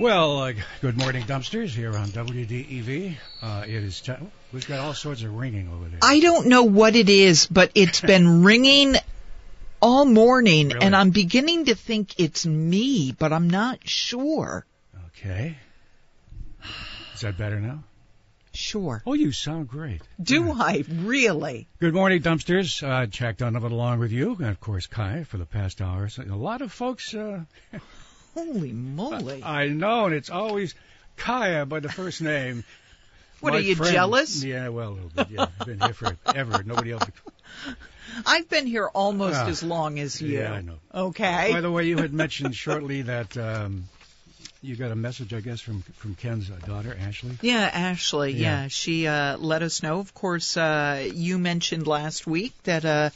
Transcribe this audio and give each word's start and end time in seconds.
Well, 0.00 0.38
uh, 0.42 0.52
good 0.80 0.96
morning, 0.96 1.24
dumpsters, 1.24 1.70
here 1.70 1.96
on 1.96 2.08
WDEV. 2.08 3.16
Uh, 3.42 3.64
it 3.66 3.74
is, 3.82 4.00
t- 4.00 4.12
we've 4.52 4.66
got 4.68 4.78
all 4.78 4.94
sorts 4.94 5.22
of 5.22 5.34
ringing 5.34 5.68
over 5.72 5.88
there. 5.88 5.98
I 6.02 6.20
don't 6.20 6.46
know 6.46 6.62
what 6.62 6.94
it 6.94 7.08
is, 7.08 7.46
but 7.48 7.72
it's 7.74 8.00
been 8.00 8.42
ringing 8.44 8.94
all 9.82 10.04
morning, 10.04 10.68
Really? 10.68 10.80
and 10.82 10.94
I'm 10.94 11.10
beginning 11.10 11.64
to 11.64 11.74
think 11.74 12.20
it's 12.20 12.46
me, 12.46 13.10
but 13.10 13.32
I'm 13.32 13.50
not 13.50 13.88
sure. 13.88 14.64
Okay. 15.08 15.56
Is 17.14 17.22
that 17.22 17.36
better 17.36 17.58
now? 17.58 17.82
Sure. 18.52 19.02
Oh, 19.04 19.14
you 19.14 19.32
sound 19.32 19.66
great. 19.68 20.02
Do 20.22 20.52
I 20.52 20.84
really? 20.88 21.66
Good 21.80 21.94
morning, 21.94 22.22
dumpsters. 22.22 22.82
Uh, 22.86 23.06
Jack 23.06 23.38
Donovan 23.38 23.72
along 23.72 23.98
with 23.98 24.12
you, 24.12 24.36
and 24.38 24.46
of 24.48 24.60
course 24.60 24.86
Kai 24.86 25.24
for 25.24 25.38
the 25.38 25.44
past 25.46 25.80
hours. 25.80 26.18
A 26.18 26.22
lot 26.36 26.62
of 26.62 26.72
folks. 26.72 27.14
Uh, 27.14 27.40
Holy 28.34 28.72
moly! 28.72 29.42
I 29.42 29.68
know, 29.68 30.06
and 30.06 30.14
it's 30.14 30.30
always 30.30 30.74
Kaya 31.16 31.66
by 31.66 31.80
the 31.80 31.88
first 31.88 32.22
name. 32.22 32.64
what 33.40 33.52
My 33.52 33.58
are 33.58 33.60
you 33.62 33.74
friend- 33.74 33.92
jealous? 33.92 34.42
Yeah, 34.44 34.68
well, 34.68 34.90
a 34.90 34.94
little 34.94 35.10
bit. 35.14 35.28
Yeah, 35.30 35.46
I've 35.60 35.66
been 35.66 35.80
here 35.80 35.94
forever. 35.94 36.62
Nobody 36.66 36.92
else. 36.92 37.04
I've 38.26 38.48
been 38.48 38.66
here 38.66 38.86
almost 38.86 39.36
Ah. 39.36 39.46
as 39.48 39.62
long 39.62 39.98
as 39.98 40.20
you. 40.20 40.38
Yeah, 40.38 40.52
I 40.52 40.60
know. 40.62 40.78
Okay. 40.94 41.50
By 41.52 41.60
the 41.60 41.70
way, 41.70 41.84
you 41.86 41.98
had 41.98 42.12
mentioned 42.24 42.54
shortly 42.56 43.02
that 43.02 43.36
um, 43.36 43.84
you 44.62 44.76
got 44.76 44.90
a 44.90 44.96
message, 44.96 45.32
I 45.34 45.40
guess, 45.40 45.60
from 45.60 45.82
from 45.96 46.14
Ken's 46.14 46.50
uh, 46.50 46.54
daughter, 46.66 46.96
Ashley. 46.98 47.38
Yeah, 47.42 47.70
Ashley. 47.72 48.32
Yeah. 48.32 48.62
Yeah, 48.62 48.68
she 48.68 49.06
uh, 49.06 49.36
let 49.38 49.62
us 49.62 49.82
know. 49.82 49.98
Of 50.00 50.14
course, 50.14 50.56
uh, 50.56 51.08
you 51.14 51.38
mentioned 51.38 51.86
last 51.86 52.26
week 52.26 52.54
that 52.64 52.84
uh, 52.84 53.10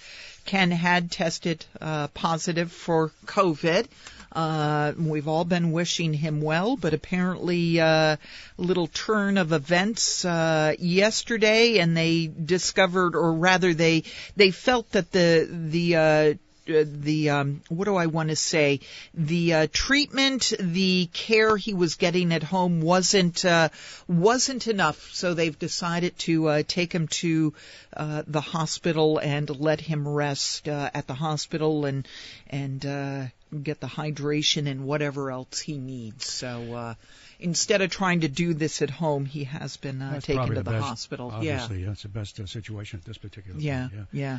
Ken 0.45 0.71
had 0.71 1.10
tested 1.10 1.65
uh, 1.80 2.09
positive 2.09 2.71
for 2.71 3.13
COVID. 3.27 3.87
Uh, 4.35 4.93
we've 4.99 5.29
all 5.29 5.45
been 5.45 5.73
wishing 5.73 6.15
him 6.15 6.41
well, 6.41 6.77
but 6.77 6.95
apparently, 6.95 7.81
uh, 7.81 8.17
little 8.57 8.87
turn 8.87 9.37
of 9.37 9.53
events 9.53 10.25
uh, 10.25 10.74
yesterday, 10.79 11.79
and 11.79 11.97
they 11.97 12.29
discovered, 12.29 13.15
or 13.15 13.33
rather, 13.35 13.74
they 13.74 14.05
they 14.37 14.51
felt 14.51 14.91
that 14.93 15.13
the 15.13 15.47
the 15.51 15.97
uh, 15.97 16.35
uh, 16.69 16.85
the 16.87 17.30
um, 17.30 17.61
what 17.69 17.87
do 17.87 17.97
I 17.97 18.07
want 18.07 18.29
to 18.29 18.37
say? 18.37 18.80
The 19.15 19.55
uh, 19.55 19.66
treatment, 19.73 20.52
the 20.61 21.11
care 21.13 21.57
he 21.57 21.74
was 21.74 21.96
getting 21.96 22.33
at 22.33 22.43
home 22.43 22.80
wasn't 22.80 23.45
uh, 23.45 23.69
wasn't 24.07 24.69
enough, 24.69 25.11
so 25.13 25.35
they've 25.35 25.59
decided 25.59 26.17
to 26.21 26.46
uh, 26.49 26.63
take 26.67 26.93
him 26.93 27.09
to 27.09 27.52
uh, 27.96 28.23
the 28.27 28.41
hospital 28.41 29.19
and 29.19 29.51
let 29.51 29.80
him 29.80 30.07
rest 30.07 30.69
uh, 30.69 30.91
at 30.95 31.07
the 31.07 31.15
hospital 31.15 31.85
and 31.85 32.07
and 32.49 32.87
uh, 32.87 33.24
get 33.63 33.81
the 33.81 33.87
hydration 33.87 34.67
and 34.71 34.85
whatever 34.85 35.31
else 35.31 35.61
he 35.61 35.79
needs. 35.79 36.27
So. 36.27 36.75
Uh, 36.75 36.95
Instead 37.45 37.81
of 37.83 37.91
trying 37.91 38.21
to 38.21 38.29
do 38.29 38.55
this 38.55 38.83
at 38.83 38.91
home, 38.91 39.25
he 39.27 39.43
has 39.43 39.77
been 39.77 40.01
uh, 40.01 40.21
taken 40.21 40.47
to 40.47 40.55
the, 40.55 40.63
best, 40.63 40.85
hospital. 40.85 41.27
Yeah. 41.41 41.55
Obviously, 41.65 41.83
that's 41.83 42.03
the 42.05 42.09
best 42.09 42.39
uh, 42.39 42.47
situation 42.47 43.01
at 43.01 43.05
this 43.05 43.19
particular 43.19 43.59
Yeah, 43.59 43.89
point. 43.93 44.07
yeah. 44.13 44.39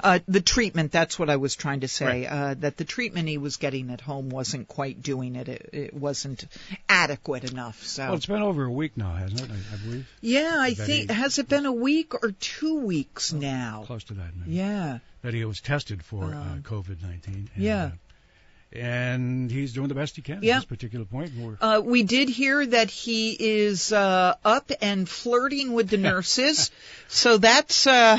Uh, 0.00 0.18
the 0.26 0.40
treatment, 0.40 0.90
that's 0.90 1.20
what 1.20 1.30
I 1.30 1.36
was 1.36 1.54
trying 1.54 1.80
to 1.80 1.88
say, 1.88 2.26
uh, 2.26 2.54
that 2.58 2.76
the 2.78 2.84
treatment 2.84 3.28
he 3.28 3.38
was 3.38 3.58
getting 3.58 3.90
at 3.90 4.00
home 4.00 4.28
wasn't 4.28 4.66
quite 4.66 5.00
doing 5.02 5.36
it. 5.36 5.48
It, 5.48 5.70
it 5.72 5.94
wasn't 5.94 6.44
adequate 6.88 7.44
enough. 7.48 7.80
So, 7.84 8.06
Well, 8.06 8.14
it's 8.14 8.26
been 8.26 8.42
over 8.42 8.64
a 8.64 8.72
week 8.72 8.96
now, 8.96 9.12
hasn't 9.14 9.42
it? 9.42 9.48
I, 9.50 9.74
I 9.74 9.76
believe 9.84 10.08
yeah, 10.20 10.56
I 10.58 10.70
that 10.74 10.84
think, 10.84 11.10
he- 11.10 11.14
has 11.14 11.38
it 11.38 11.48
been 11.48 11.66
a 11.66 11.72
week 11.72 12.12
or 12.24 12.32
two 12.32 12.80
weeks 12.80 13.32
now? 13.32 13.84
close 13.86 14.02
to 14.04 14.14
that. 14.14 14.34
Maybe. 14.36 14.56
Yeah. 14.56 14.98
That 15.22 15.34
he 15.34 15.44
was 15.44 15.60
tested 15.60 16.02
for 16.02 16.24
uh, 16.24 16.28
Um, 16.36 16.64
COVID 16.64 17.00
nineteen. 17.02 17.48
yeah. 17.56 17.92
And 18.72 19.50
he's 19.50 19.72
doing 19.72 19.88
the 19.88 19.94
best 19.94 20.16
he 20.16 20.22
can 20.22 20.40
Yeah. 20.42 20.54
at 20.54 20.58
this 20.60 20.64
particular 20.66 21.04
point. 21.04 21.32
Uh, 21.60 21.80
we 21.84 22.02
did 22.02 22.28
hear 22.28 22.64
that 22.66 22.90
he 22.90 23.36
is 23.38 23.92
uh, 23.92 24.34
up 24.44 24.70
and 24.80 25.08
flirting 25.08 25.72
with 25.72 25.88
the 25.88 25.96
nurses, 26.10 26.70
so 27.08 27.38
that's 27.38 27.86
uh, 27.86 28.18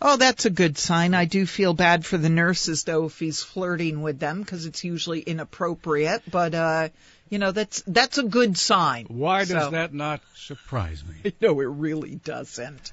oh, 0.00 0.16
that's 0.16 0.44
a 0.46 0.50
good 0.50 0.78
sign. 0.78 1.14
I 1.14 1.24
do 1.26 1.46
feel 1.46 1.74
bad 1.74 2.04
for 2.06 2.16
the 2.18 2.28
nurses 2.30 2.84
though 2.84 3.06
if 3.06 3.18
he's 3.18 3.42
flirting 3.42 4.02
with 4.02 4.18
them 4.18 4.40
because 4.40 4.66
it's 4.66 4.84
usually 4.84 5.20
inappropriate. 5.20 6.22
But 6.30 6.54
uh, 6.54 6.88
you 7.28 7.38
know 7.38 7.52
that's 7.52 7.82
that's 7.86 8.18
a 8.18 8.22
good 8.24 8.56
sign. 8.56 9.06
why 9.08 9.40
does 9.40 9.48
So- 9.64 9.70
that 9.70 9.92
not 9.92 10.20
surprise 10.34 11.02
me? 11.04 11.32
No, 11.40 11.60
it 11.60 11.64
really 11.66 12.14
doesn't. 12.16 12.92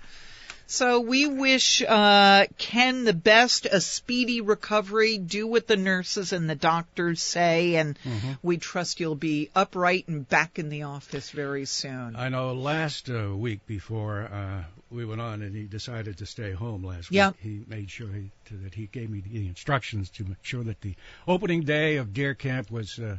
So 0.74 1.02
we 1.02 1.28
wish 1.28 1.84
uh, 1.88 2.48
Ken 2.58 3.04
the 3.04 3.14
best, 3.14 3.68
a 3.68 3.80
speedy 3.80 4.42
recovery. 4.42 5.20
Do 5.20 5.46
what 5.46 5.68
the 5.68 5.78
nurses 5.78 6.34
and 6.34 6.50
the 6.50 6.56
doctors 6.56 7.22
say, 7.22 7.76
and 7.76 8.00
Mm-hmm. 8.04 8.32
we 8.42 8.58
trust 8.58 9.00
you'll 9.00 9.14
be 9.14 9.52
upright 9.56 10.08
and 10.08 10.28
back 10.28 10.58
in 10.58 10.70
the 10.70 10.84
office 10.84 11.30
very 11.30 11.66
soon. 11.66 12.16
I 12.16 12.30
know 12.30 12.54
last 12.54 13.08
uh, 13.08 13.30
week 13.36 13.60
before 13.68 14.22
uh, 14.24 14.64
we 14.90 15.06
went 15.06 15.22
on 15.22 15.44
and 15.44 15.56
he 15.56 15.66
decided 15.66 16.18
to 16.18 16.26
stay 16.26 16.54
home 16.54 16.84
last 16.84 17.12
Yeah. 17.12 17.30
week, 17.30 17.38
he 17.42 17.64
made 17.68 17.92
sure 17.92 18.08
he, 18.12 18.32
to, 18.46 18.56
that 18.64 18.74
he 18.74 18.88
gave 18.88 19.12
me 19.12 19.22
the 19.22 19.48
instructions 19.48 20.10
to 20.18 20.24
make 20.24 20.38
sure 20.42 20.64
that 20.64 20.82
the 20.82 20.96
opening 21.28 21.62
day 21.62 21.98
of 21.98 22.14
Deer 22.16 22.34
Camp 22.34 22.72
was 22.72 22.98
uh, 22.98 23.18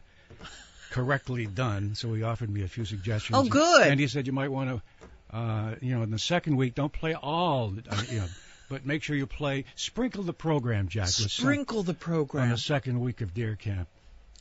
correctly 0.91 1.47
done. 1.47 1.95
So 1.95 2.13
he 2.15 2.25
offered 2.25 2.51
me 2.51 2.63
a 2.65 2.69
few 2.69 2.85
suggestions. 2.85 3.39
Oh, 3.39 3.45
good. 3.49 3.87
And 3.87 4.01
he 4.01 4.09
said 4.09 4.27
you 4.27 4.33
might 4.33 4.51
want 4.51 4.71
to, 4.71 4.83
uh, 5.35 5.75
you 5.81 5.95
know, 5.97 6.03
in 6.03 6.11
the 6.11 6.19
second 6.19 6.57
week, 6.57 6.75
don't 6.75 6.93
play 6.93 7.15
all, 7.15 7.75
uh, 7.91 8.03
you 8.09 8.21
know, 8.21 8.27
but 8.69 8.87
make 8.87 9.03
sure 9.03 9.17
you 9.17 9.27
play, 9.27 9.65
sprinkle 9.75 10.23
the 10.23 10.33
program, 10.33 10.89
Jack, 10.89 11.07
with 11.07 11.15
some, 11.15 11.29
Sprinkle 11.29 11.83
the 11.83 11.93
program. 11.95 12.45
on 12.45 12.51
the 12.51 12.57
second 12.59 13.01
week 13.01 13.21
of 13.21 13.35
Deer 13.35 13.57
Camp. 13.57 13.89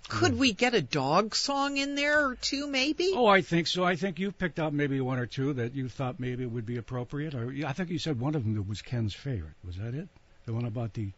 Could 0.09 0.37
we 0.37 0.51
get 0.51 0.73
a 0.75 0.81
dog 0.81 1.33
song 1.33 1.77
in 1.77 1.95
there 1.95 2.27
or 2.27 2.35
two, 2.35 2.67
maybe? 2.67 3.13
Oh, 3.15 3.25
I 3.25 3.41
think 3.41 3.67
so. 3.67 3.85
I 3.85 3.95
think 3.95 4.19
you 4.19 4.31
picked 4.33 4.59
out 4.59 4.73
maybe 4.73 4.99
one 4.99 5.17
or 5.17 5.25
two 5.25 5.53
that 5.53 5.73
you 5.75 5.87
thought 5.87 6.19
maybe 6.19 6.45
would 6.45 6.65
be 6.65 6.75
appropriate. 6.77 7.33
Or 7.33 7.53
I 7.65 7.71
think 7.71 7.89
you 7.89 7.97
said 7.99 8.19
one 8.19 8.35
of 8.35 8.43
them 8.43 8.53
that 8.55 8.67
was 8.67 8.81
Ken's 8.81 9.13
favorite. 9.13 9.53
Was 9.65 9.77
that 9.77 9.93
it? 9.95 10.09
The 10.45 10.53
one 10.53 10.65
about 10.65 10.93
the. 10.93 11.09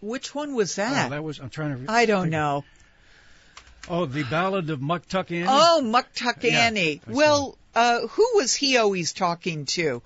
Which 0.00 0.32
one 0.34 0.54
was 0.54 0.78
Oh, 0.78 0.82
that? 0.82 1.10
that 1.10 1.24
was. 1.24 1.40
I'm 1.40 1.50
trying 1.50 1.72
to. 1.72 1.76
re- 1.78 1.86
I 1.88 2.06
don't 2.06 2.30
know. 2.30 2.64
Oh, 3.88 4.06
the 4.06 4.22
Ballad 4.22 4.70
of 4.70 4.80
Muktuk 4.80 5.30
Annie. 5.30 5.44
Oh, 5.48 6.02
Yeah, 6.42 6.66
Annie. 6.66 7.00
I 7.06 7.12
Well, 7.12 7.58
uh, 7.74 8.06
who 8.06 8.28
was 8.34 8.54
he 8.54 8.76
always 8.76 9.12
talking 9.12 9.64
to? 9.66 10.02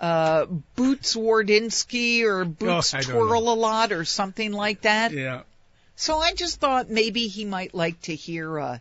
Uh, 0.00 0.46
Boots 0.76 1.14
Wardinsky 1.14 2.22
or 2.22 2.44
Boots 2.44 2.94
Oh, 2.94 3.00
Twirl 3.00 3.52
a 3.52 3.54
lot 3.54 3.92
or 3.92 4.04
something 4.04 4.52
like 4.52 4.82
that. 4.82 5.12
Yeah. 5.12 5.42
So 5.96 6.18
I 6.18 6.32
just 6.32 6.58
thought 6.60 6.88
maybe 6.88 7.26
he 7.28 7.44
might 7.44 7.74
like 7.74 8.00
to 8.02 8.14
hear, 8.14 8.58
uh, 8.58 8.78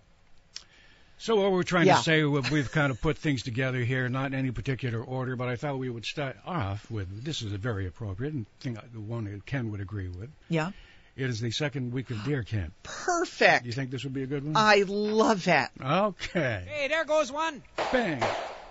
So 1.21 1.35
what 1.35 1.51
we're 1.51 1.63
trying 1.63 1.87
Yeah. 1.87 1.97
to 1.97 2.03
say, 2.03 2.23
we- 2.23 2.39
we've 2.49 2.71
kind 2.71 2.91
of 2.91 3.01
put 3.01 3.17
things 3.17 3.43
together 3.43 3.79
here, 3.83 4.07
not 4.07 4.27
in 4.27 4.35
any 4.35 4.51
particular 4.51 5.03
order, 5.03 5.35
but 5.35 5.49
I 5.49 5.57
thought 5.57 5.77
we 5.77 5.89
would 5.89 6.05
start 6.05 6.37
off 6.45 6.89
with 6.89 7.25
this 7.25 7.41
is 7.41 7.51
a 7.51 7.57
very 7.57 7.85
appropriate 7.87 8.33
and 8.33 8.45
thing, 8.61 8.77
the 8.93 9.01
one 9.01 9.25
that 9.25 9.45
Ken 9.45 9.69
would 9.71 9.81
agree 9.81 10.07
with. 10.07 10.29
yeah, 10.47 10.71
It 11.19 11.29
is 11.29 11.41
the 11.41 11.51
second 11.51 11.91
week 11.91 12.11
of 12.11 12.23
Deer 12.23 12.43
Camp. 12.43 12.71
Perfect. 12.81 13.63
Do 13.63 13.67
you 13.67 13.73
think 13.73 13.91
this 13.91 14.05
would 14.05 14.13
be 14.13 14.23
a 14.23 14.25
good 14.25 14.45
one? 14.45 14.55
I 14.55 14.85
love 14.87 15.45
it. 15.49 15.67
okay. 15.83 16.63
Hey, 16.65 16.87
there 16.87 17.03
goes 17.03 17.29
one. 17.29 17.61
Bang. 17.91 18.23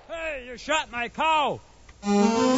Hey, 0.09 0.47
you 0.49 0.57
shot 0.57 0.91
my 0.91 1.11
cow. 1.11 1.61
Hmm. 2.03 2.57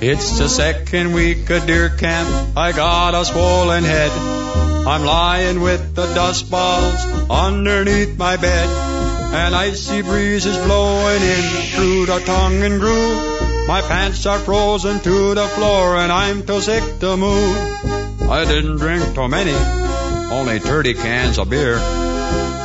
It's 0.00 0.38
the 0.38 0.48
second 0.48 1.12
week 1.12 1.50
of 1.50 1.66
deer 1.66 1.90
camp. 1.90 2.56
I 2.56 2.72
got 2.72 3.14
a 3.14 3.26
swollen 3.26 3.84
head. 3.84 4.10
I'm 4.10 5.04
lying 5.04 5.60
with 5.60 5.94
the 5.94 6.06
dust 6.14 6.50
balls 6.50 7.04
underneath 7.28 8.16
my 8.16 8.38
bed. 8.38 8.97
And 9.30 9.54
icy 9.54 10.02
breezes 10.02 10.56
blowing 10.58 11.22
in 11.22 11.42
through 11.74 12.06
the 12.06 12.18
tongue 12.20 12.62
and 12.62 12.80
groove. 12.80 13.66
My 13.68 13.82
pants 13.82 14.24
are 14.26 14.38
frozen 14.38 15.00
to 15.00 15.34
the 15.34 15.46
floor 15.48 15.96
and 15.96 16.10
I'm 16.10 16.46
too 16.46 16.60
sick 16.60 16.98
to 17.00 17.16
move. 17.16 17.56
I 18.22 18.44
didn't 18.46 18.78
drink 18.78 19.14
too 19.14 19.28
many, 19.28 19.52
only 20.32 20.58
30 20.58 20.94
cans 20.94 21.38
of 21.38 21.50
beer. 21.50 22.07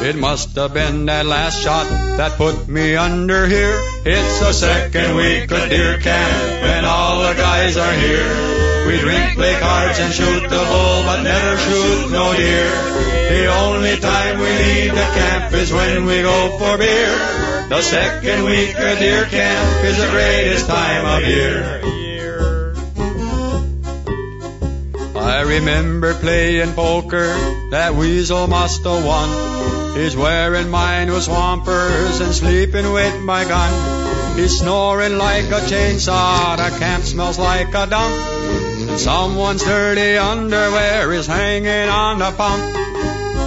It 0.04 0.18
must 0.18 0.56
have 0.56 0.74
been 0.74 1.06
that 1.06 1.25
last 1.25 1.62
shot 1.63 1.88
that 2.18 2.33
put 2.33 2.68
me 2.68 2.95
under 2.95 3.48
here. 3.48 3.80
It's 4.06 4.39
the 4.39 4.51
second 4.51 5.15
week 5.15 5.50
of 5.50 5.69
deer 5.69 5.98
camp 6.00 6.63
and 6.75 6.86
all 6.86 7.21
the 7.21 7.33
guys 7.33 7.77
are 7.77 7.94
here. 7.94 8.63
We 8.86 9.00
drink, 9.00 9.36
play 9.36 9.56
cards 9.60 10.00
and 10.00 10.13
shoot 10.13 10.44
the 10.44 10.63
bull, 10.71 11.04
but 11.07 11.24
never 11.24 11.57
shoot 11.57 12.12
no 12.12 12.36
deer. 12.36 12.69
The 13.31 13.48
only 13.48 13.98
time 13.98 14.39
we 14.39 14.50
leave 14.50 14.92
the 14.92 15.10
camp 15.15 15.54
is 15.54 15.71
when 15.71 16.06
we 16.06 16.21
go 16.21 16.57
for 16.59 16.77
beer. 16.77 17.16
The 17.69 17.81
second 17.81 18.44
week 18.44 18.75
of 18.77 19.00
deer 19.00 19.25
camp 19.25 19.86
is 19.86 19.98
the 19.98 20.09
greatest 20.12 20.68
time 20.68 21.06
of 21.06 21.27
year. 21.27 22.03
I 25.24 25.42
remember 25.42 26.14
playing 26.14 26.74
poker, 26.74 27.28
that 27.70 27.96
weasel 27.96 28.48
must 28.48 28.84
have 28.84 29.06
won. 29.06 29.96
He's 29.96 30.18
wearing 30.18 30.70
mine 30.70 31.10
with 31.12 31.24
swampers 31.24 32.20
and 32.20 32.34
sleeping 32.34 32.92
with 32.92 33.22
my 33.22 33.46
gun. 33.46 34.38
He's 34.38 34.60
snoring 34.60 35.18
like 35.18 35.46
a 35.46 35.62
chainsaw, 35.62 36.58
the 36.58 36.78
camp 36.78 37.06
smells 37.06 37.40
like 37.40 37.70
a 37.70 37.88
dump. 37.88 39.00
Someone's 39.00 39.64
dirty 39.64 40.18
underwear 40.18 41.14
is 41.14 41.28
hanging 41.28 41.90
on 41.90 42.19
the 42.19 42.31
pump. 42.31 42.93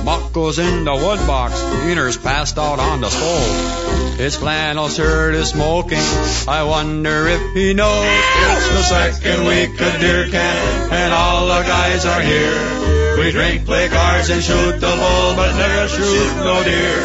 Buck 0.07 0.33
goes 0.33 0.61
in 0.61 0.85
the 0.85 0.95
wood 0.95 1.19
box, 1.27 1.61
Wiener's 1.83 2.17
passed 2.17 2.59
out 2.59 2.79
on 2.79 3.01
the 3.01 3.11
stove. 3.11 4.17
His 4.17 4.37
flannel 4.37 4.89
shirt 4.89 5.35
is 5.35 5.49
smoking, 5.49 6.07
I 6.47 6.63
wonder 6.63 7.27
if 7.27 7.55
he 7.55 7.75
knows. 7.75 8.07
It's 8.07 8.69
the 8.69 8.83
second 8.85 9.47
week 9.47 9.71
of 9.81 9.99
deer 9.99 10.29
camp, 10.29 10.93
and 10.93 11.13
all 11.13 11.49
the 11.49 11.61
guys 11.67 12.07
are 12.07 12.21
here. 12.21 13.19
We 13.19 13.33
drink, 13.33 13.67
play 13.67 13.89
cards, 13.89 14.31
and 14.31 14.41
shoot 14.41 14.79
the 14.79 14.95
bull, 14.95 15.35
but 15.35 15.57
never 15.59 15.89
shoot 15.89 16.37
no 16.37 16.63
deer. 16.63 17.01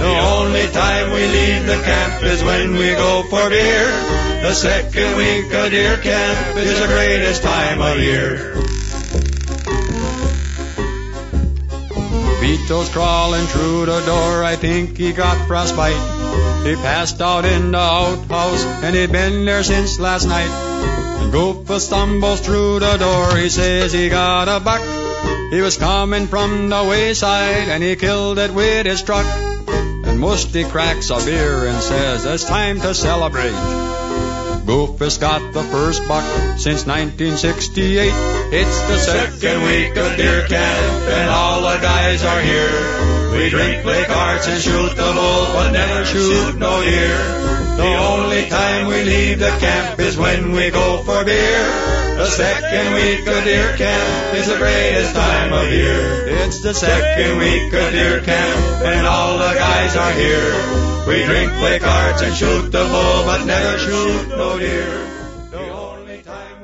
The 0.00 0.18
only 0.32 0.66
time 0.68 1.12
we 1.12 1.26
leave 1.26 1.66
the 1.66 1.82
camp 1.84 2.22
is 2.24 2.42
when 2.42 2.72
we 2.78 2.94
go 2.94 3.24
for 3.24 3.50
beer. 3.50 3.90
The 4.40 4.54
second 4.54 5.18
week 5.18 5.52
of 5.52 5.70
deer 5.70 5.98
camp 5.98 6.56
is 6.56 6.80
the 6.80 6.86
greatest 6.86 7.42
time 7.42 7.82
of 7.82 7.98
year. 7.98 8.77
Vito's 12.48 12.88
crawling 12.88 13.44
through 13.44 13.84
the 13.84 14.00
door, 14.06 14.42
I 14.42 14.56
think 14.56 14.96
he 14.96 15.12
got 15.12 15.46
frostbite. 15.46 16.66
He 16.66 16.76
passed 16.76 17.20
out 17.20 17.44
in 17.44 17.72
the 17.72 17.78
outhouse, 17.78 18.64
and 18.64 18.96
he'd 18.96 19.12
been 19.12 19.44
there 19.44 19.62
since 19.62 20.00
last 20.00 20.26
night. 20.26 20.48
And 21.20 21.30
Goofa 21.30 21.78
stumbles 21.78 22.40
through 22.40 22.78
the 22.78 22.96
door, 22.96 23.36
he 23.36 23.50
says 23.50 23.92
he 23.92 24.08
got 24.08 24.48
a 24.48 24.60
buck. 24.60 24.80
He 25.52 25.60
was 25.60 25.76
coming 25.76 26.26
from 26.26 26.70
the 26.70 26.84
wayside, 26.84 27.68
and 27.68 27.82
he 27.82 27.96
killed 27.96 28.38
it 28.38 28.54
with 28.54 28.86
his 28.86 29.02
truck. 29.02 29.26
And 29.26 30.18
Musty 30.18 30.64
cracks 30.64 31.10
a 31.10 31.22
beer 31.22 31.66
and 31.66 31.82
says, 31.82 32.24
it's 32.24 32.44
time 32.44 32.80
to 32.80 32.94
celebrate. 32.94 33.58
Goofus 34.64 35.20
got 35.20 35.52
the 35.52 35.64
first 35.64 36.08
buck 36.08 36.24
since 36.56 36.86
1968. 36.86 38.37
It's 38.50 38.80
the 38.88 38.96
second 38.96 39.62
week 39.64 39.94
of 39.98 40.16
deer 40.16 40.46
camp, 40.48 41.02
and 41.04 41.28
all 41.28 41.60
the 41.60 41.76
guys 41.82 42.24
are 42.24 42.40
here. 42.40 43.28
We 43.36 43.50
drink, 43.50 43.82
play 43.82 44.06
cards, 44.06 44.46
and 44.46 44.58
shoot 44.58 44.96
the 44.96 45.12
bull, 45.12 45.44
but 45.52 45.72
never 45.72 46.06
shoot 46.06 46.56
no 46.56 46.80
deer. 46.80 47.18
The 47.76 47.94
only 48.08 48.48
time 48.48 48.86
we 48.86 49.04
leave 49.04 49.38
the 49.38 49.52
camp 49.60 50.00
is 50.00 50.16
when 50.16 50.52
we 50.52 50.70
go 50.70 51.02
for 51.04 51.26
beer. 51.26 51.64
The 52.16 52.24
second 52.24 52.94
week 52.94 53.26
of 53.28 53.44
deer 53.44 53.76
camp 53.76 54.34
is 54.34 54.48
the 54.48 54.56
greatest 54.56 55.14
time 55.14 55.52
of 55.52 55.70
year. 55.70 56.28
It's 56.40 56.60
the 56.60 56.72
second 56.72 57.36
week 57.36 57.70
of 57.74 57.92
deer 57.92 58.22
camp, 58.22 58.82
and 58.82 59.06
all 59.06 59.36
the 59.36 59.54
guys 59.60 59.94
are 59.94 60.12
here. 60.12 61.04
We 61.06 61.22
drink, 61.26 61.52
play 61.60 61.80
cards, 61.80 62.22
and 62.22 62.34
shoot 62.34 62.72
the 62.72 62.88
bull, 62.88 63.24
but 63.24 63.44
never 63.44 63.76
shoot 63.76 64.28
no 64.28 64.58
deer. 64.58 65.17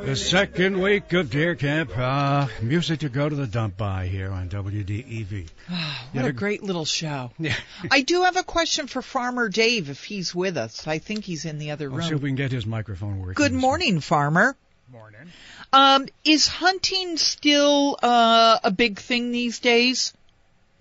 The 0.04 0.16
second 0.16 0.80
week 0.80 1.12
of 1.14 1.30
deer 1.30 1.54
camp, 1.54 1.90
uh, 1.96 2.46
music 2.62 3.00
to 3.00 3.08
go 3.08 3.28
to 3.28 3.34
the 3.34 3.46
dump 3.46 3.76
by 3.76 4.06
here 4.06 4.30
on 4.30 4.48
WDEV. 4.48 5.48
What 6.12 6.24
a 6.26 6.32
great 6.32 6.62
little 6.62 6.84
show. 6.84 7.32
Yeah. 7.38 7.56
I 7.90 8.02
do 8.02 8.22
have 8.22 8.36
a 8.36 8.44
question 8.44 8.86
for 8.86 9.02
Farmer 9.02 9.48
Dave 9.48 9.90
if 9.90 10.04
he's 10.04 10.34
with 10.34 10.56
us. 10.56 10.86
I 10.86 10.98
think 10.98 11.24
he's 11.24 11.44
in 11.44 11.58
the 11.58 11.72
other 11.72 11.90
Let's 11.90 12.04
see 12.04 12.08
if 12.08 12.12
room. 12.12 12.22
we 12.22 12.28
can 12.30 12.36
get 12.36 12.52
his 12.52 12.66
microphone 12.66 13.18
working. 13.18 13.34
Good 13.34 13.52
morning, 13.52 14.00
Farmer. 14.00 14.56
Morning. 14.92 15.32
Um, 15.72 16.06
is 16.24 16.46
hunting 16.46 17.16
still 17.16 17.98
uh, 18.02 18.60
a 18.62 18.70
big 18.70 18.98
thing 19.00 19.32
these 19.32 19.58
days? 19.58 20.12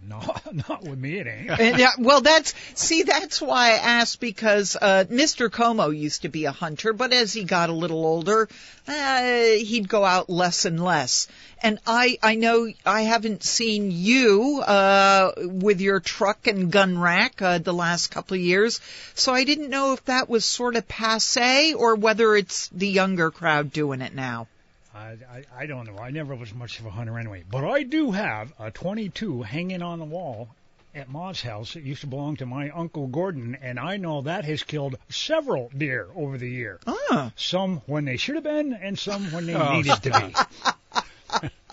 No, 0.09 0.21
not 0.67 0.83
with 0.83 0.99
me. 0.99 1.19
It 1.19 1.27
ain't. 1.27 1.59
And, 1.59 1.79
yeah, 1.79 1.91
well, 1.97 2.21
that's 2.21 2.53
see, 2.75 3.03
that's 3.03 3.41
why 3.41 3.69
I 3.69 3.99
asked 3.99 4.19
because 4.19 4.75
uh, 4.75 5.05
Mr. 5.09 5.51
Como 5.51 5.89
used 5.89 6.23
to 6.23 6.29
be 6.29 6.45
a 6.45 6.51
hunter, 6.51 6.91
but 6.93 7.13
as 7.13 7.31
he 7.33 7.45
got 7.45 7.69
a 7.69 7.73
little 7.73 8.05
older, 8.05 8.49
uh, 8.87 9.23
he'd 9.23 9.87
go 9.87 10.03
out 10.03 10.29
less 10.29 10.65
and 10.65 10.83
less. 10.83 11.27
And 11.61 11.79
I, 11.87 12.19
I 12.21 12.35
know 12.35 12.71
I 12.85 13.03
haven't 13.03 13.43
seen 13.43 13.91
you 13.91 14.61
uh, 14.61 15.31
with 15.37 15.79
your 15.79 16.01
truck 16.01 16.47
and 16.47 16.69
gun 16.69 16.97
rack 16.99 17.41
uh, 17.41 17.59
the 17.59 17.73
last 17.73 18.11
couple 18.11 18.35
of 18.35 18.41
years, 18.41 18.81
so 19.15 19.33
I 19.33 19.45
didn't 19.45 19.69
know 19.69 19.93
if 19.93 20.03
that 20.05 20.29
was 20.29 20.43
sort 20.43 20.75
of 20.75 20.87
passe 20.87 21.73
or 21.73 21.95
whether 21.95 22.35
it's 22.35 22.67
the 22.69 22.87
younger 22.87 23.31
crowd 23.31 23.71
doing 23.71 24.01
it 24.01 24.13
now. 24.13 24.47
I, 24.93 25.17
I 25.29 25.43
I 25.59 25.65
don't 25.65 25.85
know. 25.87 25.97
I 25.97 26.11
never 26.11 26.35
was 26.35 26.53
much 26.53 26.79
of 26.79 26.85
a 26.85 26.91
hunter 26.91 27.17
anyway. 27.17 27.43
But 27.49 27.63
I 27.65 27.83
do 27.83 28.11
have 28.11 28.53
a 28.59 28.71
22 28.71 29.41
hanging 29.43 29.81
on 29.81 29.99
the 29.99 30.05
wall 30.05 30.49
at 30.95 31.09
Ma's 31.09 31.41
house. 31.41 31.75
It 31.75 31.83
used 31.83 32.01
to 32.01 32.07
belong 32.07 32.35
to 32.37 32.45
my 32.45 32.69
uncle 32.69 33.07
Gordon, 33.07 33.57
and 33.61 33.79
I 33.79 33.97
know 33.97 34.21
that 34.21 34.45
has 34.45 34.63
killed 34.63 34.97
several 35.09 35.71
deer 35.75 36.07
over 36.15 36.37
the 36.37 36.49
year. 36.49 36.79
Ah. 36.85 37.31
Some 37.35 37.81
when 37.87 38.05
they 38.05 38.17
should 38.17 38.35
have 38.35 38.43
been, 38.43 38.73
and 38.73 38.97
some 38.99 39.31
when 39.31 39.47
they 39.47 39.55
Oh, 39.55 39.73
needed 39.73 40.03
to 40.03 40.33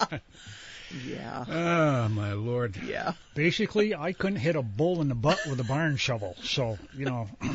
be. 0.08 0.16
Yeah. 1.06 1.44
Oh, 1.48 2.08
my 2.08 2.32
lord. 2.32 2.76
Yeah. 2.84 3.12
Basically, 3.34 3.94
I 3.94 4.12
couldn't 4.12 4.40
hit 4.40 4.56
a 4.56 4.62
bull 4.62 5.00
in 5.00 5.08
the 5.08 5.14
butt 5.14 5.38
with 5.48 5.60
a 5.60 5.64
barn 5.64 5.96
shovel. 5.96 6.34
So 6.42 6.78
you 6.96 7.04
know, 7.04 7.28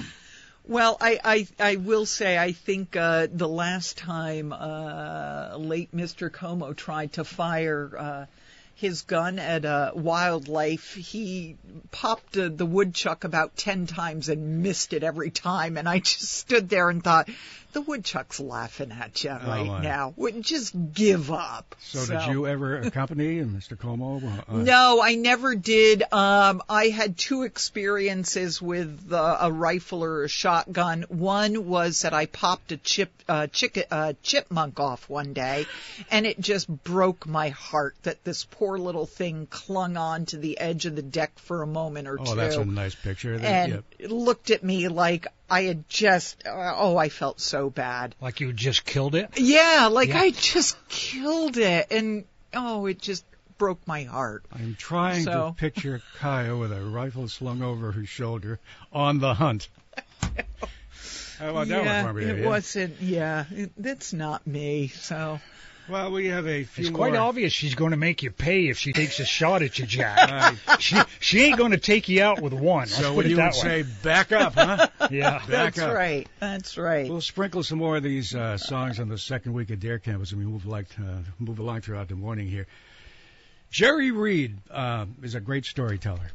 Well, 0.67 0.97
I, 0.99 1.19
I, 1.23 1.47
I 1.59 1.75
will 1.75 2.07
say 2.07 2.39
I 2.39 2.51
think 2.51 2.95
uh, 2.95 3.27
the 3.31 3.47
last 3.47 3.99
time 3.99 4.51
uh, 4.51 5.55
late 5.57 5.95
Mr. 5.95 6.31
Como 6.31 6.73
tried 6.73 7.13
to 7.13 7.23
fire 7.23 7.91
uh, 7.95 8.25
his 8.73 9.03
gun 9.03 9.37
at 9.37 9.63
a 9.63 9.91
wildlife, 9.93 10.95
he 10.95 11.55
popped 11.91 12.35
uh, 12.35 12.49
the 12.51 12.65
woodchuck 12.65 13.23
about 13.23 13.55
ten 13.55 13.85
times 13.85 14.27
and 14.27 14.63
missed 14.63 14.93
it 14.93 15.03
every 15.03 15.29
time, 15.29 15.77
and 15.77 15.87
I 15.87 15.99
just 15.99 16.29
stood 16.31 16.67
there 16.67 16.89
and 16.89 17.03
thought, 17.03 17.29
the 17.75 17.81
woodchuck's 17.81 18.39
laughing 18.39 18.91
at 18.93 19.21
you 19.23 19.31
right 19.31 19.67
my. 19.67 19.83
now. 19.83 20.13
Wouldn't 20.15 20.45
just 20.45 20.73
give 20.93 21.29
up. 21.29 21.75
So, 21.81 22.05
did 22.05 22.27
you 22.31 22.47
ever 22.47 22.77
accompany 22.77 23.39
Mr. 23.43 23.77
Como? 23.77 24.25
Uh, 24.25 24.41
uh, 24.47 24.57
No, 24.57 25.01
I 25.03 25.15
never 25.15 25.55
did. 25.55 26.01
Um, 26.11 26.63
I 26.69 26.85
had 26.87 27.17
two 27.17 27.43
experiences 27.43 28.61
with 28.61 29.11
uh, 29.11 29.37
a 29.41 29.51
rifle 29.51 30.03
or 30.05 30.23
a 30.23 30.29
shotgun. 30.29 31.03
One 31.09 31.67
was 31.67 32.03
that 32.03 32.13
I 32.13 32.27
popped 32.27 32.71
a 32.71 32.77
chip, 32.77 33.11
uh, 33.27 33.47
chick, 33.47 33.85
uh, 33.91 34.13
chipmunk 34.23 34.79
off 34.79 35.09
one 35.09 35.33
day, 35.33 35.65
and 36.09 36.25
it 36.25 36.39
just 36.39 36.69
broke 36.69 37.27
my 37.27 37.49
heart 37.49 37.95
that 38.03 38.23
this 38.23 38.45
poor 38.45 38.77
little 38.77 39.05
thing 39.05 39.47
clung 39.49 39.97
on 39.97 40.25
to 40.27 40.37
the 40.37 40.57
edge 40.59 40.85
of 40.85 40.95
the 40.95 41.01
deck 41.01 41.37
for 41.39 41.61
a 41.61 41.67
moment 41.67 42.07
or 42.07 42.17
Oh, 42.21 42.23
two. 42.23 42.35
that's 42.35 42.55
a 42.55 42.63
nice 42.63 42.95
picture. 42.95 43.37
That- 43.37 43.69
and 43.69 43.83
it 43.99 44.11
looked 44.11 44.49
at 44.49 44.63
me 44.63 44.87
like 44.87 45.27
I 45.49 45.63
had 45.63 45.87
just, 45.87 46.45
uh, 46.45 46.73
oh, 46.75 46.97
I 46.97 47.09
felt 47.09 47.39
so 47.39 47.69
bad. 47.69 48.15
like 48.19 48.39
you 48.39 48.51
just 48.53 48.83
killed 48.85 49.15
it. 49.15 49.29
Yeah, 49.37 49.89
like 49.91 50.09
Yeah. 50.09 50.19
I 50.21 50.31
just 50.31 50.75
killed 50.89 51.57
it, 51.57 51.87
and 51.91 52.25
oh, 52.53 52.85
it 52.87 52.99
just 53.01 53.23
broke 53.57 53.85
my 53.87 54.03
heart. 54.03 54.43
I'm 54.51 54.75
trying 54.75 55.23
So- 55.23 55.49
to 55.49 55.55
picture 55.55 56.01
Kaya 56.19 56.55
with 56.57 56.71
a 56.71 56.81
rifle 56.83 57.27
slung 57.27 57.61
over 57.61 57.91
her 57.91 58.05
shoulder 58.05 58.59
on 58.91 59.19
the 59.19 59.33
hunt. 59.33 59.69
How 61.39 61.49
about 61.49 61.67
that 61.67 61.83
yeah, 61.83 61.95
one, 61.97 62.05
Farmer 62.05 62.19
it 62.21 62.39
yeah? 62.39 62.47
wasn't. 62.47 63.01
Yeah, 63.01 63.45
it, 63.51 63.71
that's 63.77 64.13
not 64.13 64.47
me. 64.47 64.87
So 64.87 65.39
Well, 65.87 66.11
we 66.11 66.27
have 66.27 66.47
a 66.47 66.63
few 66.63 66.87
It's 66.87 66.95
quite 66.95 67.13
more. 67.13 67.21
obvious 67.21 67.53
she's 67.53 67.75
going 67.75 67.91
to 67.91 67.97
make 67.97 68.23
you 68.23 68.31
pay 68.31 68.69
if 68.69 68.77
she 68.79 68.91
takes 68.91 69.19
a 69.19 69.25
shot 69.25 69.61
at 69.61 69.77
you, 69.77 69.85
Jack. 69.85 70.55
she 70.79 70.97
she 71.19 71.43
ain't 71.43 71.57
going 71.57 71.71
to 71.71 71.77
take 71.77 72.09
you 72.09 72.23
out 72.23 72.41
with 72.41 72.53
one. 72.53 72.81
Let's 72.81 72.95
So 72.95 73.09
put 73.09 73.17
when 73.17 73.25
it 73.27 73.29
you 73.29 73.35
that 73.35 73.53
would 73.55 73.63
way. 73.63 73.83
say 73.83 73.89
back 74.03 74.31
up, 74.31 74.55
huh? 74.55 74.87
yeah. 75.11 75.37
Back 75.39 75.45
that's 75.75 75.79
up. 75.79 75.93
right. 75.93 76.27
That's 76.39 76.77
right. 76.77 77.07
We'll 77.09 77.21
sprinkle 77.21 77.61
some 77.63 77.77
more 77.77 77.97
of 77.97 78.03
these 78.03 78.33
uh, 78.33 78.57
songs 78.57 78.99
on 78.99 79.09
the 79.09 79.17
second 79.17 79.53
week 79.53 79.69
of 79.69 79.79
Deer 79.79 79.99
Camp 79.99 80.21
as 80.23 80.33
we 80.33 80.43
move 80.43 80.65
like 80.65 80.87
uh, 80.99 81.17
move 81.39 81.59
along 81.59 81.81
throughout 81.81 82.07
the 82.07 82.15
morning 82.15 82.47
here. 82.47 82.65
Jerry 83.69 84.09
Reed 84.11 84.57
uh, 84.71 85.05
is 85.21 85.35
a 85.35 85.39
great 85.39 85.65
storyteller, 85.65 86.31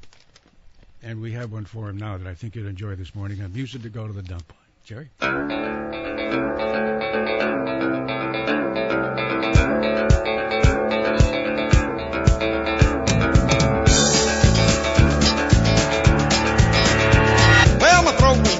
and 1.02 1.20
we 1.20 1.32
have 1.32 1.50
one 1.52 1.64
for 1.64 1.88
him 1.88 1.96
now 1.96 2.18
that 2.18 2.26
I 2.26 2.34
think 2.34 2.54
you'll 2.54 2.68
enjoy 2.68 2.94
this 2.94 3.14
morning. 3.14 3.40
Uh, 3.42 3.48
music 3.48 3.82
to 3.82 3.88
go 3.88 4.06
to 4.06 4.12
the 4.12 4.22
dump 4.22 4.44
on. 4.50 4.56
Jerry. 4.84 5.10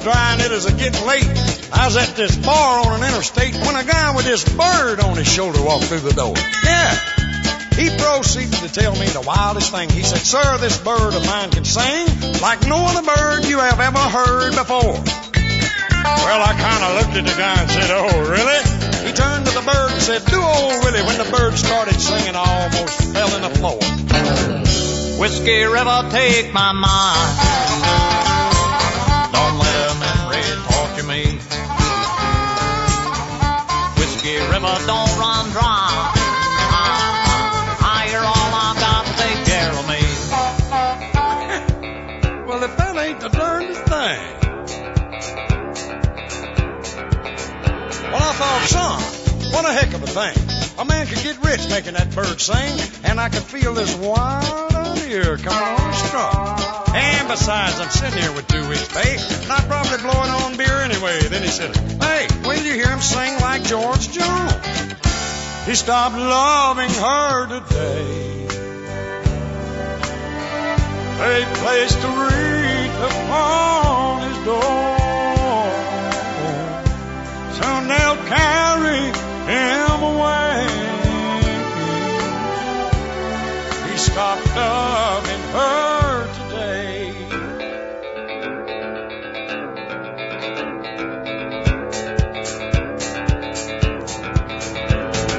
Dry 0.03 0.33
and 0.33 0.41
it 0.41 0.51
was 0.51 0.65
a 0.65 0.73
getting 0.73 1.05
late. 1.05 1.29
I 1.71 1.85
was 1.85 1.97
at 1.97 2.15
this 2.15 2.35
bar 2.37 2.85
on 2.85 3.01
an 3.01 3.07
interstate 3.07 3.55
when 3.55 3.75
a 3.75 3.83
guy 3.83 4.15
with 4.15 4.25
this 4.25 4.43
bird 4.43 4.99
on 4.99 5.17
his 5.17 5.27
shoulder 5.27 5.61
walked 5.61 5.85
through 5.85 6.01
the 6.01 6.13
door. 6.13 6.33
Yeah. 6.65 6.93
He 7.77 7.89
proceeded 7.89 8.59
to 8.61 8.69
tell 8.71 8.93
me 8.93 9.07
the 9.07 9.21
wildest 9.21 9.71
thing. 9.71 9.89
He 9.89 10.03
said, 10.03 10.19
Sir, 10.19 10.57
this 10.57 10.77
bird 10.79 11.15
of 11.15 11.25
mine 11.25 11.51
can 11.51 11.65
sing 11.65 12.07
like 12.41 12.67
no 12.67 12.77
other 12.77 13.05
bird 13.05 13.45
you 13.45 13.59
have 13.59 13.79
ever 13.79 13.99
heard 13.99 14.55
before. 14.55 14.99
Well, 15.01 16.41
I 16.43 16.53
kind 16.59 16.83
of 16.83 16.91
looked 16.99 17.17
at 17.17 17.25
the 17.25 17.37
guy 17.37 17.61
and 17.61 17.71
said, 17.71 17.89
Oh, 17.91 18.29
really? 18.29 18.81
He 19.07 19.13
turned 19.13 19.45
to 19.45 19.51
the 19.53 19.61
bird 19.61 19.91
and 19.91 20.01
said, 20.01 20.25
Do 20.25 20.41
old 20.41 20.83
Willie. 20.83 21.03
When 21.03 21.17
the 21.17 21.29
bird 21.31 21.57
started 21.57 21.99
singing, 21.99 22.35
I 22.35 22.43
almost 22.63 22.99
fell 23.13 23.35
in 23.35 23.41
the 23.41 23.53
floor. 23.57 23.79
Whiskey 25.19 25.63
River, 25.63 26.09
take 26.11 26.53
my 26.53 26.71
mind 26.73 28.00
to 31.01 31.07
me. 31.07 31.23
Whiskey 33.97 34.37
River 34.37 34.75
don't 34.85 35.17
run 35.17 35.49
dry. 35.51 35.61
Ah, 35.63 36.13
ah, 36.73 37.77
I, 37.81 38.07
I, 38.11 38.17
all 38.17 38.53
I 38.53 38.73
got 38.79 39.05
to 39.05 39.13
take 39.23 39.45
care 39.45 39.71
of 39.71 39.85
me. 39.87 40.01
well, 42.47 42.63
if 42.63 42.77
that 42.77 42.97
ain't 42.97 43.19
the 43.19 43.29
darndest 43.29 43.81
thing. 43.81 44.19
Well, 48.11 48.21
I 48.21 48.33
thought, 48.33 48.67
son, 48.67 49.01
what 49.53 49.65
a 49.65 49.73
heck 49.73 49.93
of 49.93 50.03
a 50.03 50.07
thing. 50.07 50.35
A 50.77 50.85
man 50.85 51.07
could 51.07 51.23
get 51.23 51.43
rich 51.43 51.67
making 51.69 51.93
that 51.93 52.13
bird 52.13 52.39
sing, 52.39 52.79
and 53.05 53.19
I 53.19 53.29
could 53.29 53.43
feel 53.43 53.73
this 53.73 53.95
wild 53.95 54.70
idea 54.91 55.37
coming 55.37 55.83
on 55.83 55.93
strong. 55.93 56.59
And 56.95 57.27
besides, 57.27 57.79
I'm 57.79 57.89
sitting 57.89 58.21
here 58.21 58.33
with 58.33 58.47
two 58.47 58.67
weeks' 58.67 58.87
pay, 58.87 59.17
I'm 59.49 59.67
probably 59.67 59.97
blowing 59.99 60.29
on 60.29 60.57
beer 60.57 60.81
anyway. 60.81 61.19
Then 61.21 61.43
he 61.43 61.49
said, 61.49 61.75
Hey, 62.01 62.27
when 62.47 62.65
you 62.65 62.73
hear 62.73 62.89
him 62.89 63.01
sing 63.01 63.39
like 63.39 63.63
George 63.63 64.11
Jones. 64.11 64.81
He 65.65 65.75
stopped 65.75 66.15
loving 66.15 66.89
her 66.89 67.47
today. 67.47 68.47
A 71.21 71.45
place 71.61 71.95
to 71.95 72.07
read 72.07 72.91
upon 73.09 74.21
his 74.27 74.37
door. 74.43 74.97
Soon 77.61 77.87
they'll 77.87 78.21
carry 78.25 79.03
him 79.51 79.90
Stopped 84.11 84.45
loving 84.55 85.41
her 85.53 86.33
today. 86.33 87.13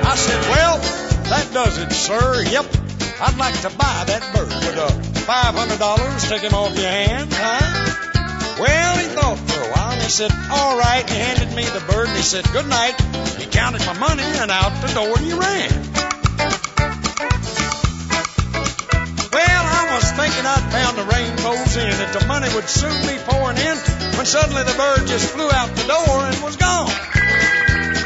I 0.02 0.16
said, 0.16 0.40
well, 0.48 0.78
that 0.78 1.50
does 1.52 1.76
it, 1.76 1.92
sir. 1.92 2.42
Yep. 2.44 2.64
I'd 3.20 3.36
like 3.36 3.60
to 3.60 3.68
buy 3.76 4.04
that 4.06 4.34
bird 4.34 4.48
with 4.48 4.78
a 4.78 4.88
$500 5.20 6.28
take 6.30 6.40
him 6.40 6.54
off 6.54 6.74
your 6.74 6.88
hands, 6.88 7.36
huh? 7.36 8.58
Well, 8.58 8.96
he 8.96 9.04
thought 9.08 9.36
for 9.36 9.60
a 9.60 9.70
while 9.70 9.92
and 9.92 10.00
he 10.00 10.08
said, 10.08 10.32
all 10.50 10.78
right. 10.78 11.08
He 11.08 11.16
handed 11.16 11.54
me 11.54 11.64
the 11.64 11.84
bird 11.92 12.08
and 12.08 12.16
he 12.16 12.22
said, 12.22 12.46
good 12.52 12.66
night. 12.68 12.98
He 13.36 13.44
counted 13.44 13.84
my 13.84 13.98
money 13.98 14.22
and 14.22 14.50
out 14.50 14.72
the 14.80 14.94
door 14.94 15.18
he 15.18 15.34
ran. 15.34 15.91
Rainbows 21.76 21.94
in 21.94 21.98
that 21.98 22.12
the 22.18 22.26
money 22.26 22.48
would 22.54 22.68
soon 22.68 22.94
be 23.06 23.18
pouring 23.24 23.56
in 23.56 23.76
when 24.16 24.26
suddenly 24.26 24.62
the 24.64 24.74
bird 24.76 25.06
just 25.06 25.32
flew 25.32 25.50
out 25.50 25.68
the 25.76 25.84
door 25.84 26.26
and 26.26 26.42
was 26.42 26.56
gone. 26.56 26.92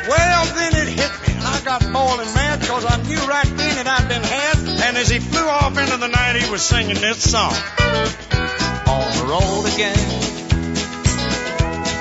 Well, 0.09 0.45
then 0.55 0.73
it 0.77 0.89
hit 0.89 1.13
me, 1.27 1.35
and 1.35 1.47
I 1.47 1.61
got 1.65 1.81
boiling 1.93 2.33
mad 2.35 2.61
because 2.61 2.85
I 2.85 2.97
knew 3.03 3.19
right 3.27 3.51
then 3.57 3.77
that 3.77 3.87
I'd 3.87 4.09
been 4.09 4.23
had. 4.23 4.57
And 4.87 4.97
as 4.97 5.09
he 5.09 5.19
flew 5.19 5.47
off 5.49 5.77
into 5.79 5.97
the 5.97 6.09
night, 6.09 6.37
he 6.37 6.51
was 6.51 6.63
singing 6.63 7.01
this 7.01 7.31
song. 7.31 7.55
On 8.87 9.07
the 9.19 9.25
road 9.27 9.67
again. 9.75 9.99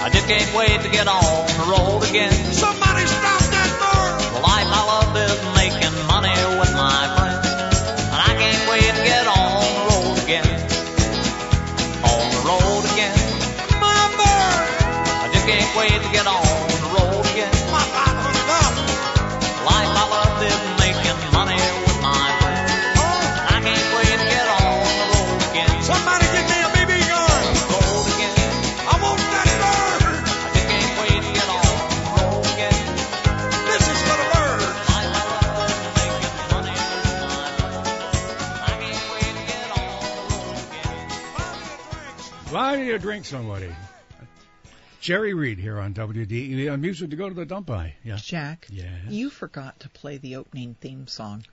I 0.05 0.09
just 0.09 0.27
can't 0.27 0.53
wait 0.53 0.81
to 0.81 0.89
get 0.89 1.07
on 1.07 1.47
the 1.49 1.65
road 1.65 2.03
again. 2.09 2.31
Somebody 2.53 3.05
stop 3.07 3.41
that 3.41 3.71
bird! 3.81 4.37
The 4.37 4.41
life 4.41 4.69
I 4.69 4.81
love 4.85 5.17
is 5.17 5.55
making 5.55 5.64
again. 42.95 43.01
Buy 43.01 43.11
me 43.11 43.11
a 43.13 43.19
drink, 43.19 43.25
somebody. 43.25 43.75
Jerry 45.01 45.33
Reed 45.33 45.59
here 45.59 45.79
on 45.79 45.93
WDE. 45.93 46.71
Uh, 46.71 46.77
music 46.77 47.11
to 47.11 47.15
go 47.15 47.29
to 47.29 47.35
the 47.35 47.45
dump 47.45 47.67
by. 47.67 47.93
Yeah. 48.03 48.17
Jack, 48.17 48.65
Yes. 48.71 48.89
you 49.09 49.29
forgot 49.29 49.79
to 49.81 49.89
play 49.89 50.17
the 50.17 50.37
opening 50.37 50.75
theme 50.81 51.07
song. 51.07 51.45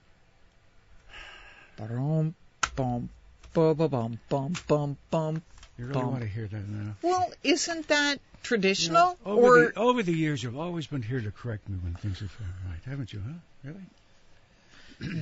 Ba-dum, 1.76 2.34
bum, 2.76 3.08
ba-ba-bum, 3.54 4.18
bum, 4.28 4.52
bum, 4.66 4.96
bum. 5.10 5.42
You 5.78 5.86
really 5.86 6.00
Bum. 6.00 6.10
want 6.12 6.22
to 6.22 6.28
hear 6.28 6.46
that 6.46 6.68
now? 6.68 6.94
Well, 7.02 7.30
isn't 7.42 7.88
that 7.88 8.20
traditional? 8.42 9.18
over, 9.24 9.66
or 9.66 9.72
the, 9.72 9.78
over 9.78 10.02
the 10.02 10.12
years, 10.12 10.42
you've 10.42 10.58
always 10.58 10.86
been 10.86 11.02
here 11.02 11.20
to 11.20 11.30
correct 11.30 11.68
me 11.68 11.76
when 11.82 11.94
things 11.94 12.20
are 12.22 12.26
right, 12.68 12.78
haven't 12.86 13.12
you, 13.12 13.22
huh? 13.26 13.32
Really? 13.64 13.80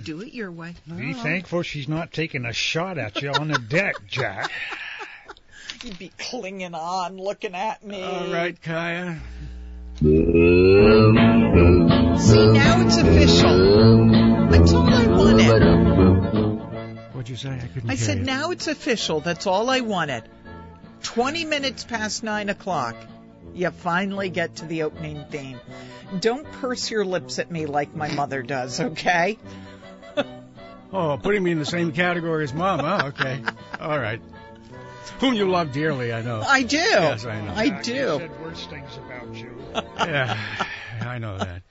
do 0.02 0.20
it 0.20 0.34
your 0.34 0.50
way. 0.52 0.74
Be 0.86 1.14
thankful 1.14 1.62
she's 1.62 1.88
not 1.88 2.12
taking 2.12 2.44
a 2.44 2.52
shot 2.52 2.98
at 2.98 3.22
you 3.22 3.30
on 3.30 3.48
the 3.48 3.58
deck, 3.58 3.94
Jack. 4.06 4.50
You'd 5.84 5.98
be 5.98 6.10
clinging 6.18 6.74
on, 6.74 7.16
looking 7.16 7.54
at 7.54 7.82
me. 7.84 8.02
All 8.02 8.30
right, 8.30 8.60
Kaya. 8.60 9.18
See, 10.00 10.06
now 12.46 12.80
it's 12.82 12.96
official. 12.98 14.08
That's 14.50 14.72
all 14.72 14.88
I 14.88 15.06
wanted. 15.06 15.62
What'd 17.14 17.28
you 17.30 17.36
say? 17.36 17.50
I 17.50 17.66
couldn't 17.66 17.88
I 17.90 17.94
hear 17.94 18.04
said, 18.06 18.18
you. 18.18 18.24
now 18.24 18.50
it's 18.50 18.66
official. 18.68 19.20
That's 19.20 19.46
all 19.46 19.70
I 19.70 19.80
wanted. 19.80 20.24
20 21.02 21.46
minutes 21.46 21.84
past 21.84 22.22
9 22.22 22.50
o'clock. 22.50 22.96
You 23.54 23.70
finally 23.70 24.28
get 24.28 24.56
to 24.56 24.66
the 24.66 24.82
opening 24.82 25.24
theme. 25.30 25.58
Don't 26.20 26.50
purse 26.52 26.90
your 26.90 27.04
lips 27.06 27.38
at 27.38 27.50
me 27.50 27.64
like 27.66 27.94
my 27.94 28.10
mother 28.10 28.42
does, 28.42 28.80
okay? 28.80 29.38
Oh, 30.92 31.16
putting 31.22 31.44
me 31.44 31.52
in 31.52 31.60
the 31.60 31.64
same 31.64 31.92
category 31.92 32.42
as 32.42 32.52
Mom. 32.52 32.80
Oh, 32.80 33.06
okay. 33.10 33.40
All 33.78 33.96
right. 33.96 34.20
Whom 35.20 35.34
you 35.34 35.48
love 35.50 35.72
dearly, 35.72 36.12
I 36.12 36.22
know. 36.22 36.40
I 36.46 36.62
do. 36.62 36.76
Yes, 36.76 37.24
I 37.24 37.40
know. 37.40 37.52
I 37.54 37.68
Jack, 37.68 37.84
he 37.84 37.92
do. 37.92 38.18
said 38.18 38.40
worse 38.40 38.66
things 38.66 38.96
about 38.96 39.34
you. 39.34 39.54
yeah, 39.98 40.66
I 41.00 41.18
know 41.18 41.38
that. 41.38 41.62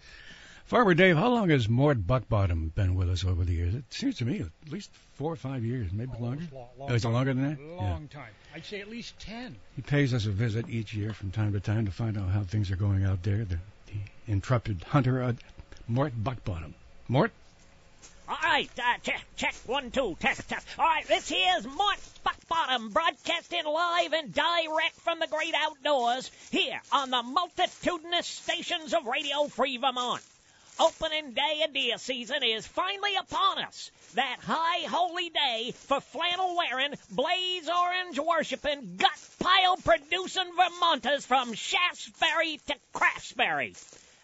Farmer 0.66 0.94
Dave, 0.94 1.18
how 1.18 1.30
long 1.30 1.50
has 1.50 1.68
Mort 1.68 2.06
Buckbottom 2.06 2.70
been 2.76 2.94
with 2.94 3.10
us 3.10 3.26
over 3.26 3.44
the 3.44 3.54
years? 3.54 3.74
It 3.74 3.86
seems 3.92 4.18
to 4.18 4.26
me 4.26 4.42
at 4.42 4.72
least 4.72 4.92
four 5.14 5.34
or 5.34 5.36
five 5.36 5.64
years, 5.64 5.92
maybe 5.92 6.12
longer. 6.20 6.44
Long, 6.54 6.68
Oh, 6.80 6.94
is 6.94 7.04
it 7.06 7.10
longer 7.10 7.34
than 7.34 7.50
that? 7.50 7.60
Long 7.60 8.08
time. 8.08 8.30
I'd 8.54 8.66
say 8.66 8.80
at 8.80 8.88
least 8.90 9.18
ten. 9.20 9.56
He 9.76 9.82
pays 9.82 10.14
us 10.14 10.26
a 10.28 10.32
visit 10.32 10.70
each 10.70 10.94
year 10.94 11.12
from 11.14 11.32
time 11.32 11.54
to 11.54 11.60
time 11.60 11.86
to 11.86 11.92
find 11.92 12.18
out 12.20 12.30
how 12.30 12.44
things 12.44 12.70
are 12.70 12.76
going 12.76 13.04
out 13.04 13.24
there. 13.24 13.46
The, 13.46 13.58
the 13.88 13.94
intrepid 14.28 14.84
hunter, 14.84 15.24
uh, 15.24 15.34
Mort 15.88 16.14
Buckbottom. 16.24 16.76
Mort? 17.08 17.32
All 18.30 18.38
right, 18.44 18.70
uh, 18.78 18.98
check, 19.02 19.26
check, 19.38 19.56
one, 19.66 19.90
two, 19.90 20.16
test, 20.20 20.48
test. 20.48 20.68
All 20.78 20.86
right, 20.86 21.08
this 21.08 21.30
here's 21.30 21.66
Mort 21.66 21.98
Buckbottom 22.24 22.90
broadcasting 22.90 23.66
live 23.66 24.14
and 24.14 24.32
direct 24.32 25.02
from 25.02 25.18
the 25.18 25.26
great 25.26 25.56
outdoors 25.56 26.30
here 26.52 26.80
on 26.92 27.10
the 27.10 27.24
multitudinous 27.24 28.28
stations 28.28 28.94
of 28.94 29.08
Radio 29.08 29.48
Free 29.48 29.78
Vermont. 29.78 30.22
Opening 30.80 31.34
day 31.34 31.64
of 31.66 31.74
deer 31.74 31.98
season 31.98 32.44
is 32.44 32.68
finally 32.68 33.16
upon 33.16 33.64
us. 33.64 33.90
That 34.14 34.38
high 34.42 34.88
holy 34.88 35.30
day 35.30 35.74
for 35.88 36.00
flannel 36.00 36.56
wearing, 36.56 36.94
blaze 37.10 37.68
orange 37.68 38.20
worshiping, 38.20 38.98
gut 38.98 39.28
pile 39.40 39.78
producing 39.78 40.52
Vermonters 40.56 41.26
from 41.26 41.54
Shaftsbury 41.54 42.60
to 42.68 42.76
Craftsbury. 42.94 43.76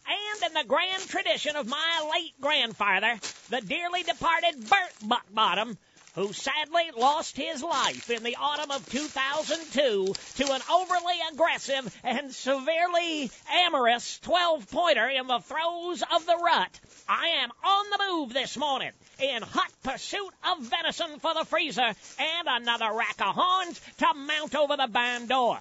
And 0.07 0.43
in 0.43 0.53
the 0.53 0.67
grand 0.67 1.07
tradition 1.07 1.55
of 1.55 1.67
my 1.67 2.09
late 2.13 2.39
grandfather, 2.39 3.19
the 3.49 3.61
dearly 3.61 4.03
departed 4.03 4.69
Bert 4.69 4.93
Buckbottom, 5.01 5.77
who 6.15 6.31
sadly 6.31 6.91
lost 6.95 7.35
his 7.35 7.61
life 7.61 8.09
in 8.09 8.23
the 8.23 8.37
autumn 8.37 8.71
of 8.71 8.89
2002 8.89 10.13
to 10.35 10.51
an 10.51 10.61
overly 10.71 11.15
aggressive 11.31 11.99
and 12.03 12.33
severely 12.33 13.29
amorous 13.65 14.19
12 14.19 14.69
pointer 14.71 15.07
in 15.09 15.27
the 15.27 15.39
throes 15.39 16.03
of 16.13 16.25
the 16.25 16.37
rut, 16.37 16.79
I 17.07 17.27
am 17.43 17.51
on 17.63 17.85
the 17.89 18.05
move 18.09 18.33
this 18.33 18.57
morning 18.57 18.91
in 19.19 19.41
hot 19.41 19.71
pursuit 19.83 20.33
of 20.43 20.59
venison 20.61 21.19
for 21.19 21.33
the 21.33 21.45
freezer 21.45 21.81
and 22.17 22.47
another 22.47 22.93
rack 22.93 23.21
of 23.21 23.35
horns 23.35 23.81
to 23.97 24.13
mount 24.15 24.55
over 24.55 24.77
the 24.77 24.87
barn 24.87 25.27
door. 25.27 25.59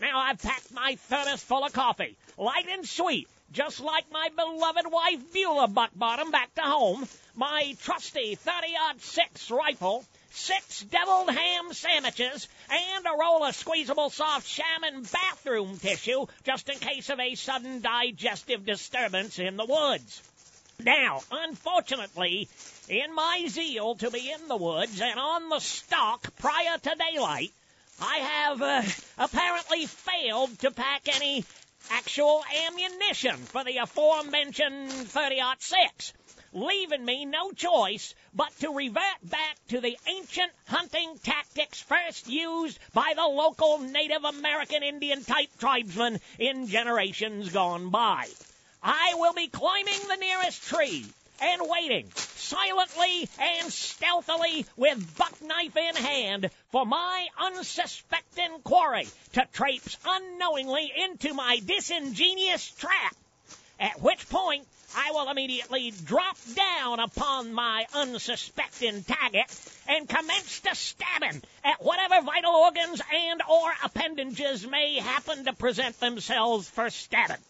Now 0.00 0.18
I've 0.18 0.42
packed 0.42 0.72
my 0.72 0.96
thermos 1.08 1.42
full 1.42 1.64
of 1.64 1.72
coffee, 1.72 2.16
light 2.36 2.66
and 2.68 2.88
sweet, 2.88 3.28
just 3.52 3.80
like 3.80 4.10
my 4.10 4.28
beloved 4.34 4.90
wife 4.90 5.32
Beulah 5.32 5.68
Buckbottom 5.68 6.30
back 6.30 6.54
to 6.54 6.62
home, 6.62 7.06
my 7.34 7.76
trusty 7.82 8.34
thirty 8.34 8.74
aught 8.74 9.00
six 9.00 9.50
rifle, 9.50 10.04
six 10.30 10.80
deviled 10.80 11.30
ham 11.30 11.72
sandwiches, 11.72 12.48
and 12.70 13.06
a 13.06 13.18
roll 13.18 13.44
of 13.44 13.54
squeezable 13.54 14.10
soft 14.10 14.48
Charmin 14.48 15.02
bathroom 15.02 15.78
tissue 15.78 16.26
just 16.44 16.68
in 16.70 16.78
case 16.78 17.10
of 17.10 17.20
a 17.20 17.34
sudden 17.34 17.82
digestive 17.82 18.64
disturbance 18.64 19.38
in 19.38 19.56
the 19.56 19.66
woods. 19.66 20.22
Now, 20.80 21.20
unfortunately, 21.30 22.48
in 22.88 23.14
my 23.14 23.44
zeal 23.48 23.94
to 23.96 24.10
be 24.10 24.30
in 24.30 24.48
the 24.48 24.56
woods 24.56 25.00
and 25.00 25.20
on 25.20 25.48
the 25.50 25.60
stock 25.60 26.34
prior 26.38 26.78
to 26.78 26.96
daylight, 27.12 27.52
I 28.00 28.16
have 28.16 28.62
uh, 28.62 28.82
apparently 29.18 29.86
failed 29.86 30.58
to 30.60 30.70
pack 30.70 31.02
any 31.14 31.44
actual 31.90 32.44
ammunition 32.66 33.36
for 33.36 33.64
the 33.64 33.78
aforementioned 33.78 34.90
30-06, 34.90 36.12
leaving 36.52 37.04
me 37.04 37.24
no 37.24 37.50
choice 37.52 38.14
but 38.34 38.50
to 38.60 38.74
revert 38.74 39.02
back 39.22 39.56
to 39.68 39.80
the 39.80 39.96
ancient 40.06 40.52
hunting 40.66 41.18
tactics 41.22 41.80
first 41.80 42.28
used 42.28 42.78
by 42.92 43.12
the 43.14 43.26
local 43.26 43.78
Native 43.78 44.24
American 44.24 44.82
Indian 44.82 45.24
type 45.24 45.50
tribesmen 45.58 46.20
in 46.38 46.66
generations 46.66 47.50
gone 47.50 47.90
by. 47.90 48.26
I 48.82 49.14
will 49.16 49.34
be 49.34 49.48
climbing 49.48 50.00
the 50.08 50.16
nearest 50.16 50.62
tree 50.64 51.06
and 51.42 51.62
waiting 51.68 52.10
silently 52.34 53.28
and 53.38 53.72
stealthily 53.72 54.66
with 54.76 55.16
buck 55.16 55.34
knife 55.42 55.76
in 55.76 55.96
hand 55.96 56.50
for 56.70 56.86
my 56.86 57.26
unsuspecting 57.38 58.60
quarry 58.62 59.08
to 59.32 59.46
traipse 59.52 59.96
unknowingly 60.04 60.92
into 61.04 61.34
my 61.34 61.60
disingenuous 61.64 62.70
trap. 62.72 63.16
At 63.80 64.00
which 64.00 64.28
point 64.28 64.66
I 64.94 65.10
will 65.12 65.30
immediately 65.30 65.90
drop 65.90 66.36
down 66.54 67.00
upon 67.00 67.52
my 67.52 67.86
unsuspecting 67.92 69.04
target 69.04 69.46
and 69.88 70.08
commence 70.08 70.60
to 70.60 70.74
stabbing 70.74 71.42
at 71.64 71.82
whatever 71.82 72.20
vital 72.24 72.54
organs 72.54 73.00
and 73.12 73.42
or 73.48 73.72
appendages 73.84 74.66
may 74.66 75.00
happen 75.00 75.44
to 75.46 75.52
present 75.54 75.98
themselves 75.98 76.68
for 76.68 76.90
stabbing. 76.90 77.42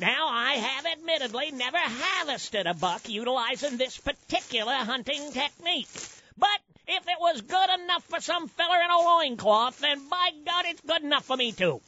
Now, 0.00 0.28
I 0.28 0.54
have 0.54 0.86
admittedly 0.86 1.50
never 1.50 1.76
harvested 1.76 2.66
a 2.66 2.72
buck 2.72 3.06
utilizing 3.06 3.76
this 3.76 3.98
particular 3.98 4.72
hunting 4.72 5.30
technique. 5.30 5.90
But 6.38 6.48
if 6.86 7.06
it 7.06 7.20
was 7.20 7.42
good 7.42 7.68
enough 7.78 8.04
for 8.04 8.18
some 8.18 8.48
feller 8.48 8.80
in 8.82 8.90
a 8.90 8.98
loincloth, 8.98 9.76
then 9.76 10.08
by 10.08 10.30
God, 10.46 10.64
it's 10.68 10.80
good 10.80 11.02
enough 11.02 11.26
for 11.26 11.36
me 11.36 11.52
too. 11.52 11.82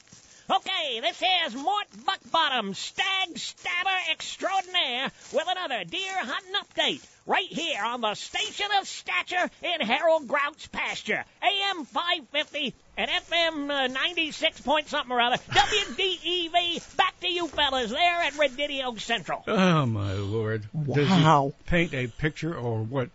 Okay, 0.50 1.00
this 1.00 1.20
here's 1.20 1.54
Mort 1.54 1.86
Buckbottom, 2.04 2.74
stag 2.74 3.38
stabber 3.38 3.90
extraordinaire, 4.10 5.10
with 5.32 5.44
another 5.48 5.84
deer 5.84 6.18
hunting 6.18 6.52
update, 6.60 7.00
right 7.26 7.46
here 7.46 7.82
on 7.82 8.00
the 8.00 8.14
Station 8.14 8.66
of 8.80 8.86
Stature 8.88 9.48
in 9.62 9.80
Harold 9.86 10.26
Grout's 10.26 10.66
pasture, 10.66 11.24
AM 11.42 11.84
550 11.84 12.74
and 12.98 13.10
FM 13.10 13.70
uh, 13.70 13.86
96 13.86 14.60
point 14.62 14.88
something 14.88 15.12
or 15.12 15.20
other, 15.20 15.36
WDEV. 15.50 16.96
Back 16.96 17.18
to 17.20 17.28
you 17.28 17.46
fellas 17.46 17.90
there 17.90 18.20
at 18.22 18.32
Redidio 18.34 19.00
Central. 19.00 19.44
Oh 19.46 19.86
my 19.86 20.12
lord! 20.14 20.64
Does 20.74 21.08
he 21.08 21.22
Wow. 21.22 21.54
paint 21.66 21.94
a 21.94 22.08
picture 22.08 22.54
or 22.54 22.82
what? 22.82 23.08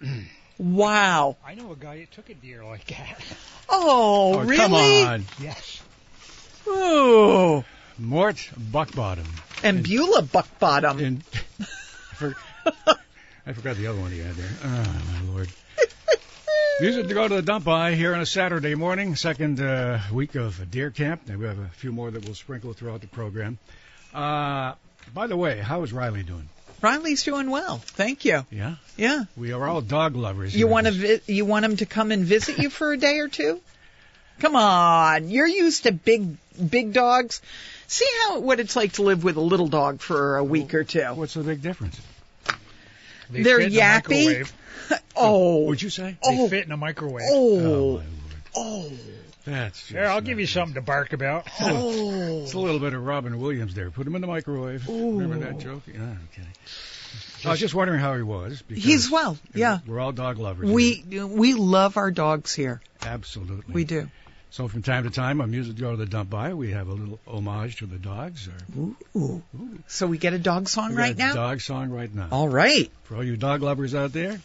Wow. 0.58 1.38
I 1.42 1.54
know 1.54 1.72
a 1.72 1.74
guy 1.76 2.00
that 2.00 2.12
took 2.12 2.28
a 2.28 2.34
deer 2.34 2.62
like 2.62 2.84
that. 2.88 3.18
Oh, 3.70 4.40
really? 4.40 4.56
come 4.56 4.74
on, 4.74 5.24
Yes. 5.40 5.80
Ooh. 6.70 7.64
Mort 7.98 8.48
Buckbottom. 8.56 9.26
And 9.62 9.82
Beulah 9.82 10.22
Buckbottom. 10.22 10.98
And 11.04 11.22
I, 11.60 11.64
for, 12.14 12.34
I 13.46 13.52
forgot 13.52 13.76
the 13.76 13.88
other 13.88 14.00
one 14.00 14.10
he 14.10 14.20
had 14.20 14.34
there. 14.34 14.50
Oh 14.64 15.02
my 15.12 15.32
lord! 15.32 15.48
Music 16.80 17.08
to 17.08 17.14
go 17.14 17.28
to 17.28 17.34
the 17.34 17.42
dump 17.42 17.64
by 17.66 17.94
here 17.94 18.14
on 18.14 18.20
a 18.20 18.26
Saturday 18.26 18.74
morning, 18.74 19.16
second 19.16 19.60
uh, 19.60 20.00
week 20.12 20.34
of 20.34 20.70
deer 20.70 20.90
camp. 20.90 21.22
And 21.28 21.38
we 21.38 21.44
have 21.46 21.58
a 21.58 21.68
few 21.68 21.92
more 21.92 22.10
that 22.10 22.24
we'll 22.24 22.34
sprinkle 22.34 22.72
throughout 22.72 23.02
the 23.02 23.06
program. 23.06 23.58
Uh, 24.14 24.74
by 25.12 25.26
the 25.26 25.36
way, 25.36 25.58
how 25.58 25.82
is 25.82 25.92
Riley 25.92 26.22
doing? 26.22 26.48
Riley's 26.80 27.22
doing 27.22 27.50
well. 27.50 27.76
Thank 27.76 28.24
you. 28.24 28.46
Yeah, 28.50 28.76
Yeah. 28.96 29.24
we 29.36 29.52
are 29.52 29.68
all 29.68 29.82
dog 29.82 30.16
lovers. 30.16 30.56
You 30.56 30.66
want 30.68 30.86
to 30.86 30.92
vi- 30.92 31.20
you 31.26 31.44
want 31.44 31.66
him 31.66 31.76
to 31.78 31.86
come 31.86 32.10
and 32.12 32.24
visit 32.24 32.56
you 32.56 32.70
for 32.70 32.92
a 32.92 32.96
day 32.96 33.18
or 33.18 33.28
two? 33.28 33.60
Come 34.40 34.56
on, 34.56 35.28
you're 35.28 35.46
used 35.46 35.84
to 35.84 35.92
big 35.92 36.36
big 36.70 36.92
dogs. 36.92 37.40
See 37.86 38.06
how 38.26 38.40
what 38.40 38.60
it's 38.60 38.74
like 38.76 38.92
to 38.94 39.02
live 39.02 39.22
with 39.24 39.36
a 39.36 39.40
little 39.40 39.68
dog 39.68 40.00
for 40.00 40.36
a 40.36 40.44
week 40.44 40.74
or 40.74 40.84
two. 40.84 41.02
What's 41.14 41.34
the 41.34 41.42
big 41.42 41.62
difference? 41.62 42.00
They 43.30 43.42
They're 43.42 43.58
fit 43.58 43.72
in 43.72 43.78
a 43.78 43.80
yappy. 43.80 44.26
microwave. 44.26 44.52
Oh, 45.14 45.58
What'd 45.66 45.82
you 45.82 45.90
say? 45.90 46.16
They 46.24 46.38
Oh. 46.40 46.48
fit 46.48 46.66
in 46.66 46.72
a 46.72 46.76
microwave. 46.76 47.22
Oh, 47.30 47.58
oh 47.58 47.96
my 47.98 48.04
oh, 48.56 48.78
lord. 48.78 48.90
oh, 48.90 48.92
That's 49.44 49.78
just 49.78 49.90
Here, 49.92 50.06
I'll 50.06 50.20
give 50.20 50.40
you 50.40 50.46
good. 50.46 50.52
something 50.52 50.74
to 50.74 50.80
bark 50.80 51.12
about. 51.12 51.46
oh. 51.60 52.42
It's 52.42 52.54
a 52.54 52.58
little 52.58 52.80
bit 52.80 52.92
of 52.94 53.04
Robin 53.04 53.38
Williams 53.38 53.74
there. 53.74 53.90
Put 53.92 54.06
him 54.06 54.16
in 54.16 54.20
the 54.20 54.26
microwave. 54.26 54.88
Remember 54.88 55.36
that 55.46 55.58
joke? 55.60 55.82
Yeah, 55.86 56.00
I'm 56.00 56.28
kidding. 56.34 56.50
I 57.44 57.50
was 57.50 57.60
just 57.60 57.74
wondering 57.74 58.00
how 58.00 58.16
he 58.16 58.22
was. 58.22 58.62
Because 58.62 58.82
He's 58.82 59.10
well. 59.10 59.38
Yeah, 59.54 59.78
We're 59.86 60.00
all 60.00 60.10
dog 60.12 60.38
lovers. 60.38 60.68
we 60.68 61.04
we 61.06 61.54
love 61.54 61.96
our 61.96 62.10
dogs 62.10 62.52
here. 62.54 62.80
absolutely 63.02 63.72
We 63.72 63.84
do. 63.84 64.08
So 64.52 64.66
from 64.66 64.82
time 64.82 65.04
to 65.04 65.10
time, 65.10 65.40
on 65.40 65.52
music 65.52 65.76
to 65.76 65.80
go 65.80 65.92
to 65.92 65.96
the 65.96 66.06
dump 66.06 66.28
by, 66.28 66.54
we 66.54 66.72
have 66.72 66.88
a 66.88 66.92
little 66.92 67.20
homage 67.24 67.76
to 67.76 67.86
the 67.86 67.98
dogs. 67.98 68.48
Or 68.48 68.94
Ooh. 69.16 69.42
So 69.86 70.08
we 70.08 70.18
get 70.18 70.32
a 70.32 70.40
dog 70.40 70.68
song 70.68 70.90
we 70.90 70.96
right 70.96 71.14
a 71.14 71.18
now. 71.18 71.34
Dog 71.34 71.60
song 71.60 71.90
right 71.90 72.12
now. 72.12 72.28
All 72.32 72.48
right. 72.48 72.90
For 73.04 73.16
all 73.16 73.24
you 73.24 73.36
dog 73.36 73.62
lovers 73.62 73.94
out 73.94 74.12
there. 74.12 74.40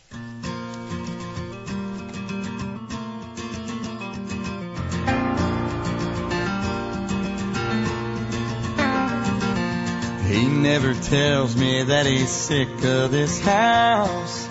He 10.27 10.45
never 10.47 10.93
tells 10.93 11.55
me 11.55 11.83
that 11.83 12.05
he's 12.05 12.29
sick 12.29 12.69
of 12.83 13.11
this 13.11 13.41
house. 13.41 14.45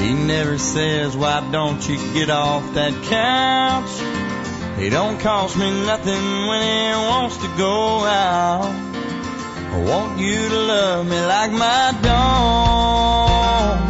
He 0.00 0.14
never 0.14 0.58
says, 0.58 1.16
why 1.16 1.48
don't 1.52 1.88
you 1.88 1.96
get 2.12 2.28
off 2.28 2.74
that 2.74 2.92
couch? 3.04 4.13
He 4.84 4.90
don't 4.90 5.18
cost 5.18 5.56
me 5.56 5.70
nothing 5.86 6.46
when 6.46 6.60
he 6.60 6.92
wants 6.94 7.38
to 7.38 7.48
go 7.56 8.04
out. 8.04 8.70
I 9.72 9.82
want 9.82 10.18
you 10.18 10.46
to 10.46 10.58
love 10.58 11.06
me 11.06 11.18
like 11.24 11.52
my 11.52 11.94
dog. 12.02 13.80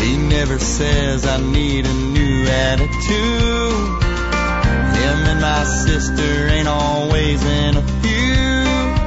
He 0.00 0.16
never 0.16 0.58
says 0.58 1.24
I 1.24 1.40
need 1.40 1.86
a 1.86 1.94
new 1.94 2.44
attitude. 2.48 4.02
Him 4.98 5.18
and 5.30 5.40
my 5.40 5.62
sister 5.62 6.48
ain't 6.48 6.66
always 6.66 7.40
in 7.44 7.76
a 7.76 7.82
feud. 8.02 8.98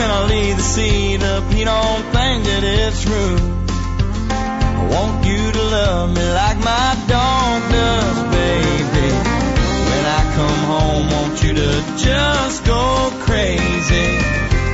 When 0.00 0.10
I 0.10 0.26
leave 0.28 0.56
the 0.56 0.62
seat 0.64 1.22
up, 1.22 1.44
he 1.52 1.62
don't 1.62 2.02
think 2.10 2.42
that 2.42 2.64
it's 2.64 3.06
rude. 3.06 3.40
I 4.32 4.84
want 4.90 5.24
you 5.24 5.52
to 5.52 5.62
love 5.62 6.12
me 6.12 6.24
like 6.32 6.58
my 6.58 6.96
dog 7.06 7.41
come 10.42 10.64
home, 10.74 11.06
want 11.10 11.42
you 11.44 11.52
to 11.54 11.70
just 11.96 12.64
go 12.64 13.10
crazy. 13.26 14.10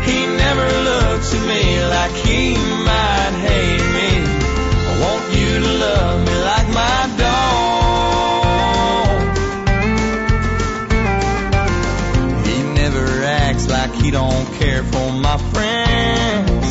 He 0.09 0.19
never 0.45 0.69
looks 0.91 1.29
at 1.35 1.45
me 1.53 1.65
like 1.95 2.15
he 2.27 2.43
might 2.89 3.35
hate 3.49 3.87
me. 3.99 4.11
I 4.89 4.93
want 5.05 5.25
you 5.39 5.51
to 5.65 5.73
love 5.87 6.17
me 6.27 6.37
like 6.51 6.69
my 6.83 7.01
dog. 7.25 7.49
He 12.47 12.57
never 12.81 13.07
acts 13.25 13.67
like 13.69 13.93
he 14.03 14.11
don't 14.11 14.49
care 14.61 14.83
for 14.85 15.13
my 15.13 15.39
friends. 15.53 16.69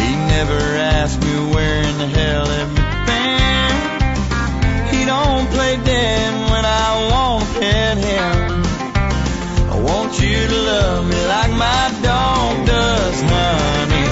He 0.00 0.10
never 0.34 0.60
asks 0.98 1.18
me 1.24 1.34
where 1.54 1.78
in 1.90 1.98
the 1.98 2.08
hell 2.18 2.46
been. 3.08 3.74
He 4.92 5.00
don't 5.04 5.46
play 5.50 5.76
dead 5.84 6.45
you 10.50 10.56
love 10.62 11.06
me 11.08 11.26
like 11.26 11.50
my 11.52 12.00
dog 12.02 12.66
does, 12.66 13.20
honey. 13.22 14.06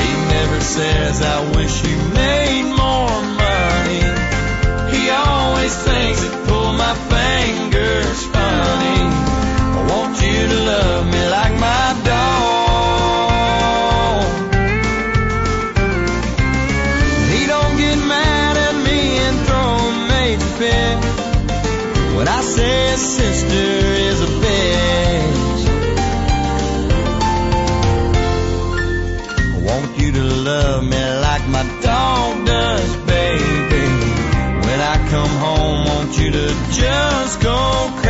He 0.00 0.10
never 0.34 0.60
says 0.60 1.22
I 1.22 1.38
wish 1.56 1.84
you 1.84 1.91
go 37.36 38.01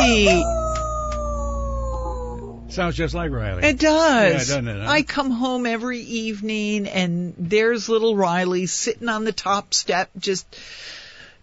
sweet. 0.00 0.44
Sounds 2.72 2.96
just 2.96 3.14
like 3.14 3.32
Riley. 3.32 3.64
It 3.64 3.78
does. 3.80 4.32
Yeah, 4.32 4.38
doesn't 4.38 4.68
it, 4.68 4.82
huh? 4.82 4.90
I 4.90 5.02
come 5.02 5.30
home 5.30 5.66
every 5.66 5.98
evening 6.00 6.86
and 6.86 7.34
there's 7.36 7.88
little 7.88 8.14
Riley 8.14 8.66
sitting 8.66 9.08
on 9.08 9.24
the 9.24 9.32
top 9.32 9.74
step, 9.74 10.08
just 10.18 10.46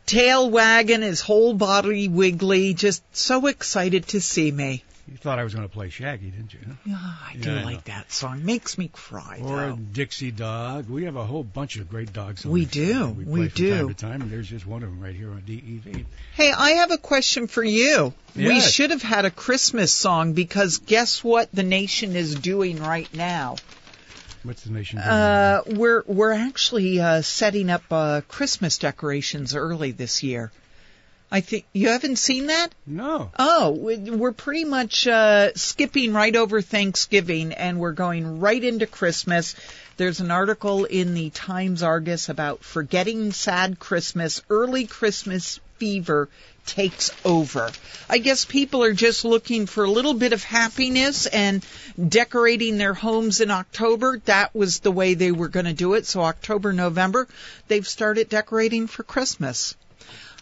tail 0.06 0.50
wagging, 0.50 1.02
his 1.02 1.20
whole 1.20 1.54
body 1.54 2.08
wiggly, 2.08 2.74
just 2.74 3.04
so 3.15 3.48
excited 3.48 4.08
to 4.08 4.22
see 4.22 4.52
me. 4.52 4.84
You 5.10 5.15
thought 5.15 5.39
I 5.39 5.43
was 5.46 5.56
going 5.56 5.65
to 5.65 5.74
play 5.74 5.89
Shaggy, 5.89 6.30
didn't 6.32 6.54
you? 6.54 6.60
Yeah, 6.86 6.98
I 7.00 7.36
do 7.39 7.50
Yeah, 7.54 7.62
I 7.62 7.63
like 7.63 7.88
know. 7.88 7.93
that 7.93 8.12
song. 8.12 8.43
Makes 8.43 8.78
me 8.78 8.89
cry. 8.91 9.39
Or. 9.41 9.78
Dixie 9.93 10.32
Dog. 10.32 10.89
We 10.89 11.06
have 11.06 11.15
a 11.15 11.24
whole 11.24 11.43
bunch 11.46 11.78
of 11.78 11.89
great 11.89 12.12
dog 12.12 12.38
songs. 12.38 12.52
We 12.52 12.65
do. 12.65 13.08
We, 13.12 13.24
We 13.24 13.39
play 13.39 13.48
from 13.50 13.56
do. 13.56 13.78
time 13.78 13.88
to 13.88 13.93
time, 13.93 14.22
and 14.24 14.32
there's 14.32 14.50
just 14.50 14.67
one 14.67 14.84
of 14.84 14.89
them 14.89 15.00
right 15.00 15.15
here 15.15 15.32
on 15.32 15.43
DEV. 15.46 16.06
Hey, 16.34 16.52
I 16.52 16.72
have 16.72 16.91
a 16.91 16.98
question 16.98 17.48
for 17.48 17.63
you. 17.63 18.13
We 18.36 18.60
should 18.60 18.91
have 18.91 19.02
had 19.02 19.24
a 19.24 19.32
Christmas 19.32 19.93
song 19.93 20.34
because 20.34 20.80
guess 20.80 21.24
what 21.24 21.50
the 21.54 21.63
nation 21.63 22.15
is 22.17 22.36
doing 22.36 22.82
right 22.82 23.12
now? 23.13 23.56
What's 24.43 24.63
the 24.63 24.72
nation 24.72 24.98
doing? 25.00 25.10
Uh, 25.10 25.62
we're 25.67 26.04
we're 26.06 26.32
actually 26.34 27.00
uh, 27.00 27.22
setting 27.22 27.70
up 27.70 27.84
uh, 27.91 28.22
Christmas 28.28 28.78
decorations 28.78 29.56
early 29.56 29.91
this 29.91 30.22
year. 30.22 30.52
I 31.29 31.41
think 31.41 31.65
you 31.73 31.89
haven't 31.89 32.17
seen 32.17 32.47
that. 32.47 32.69
no. 32.85 33.31
Oh, 33.37 33.71
we- 33.71 33.97
we're 33.97 34.31
pretty 34.31 34.63
much 34.63 35.05
uh, 35.07 35.53
skipping 35.55 36.13
right 36.13 36.35
over 36.35 36.61
Thanksgiving 36.61 37.51
and 37.53 37.79
we're 37.79 37.91
going 37.91 38.39
right 38.39 38.63
into 38.63 38.87
Christmas. 38.87 39.53
There's 39.97 40.21
an 40.21 40.31
article 40.31 40.85
in 40.85 41.13
the 41.15 41.29
Times 41.31 41.83
Argus 41.83 42.29
about 42.29 42.63
forgetting 42.63 43.33
sad 43.33 43.77
Christmas, 43.77 44.41
early 44.49 44.85
Christmas 44.85 45.59
fever 45.77 46.29
takes 46.65 47.11
over. 47.25 47.71
I 48.09 48.17
guess 48.19 48.45
people 48.45 48.83
are 48.83 48.93
just 48.93 49.25
looking 49.25 49.65
for 49.65 49.83
a 49.83 49.91
little 49.91 50.13
bit 50.13 50.33
of 50.33 50.43
happiness 50.43 51.25
and 51.25 51.65
decorating 52.07 52.77
their 52.77 52.93
homes 52.93 53.41
in 53.41 53.51
October. 53.51 54.19
That 54.25 54.53
was 54.55 54.79
the 54.79 54.91
way 54.91 55.13
they 55.13 55.31
were 55.31 55.47
going 55.49 55.65
to 55.65 55.73
do 55.73 55.93
it. 55.95 56.05
So 56.05 56.21
October, 56.21 56.73
November, 56.73 57.27
they've 57.67 57.87
started 57.87 58.29
decorating 58.29 58.87
for 58.87 59.03
Christmas. 59.03 59.75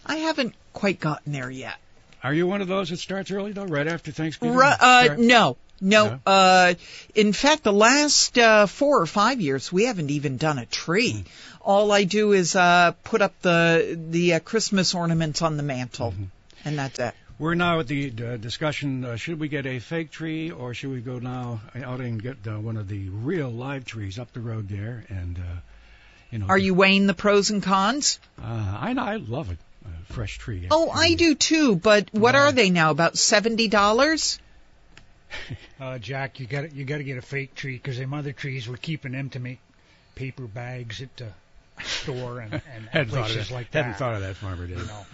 I 0.06 0.16
haven't 0.16 0.54
quite 0.72 1.00
gotten 1.00 1.32
there 1.32 1.50
yet. 1.50 1.76
Are 2.22 2.32
you 2.34 2.46
one 2.46 2.60
of 2.60 2.68
those 2.68 2.90
that 2.90 2.98
starts 2.98 3.30
early 3.30 3.52
though, 3.52 3.64
right 3.66 3.86
after 3.86 4.10
Thanksgiving? 4.10 4.58
Uh, 4.58 5.16
no, 5.18 5.56
no. 5.80 6.04
No? 6.06 6.20
Uh, 6.26 6.74
in 7.14 7.32
fact, 7.32 7.62
the 7.62 7.72
last 7.72 8.38
uh, 8.38 8.66
four 8.66 9.00
or 9.00 9.06
five 9.06 9.40
years, 9.40 9.70
we 9.70 9.84
haven't 9.84 10.10
even 10.10 10.36
done 10.38 10.58
a 10.58 10.66
tree. 10.66 11.12
Hmm. 11.12 11.20
All 11.60 11.92
I 11.92 12.04
do 12.04 12.32
is 12.32 12.56
uh, 12.56 12.92
put 13.04 13.20
up 13.22 13.34
the 13.42 13.98
the 14.10 14.34
uh, 14.34 14.40
Christmas 14.40 14.94
ornaments 14.94 15.42
on 15.42 15.56
the 15.56 15.62
mantle, 15.62 16.12
Mm-hmm. 16.12 16.24
and 16.64 16.78
that's 16.78 16.98
it. 16.98 17.14
We're 17.38 17.54
now 17.54 17.80
at 17.80 17.86
the 17.88 18.10
uh, 18.10 18.36
discussion: 18.38 19.04
uh, 19.04 19.16
should 19.16 19.38
we 19.38 19.48
get 19.48 19.66
a 19.66 19.78
fake 19.78 20.10
tree, 20.10 20.50
or 20.50 20.72
should 20.72 20.90
we 20.90 21.00
go 21.00 21.18
now 21.18 21.60
out 21.74 22.00
and 22.00 22.22
get 22.22 22.36
uh, 22.46 22.58
one 22.58 22.78
of 22.78 22.88
the 22.88 23.10
real 23.10 23.50
live 23.50 23.84
trees 23.84 24.18
up 24.18 24.32
the 24.32 24.40
road 24.40 24.68
there? 24.70 25.04
And 25.10 25.36
uh, 25.38 25.42
you 26.30 26.38
know, 26.38 26.46
Are 26.48 26.56
you 26.58 26.72
weighing 26.72 27.06
the 27.06 27.14
pros 27.14 27.50
and 27.50 27.62
cons? 27.62 28.18
Uh, 28.42 28.44
I 28.80 28.94
I 28.96 29.16
love 29.16 29.50
it. 29.50 29.58
Fresh 30.10 30.38
tree. 30.38 30.66
Oh, 30.70 30.90
I 30.90 31.14
do 31.14 31.34
too. 31.34 31.76
But 31.76 32.08
what 32.12 32.34
Right. 32.34 32.40
are 32.40 32.52
they 32.52 32.70
now? 32.70 32.90
About 32.90 33.16
seventy 33.18 33.68
dollars? 33.68 34.38
Uh, 35.78 35.98
Jack, 35.98 36.40
you 36.40 36.46
got 36.46 36.72
you 36.72 36.84
got 36.84 36.98
to 36.98 37.04
get 37.04 37.18
a 37.18 37.22
fake 37.22 37.54
tree 37.54 37.74
because 37.76 37.98
them 37.98 38.14
other 38.14 38.32
trees 38.32 38.66
we're 38.68 38.76
keeping 38.78 39.12
them 39.12 39.28
to 39.30 39.38
make 39.38 39.58
paper 40.14 40.44
bags 40.46 41.02
at 41.02 41.14
the 41.18 41.28
store 41.84 42.40
and, 42.40 42.54
and 42.74 42.84
Hadn't 42.90 43.10
places 43.10 43.48
that. 43.48 43.54
like 43.54 43.72
Hadn't 43.72 43.90
that. 43.92 43.98
thought 43.98 44.14
of 44.14 44.20
that, 44.22 44.36
Farmer 44.36 44.66
Dave. 44.66 44.78
You 44.78 44.86
know. 44.86 45.06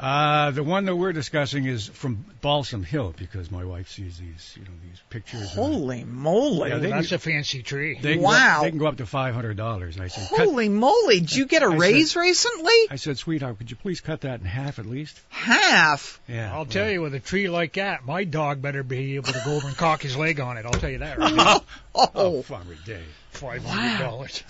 Uh, 0.00 0.52
the 0.52 0.62
one 0.62 0.84
that 0.84 0.94
we're 0.94 1.12
discussing 1.12 1.64
is 1.64 1.88
from 1.88 2.24
Balsam 2.40 2.84
Hill 2.84 3.12
because 3.18 3.50
my 3.50 3.64
wife 3.64 3.88
sees 3.88 4.16
these, 4.16 4.54
you 4.56 4.62
know, 4.62 4.70
these 4.88 5.00
pictures. 5.10 5.40
and 5.40 5.48
Holy 5.50 6.04
moly! 6.04 6.68
Yeah, 6.70 6.78
they- 6.78 6.90
That's 6.90 7.10
a 7.10 7.18
fancy 7.18 7.64
tree. 7.64 7.98
they 8.00 8.12
can 8.12 8.22
go- 8.22 8.28
Wow. 8.28 8.60
they 8.62 8.70
can 8.70 8.78
go 8.78 8.86
up 8.86 8.98
to 8.98 9.06
five 9.06 9.34
hundred 9.34 9.56
dollars. 9.56 9.98
I 9.98 10.06
said, 10.06 10.28
cut, 10.28 10.46
Holy 10.46 10.68
moly! 10.68 11.18
Did 11.18 11.34
you 11.34 11.46
get 11.46 11.62
a 11.64 11.66
I 11.66 11.70
said- 11.70 11.78
raise 11.80 12.14
recently? 12.16 12.72
I 12.90 12.94
said, 12.96 13.18
sweetheart, 13.18 13.58
could 13.58 13.72
you 13.72 13.76
please 13.76 14.00
cut 14.00 14.20
that 14.20 14.38
in 14.38 14.46
half 14.46 14.78
at 14.78 14.86
least? 14.86 15.20
Half. 15.30 16.20
Yeah. 16.28 16.54
I'll 16.54 16.64
tell 16.66 16.88
you, 16.88 17.02
with 17.02 17.14
a 17.14 17.20
tree 17.20 17.48
like 17.48 17.72
that, 17.72 18.06
my 18.06 18.22
dog 18.22 18.62
better 18.62 18.84
be 18.84 19.16
able 19.16 19.32
to 19.32 19.42
go 19.44 19.56
over 19.56 19.66
and 19.66 19.76
cock 19.76 20.02
his 20.02 20.16
leg 20.16 20.38
on 20.38 20.58
it. 20.58 20.64
I'll 20.64 20.72
tell 20.72 20.90
you 20.90 20.98
that. 20.98 21.18
Right 21.18 21.34
now. 21.34 21.62
Oh, 22.00 22.10
Oh, 22.14 22.42
Farmer 22.42 22.76
Dave. 22.86 23.04
Five 23.30 23.64
hundred 23.64 23.98
dollars. 24.04 24.42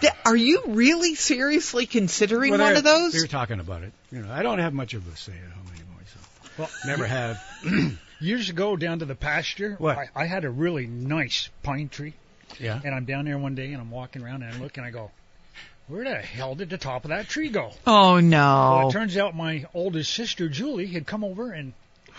Th- 0.00 0.12
are 0.24 0.36
you 0.36 0.62
really 0.68 1.14
seriously 1.14 1.86
considering 1.86 2.50
Well, 2.52 2.60
one 2.60 2.76
of 2.76 2.84
those? 2.84 3.12
They're 3.12 3.26
talking 3.26 3.60
about 3.60 3.82
it. 3.82 3.92
You 4.10 4.20
know, 4.22 4.32
I 4.32 4.42
don't 4.42 4.58
have 4.58 4.74
much 4.74 4.94
of 4.94 5.06
a 5.12 5.16
say 5.16 5.32
at 5.32 5.52
home 5.52 5.66
anymore, 5.74 6.00
so 6.06 6.52
Well, 6.58 6.70
never 6.86 7.06
have. 7.06 7.42
years 8.20 8.50
ago, 8.50 8.76
down 8.76 8.98
to 8.98 9.04
the 9.04 9.14
pasture, 9.14 9.76
What? 9.78 9.96
I, 9.98 10.08
I 10.14 10.24
had 10.26 10.44
a 10.44 10.50
really 10.50 10.86
nice 10.86 11.48
pine 11.62 11.88
tree, 11.88 12.14
Yeah. 12.58 12.80
and 12.84 12.94
I'm 12.94 13.04
down 13.06 13.24
there 13.24 13.38
one 13.38 13.54
day, 13.54 13.72
and 13.72 13.80
I'm 13.80 13.90
walking 13.90 14.22
around, 14.22 14.42
and 14.42 14.54
I 14.54 14.58
look, 14.58 14.76
and 14.76 14.84
I 14.84 14.90
go, 14.90 15.10
"Where 15.88 16.04
the 16.04 16.16
hell 16.16 16.54
did 16.54 16.68
the 16.68 16.78
top 16.78 17.04
of 17.04 17.10
that 17.10 17.28
tree 17.28 17.48
go?" 17.48 17.72
Oh 17.86 18.14
Well, 18.14 18.22
no. 18.22 18.88
it 18.88 18.92
turns 18.92 19.16
out 19.16 19.34
my 19.36 19.64
oldest 19.72 20.12
sister 20.12 20.48
Julie 20.48 20.88
had 20.88 21.06
come 21.06 21.24
over 21.24 21.52
and 21.52 21.72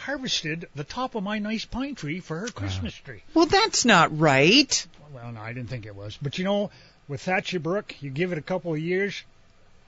harvested 0.07 0.67
the 0.73 0.85
top 0.85 1.15
of 1.15 1.23
my 1.23 1.37
nice 1.39 1.65
pine 1.65 1.93
tree 1.93 2.21
for 2.21 2.39
her 2.39 2.47
Christmas 2.47 2.93
tree. 2.95 3.21
Well, 3.33 3.45
that's 3.45 3.83
not 3.83 4.17
right. 4.17 4.87
Well, 5.13 5.31
no, 5.33 5.41
I 5.41 5.51
didn't 5.51 5.69
think 5.69 5.85
it 5.85 5.95
was, 5.95 6.17
but 6.21 6.37
you 6.37 6.45
know, 6.45 6.71
with 7.09 7.21
Thatcher 7.21 7.59
Brook, 7.59 7.93
you 8.01 8.09
give 8.09 8.31
it 8.31 8.37
a 8.37 8.41
couple 8.41 8.73
of 8.73 8.79
years, 8.79 9.21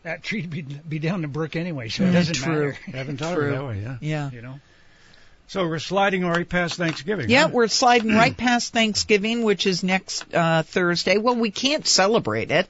that 0.03 0.21
tree'd 0.21 0.49
be 0.49 0.61
be 0.61 0.99
down 0.99 1.21
the 1.21 1.27
brook 1.29 1.55
anyway, 1.55 1.87
so 1.89 2.03
it 2.03 2.07
Mm, 2.09 2.13
doesn't 2.13 2.35
true. 2.35 2.67
matter. 2.69 2.97
haven't 2.97 3.17
thought 3.17 3.35
True. 3.35 3.45
of 3.47 3.53
it 3.53 3.55
that 3.55 3.65
way, 3.65 3.81
yeah. 3.81 3.97
Yeah. 4.01 4.31
You 4.31 4.41
know. 4.41 4.59
So 5.47 5.65
we're 5.67 5.79
sliding 5.79 6.25
right 6.25 6.47
past 6.47 6.75
Thanksgiving. 6.77 7.29
Yeah, 7.29 7.43
huh? 7.43 7.49
we're 7.53 7.67
sliding 7.69 8.13
right 8.13 8.35
past 8.47 8.71
Thanksgiving, 8.73 9.43
which 9.43 9.65
is 9.65 9.83
next 9.83 10.31
uh, 10.33 10.63
Thursday. 10.63 11.17
Well, 11.17 11.35
we 11.35 11.49
can't 11.51 11.87
celebrate 11.87 12.51
it. 12.51 12.67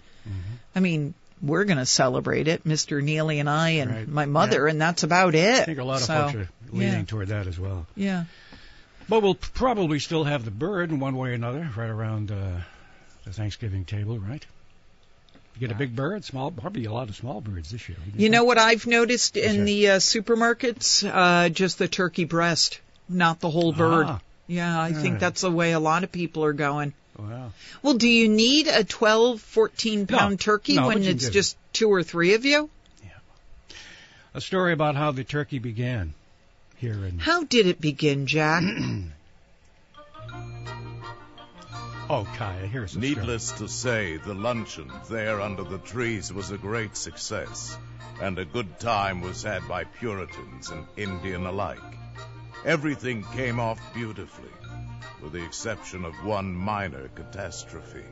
I 0.75 0.79
mean, 0.81 1.13
we're 1.41 1.63
going 1.65 1.77
to 1.79 1.85
celebrate 1.85 2.47
it, 2.47 2.63
Mr. 2.63 3.01
Neely 3.01 3.39
and 3.39 3.49
I 3.49 3.69
and 3.81 3.91
Right. 3.91 4.07
my 4.07 4.25
mother, 4.25 4.67
and 4.67 4.79
that's 4.79 5.03
about 5.03 5.33
it. 5.35 5.59
I 5.61 5.65
think 5.65 5.79
a 5.79 5.83
lot 5.83 5.95
of 6.01 6.03
so, 6.07 6.13
folks 6.13 6.35
are 6.35 6.49
leaning 6.71 6.93
yeah. 6.99 7.03
toward 7.05 7.27
that 7.29 7.47
as 7.47 7.59
well. 7.59 7.85
Yeah. 7.95 8.25
But 9.07 9.23
we'll 9.23 9.35
probably 9.35 9.99
still 9.99 10.23
have 10.23 10.45
the 10.45 10.51
bird 10.51 10.91
in 10.91 10.99
one 10.99 11.15
way 11.15 11.29
or 11.29 11.33
another 11.33 11.67
right 11.75 11.89
around 11.89 12.31
uh, 12.31 12.61
the 13.25 13.33
Thanksgiving 13.33 13.85
table, 13.85 14.19
right? 14.19 14.45
You 15.55 15.67
get 15.67 15.71
a 15.75 15.77
big 15.77 15.95
bird, 15.95 16.23
small, 16.23 16.51
probably 16.51 16.85
a 16.85 16.93
lot 16.93 17.09
of 17.09 17.15
small 17.15 17.41
birds 17.41 17.71
this 17.71 17.89
year. 17.89 17.97
You 18.15 18.29
know 18.29 18.43
what 18.43 18.57
I've 18.57 18.85
noticed 18.87 19.35
in 19.35 19.65
the 19.65 19.89
uh, 19.89 19.95
supermarkets? 19.97 21.03
Uh, 21.11 21.49
just 21.49 21.79
the 21.79 21.87
turkey 21.87 22.23
breast, 22.25 22.79
not 23.09 23.39
the 23.39 23.49
whole 23.49 23.73
bird. 23.73 24.05
Ah, 24.07 24.21
Yeah, 24.47 24.79
I 24.79 24.93
think 24.93 25.19
that's 25.19 25.41
the 25.41 25.51
way 25.51 25.71
a 25.73 25.79
lot 25.79 26.03
of 26.03 26.11
people 26.11 26.45
are 26.45 26.53
going. 26.53 26.93
wow. 27.17 27.51
Well, 27.81 27.95
do 27.95 28.07
you 28.07 28.29
need 28.29 28.67
a 28.67 28.83
12, 28.83 29.41
14 29.41 30.07
pound 30.07 30.31
No. 30.33 30.37
turkey 30.37 30.75
No, 30.75 30.87
when 30.87 31.03
it's 31.03 31.23
get 31.25 31.29
it. 31.29 31.33
just 31.33 31.57
two 31.73 31.91
or 31.91 32.03
three 32.03 32.35
of 32.35 32.45
you? 32.45 32.69
Yeah. 33.03 33.09
A 34.35 34.39
story 34.41 34.71
about 34.71 34.95
how 34.95 35.11
the 35.11 35.23
turkey 35.23 35.59
began 35.59 36.13
here 36.79 37.05
in. 37.05 37.19
How 37.19 37.43
did 37.43 37.67
it 37.67 37.79
begin, 37.79 38.25
Jack? 38.25 38.63
Oh, 42.11 42.27
Kaya, 42.37 42.65
here's 42.65 42.93
the 42.93 43.01
Needless 43.01 43.51
to 43.59 43.67
say, 43.67 44.17
the 44.17 44.33
luncheon 44.33 44.91
there 45.11 45.39
under 45.39 45.63
the 45.63 45.77
trees 45.77 46.33
was 46.33 46.49
a 46.49 46.57
great 46.57 46.97
success, 46.97 47.77
and 48.19 48.39
a 48.39 48.45
good 48.45 48.79
time 48.79 49.21
was 49.21 49.43
had 49.43 49.67
by 49.67 49.83
Puritans 49.83 50.71
and 50.71 50.87
Indian 50.97 51.45
alike. 51.45 51.77
Everything 52.65 53.23
came 53.35 53.59
off 53.59 53.79
beautifully, 53.93 54.49
with 55.21 55.33
the 55.33 55.45
exception 55.45 56.03
of 56.03 56.25
one 56.25 56.51
minor 56.51 57.09
catastrophe. 57.09 58.05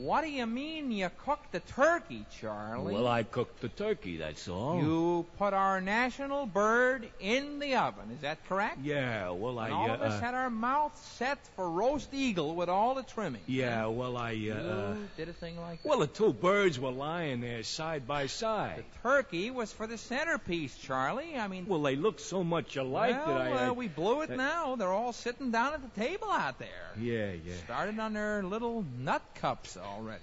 What 0.00 0.22
do 0.22 0.30
you 0.30 0.46
mean 0.46 0.92
you 0.92 1.10
cooked 1.24 1.50
the 1.50 1.58
turkey, 1.58 2.24
Charlie? 2.40 2.94
Well, 2.94 3.08
I 3.08 3.24
cooked 3.24 3.60
the 3.60 3.68
turkey, 3.68 4.18
that's 4.18 4.46
all. 4.46 4.80
You 4.80 5.26
put 5.38 5.54
our 5.54 5.80
national 5.80 6.46
bird 6.46 7.08
in 7.18 7.58
the 7.58 7.74
oven, 7.74 8.12
is 8.14 8.20
that 8.20 8.38
correct? 8.48 8.78
Yeah, 8.80 9.30
well, 9.30 9.58
I. 9.58 9.64
And 9.66 9.74
all 9.74 9.90
uh, 9.90 9.94
of 9.94 10.02
us 10.02 10.12
uh, 10.12 10.20
had 10.20 10.34
our 10.34 10.50
mouths 10.50 11.00
set 11.18 11.38
for 11.56 11.68
roast 11.68 12.14
eagle 12.14 12.54
with 12.54 12.68
all 12.68 12.94
the 12.94 13.02
trimming. 13.02 13.40
Yeah, 13.48 13.86
well, 13.86 14.16
I. 14.16 14.30
Uh, 14.30 14.34
You 14.34 14.52
uh, 14.52 14.94
did 15.16 15.28
a 15.30 15.32
thing 15.32 15.60
like 15.60 15.82
that. 15.82 15.88
well, 15.88 15.98
the 15.98 16.06
two 16.06 16.32
birds 16.32 16.78
were 16.78 16.92
lying 16.92 17.40
there 17.40 17.64
side 17.64 18.06
by 18.06 18.28
side. 18.28 18.84
the 19.02 19.08
turkey 19.08 19.50
was 19.50 19.72
for 19.72 19.88
the 19.88 19.98
centerpiece, 19.98 20.76
Charlie. 20.78 21.36
I 21.36 21.48
mean, 21.48 21.66
Well, 21.66 21.82
they 21.82 21.96
look 21.96 22.20
so 22.20 22.44
much 22.44 22.76
alike 22.76 23.16
well, 23.26 23.38
that 23.38 23.52
I. 23.52 23.66
Uh, 23.66 23.72
we 23.72 23.88
blew 23.88 24.22
it 24.22 24.28
that- 24.28 24.36
now. 24.36 24.76
They're 24.76 24.92
all 24.92 25.12
sitting 25.12 25.50
down 25.50 25.74
at 25.74 25.82
the 25.82 26.00
table 26.00 26.30
out 26.30 26.60
there. 26.60 26.68
Yeah, 27.00 27.32
yeah. 27.32 27.54
Started 27.64 27.98
on 27.98 28.12
their 28.12 28.44
little 28.44 28.84
nut 28.96 29.22
cups 29.36 29.76
already. 29.88 30.22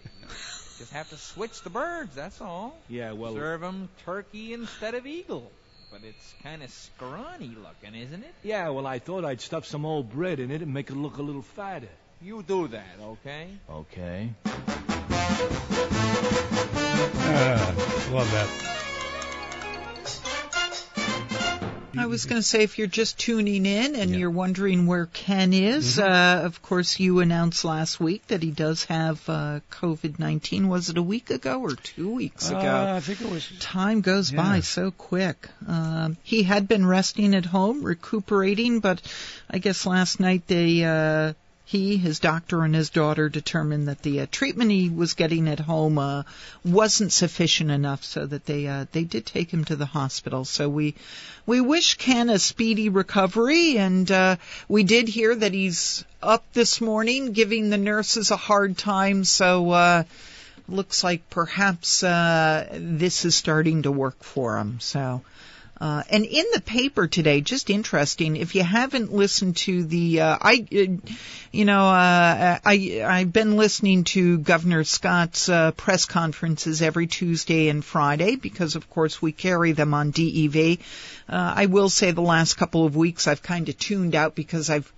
Just 0.78 0.92
have 0.92 1.10
to 1.10 1.18
switch 1.18 1.62
the 1.62 1.70
birds, 1.70 2.16
that's 2.16 2.42
all. 2.42 2.78
Yeah, 2.90 3.14
well. 3.14 3.34
Serve 3.34 3.64
'em 3.64 3.90
turkey 4.06 4.54
instead 4.54 4.94
of 4.94 5.06
eagle. 5.06 5.52
But 5.92 6.04
it's 6.04 6.34
kind 6.44 6.62
of 6.64 6.70
scrawny 6.70 7.56
looking, 7.56 7.96
isn't 8.00 8.24
it? 8.24 8.34
Yeah, 8.44 8.70
well, 8.70 8.86
I 8.86 9.00
thought 9.00 9.24
I'd 9.24 9.40
stuff 9.40 9.66
some 9.66 9.86
old 9.86 10.12
bread 10.12 10.40
in 10.40 10.52
it 10.52 10.62
and 10.62 10.74
make 10.74 10.90
it 10.90 10.96
look 10.96 11.18
a 11.18 11.22
little 11.22 11.42
fatter. 11.42 11.88
You 12.22 12.44
do 12.44 12.68
that, 12.70 12.98
okay? 13.02 13.48
Okay. 13.70 14.30
Ah, 17.28 18.10
love 18.12 18.32
that. 18.32 18.75
I 21.98 22.06
was 22.08 22.26
going 22.26 22.42
to 22.42 22.48
say, 22.48 22.64
if 22.64 22.78
you're 22.78 22.88
just 22.88 23.18
tuning 23.20 23.66
in 23.66 23.96
and 23.96 24.16
you're 24.16 24.30
wondering 24.30 24.88
where 24.88 25.06
Ken 25.08 25.54
is, 25.54 25.98
uh, 26.00 26.42
of 26.44 26.62
course, 26.62 27.00
you 27.00 27.20
announced 27.20 27.64
last 27.66 28.00
week 28.00 28.26
that 28.28 28.44
he 28.44 28.52
does 28.52 28.84
have 28.86 29.28
uh, 29.30 29.60
COVID 29.72 30.20
19. 30.20 30.68
Was 30.68 30.90
it 30.90 30.98
a 30.98 31.02
week 31.04 31.30
ago 31.30 31.62
or 31.62 31.72
two 31.76 32.12
weeks 32.14 32.50
ago? 32.50 32.58
Uh, 32.60 32.94
I 32.98 33.00
think 33.00 33.22
it 33.22 33.30
was. 33.30 33.50
Time 33.60 34.02
goes 34.02 34.32
Yeah. 34.32 34.42
by 34.42 34.60
so 34.62 34.92
quick. 34.92 35.48
Um, 35.68 36.18
he 36.24 36.44
had 36.44 36.68
been 36.68 36.86
resting 36.86 37.34
at 37.36 37.46
home, 37.46 37.84
recuperating, 37.84 38.80
but 38.80 39.02
I 39.50 39.60
guess 39.60 39.86
last 39.86 40.20
night 40.20 40.48
they, 40.48 40.84
uh, 40.84 41.34
he, 41.68 41.98
his 41.98 42.20
doctor, 42.20 42.64
and 42.64 42.76
his 42.76 42.92
daughter 42.92 43.28
determined 43.28 43.88
that 43.88 44.04
the 44.04 44.22
uh, 44.22 44.28
treatment 44.32 44.70
he 44.70 44.88
was 44.88 45.16
getting 45.16 45.50
at 45.50 45.60
home 45.60 45.98
uh, 45.98 46.22
wasn't 46.64 47.12
sufficient 47.12 47.72
enough, 47.72 48.04
so 48.04 48.28
that 48.28 48.46
they 48.46 48.68
uh, 48.68 48.86
they 48.92 49.04
did 49.04 49.26
take 49.26 49.52
him 49.52 49.66
to 49.66 49.76
the 49.76 49.88
hospital. 49.88 50.46
So 50.46 50.70
we 50.70 50.94
we 51.48 51.62
wish 51.62 51.96
Ken 51.96 52.30
a 52.30 52.38
speedy 52.38 52.90
recovery, 52.90 53.80
and 53.80 54.10
uh, 54.12 54.36
we 54.68 54.84
did 54.84 55.08
hear 55.08 55.34
that 55.34 55.54
he's 55.54 56.06
up 56.22 56.46
this 56.54 56.82
morning 56.82 57.32
giving 57.32 57.72
the 57.72 57.78
nurses 57.78 58.30
a 58.32 58.38
hard 58.38 58.78
time. 58.78 59.24
So. 59.24 59.72
Uh, 59.72 60.04
looks 60.68 61.04
like 61.04 61.30
perhaps 61.30 62.02
uh, 62.02 62.68
this 62.74 63.24
is 63.24 63.36
starting 63.36 63.84
to 63.84 63.92
work 63.92 64.24
for 64.24 64.58
him. 64.58 64.80
So, 64.80 65.22
uh, 65.80 66.04
and 66.10 66.24
in 66.24 66.46
the 66.54 66.62
paper 66.62 67.08
today, 67.08 67.42
just 67.42 67.70
interesting. 67.70 68.38
If 68.38 68.56
you 68.56 68.64
haven't 68.64 69.12
listened 69.12 69.58
to 69.58 69.84
the, 69.84 70.22
uh, 70.22 70.38
I, 70.40 70.66
uh, 70.72 71.12
you 71.52 71.66
know, 71.66 71.86
uh, 71.90 72.60
I 72.66 73.04
I've 73.06 73.34
been 73.34 73.58
listening 73.58 74.06
to 74.06 74.38
Governor 74.38 74.86
Scott's 74.86 75.50
uh, 75.50 75.72
press 75.72 76.06
conferences 76.06 76.82
every 76.82 77.08
Tuesday 77.08 77.68
and 77.68 77.84
Friday 77.84 78.38
because, 78.38 78.76
of 78.76 78.90
course, 78.90 79.22
we 79.22 79.34
carry 79.34 79.74
them 79.74 79.94
on 79.94 80.12
DEV. 80.12 80.80
Uh, 81.28 81.54
I 81.56 81.66
will 81.66 81.90
say 81.90 82.12
the 82.12 82.22
last 82.22 82.54
couple 82.54 82.86
of 82.86 82.96
weeks 82.96 83.28
I've 83.28 83.44
kind 83.44 83.68
of 83.68 83.78
tuned 83.78 84.16
out 84.16 84.34
because 84.34 84.70
I've 84.70 84.92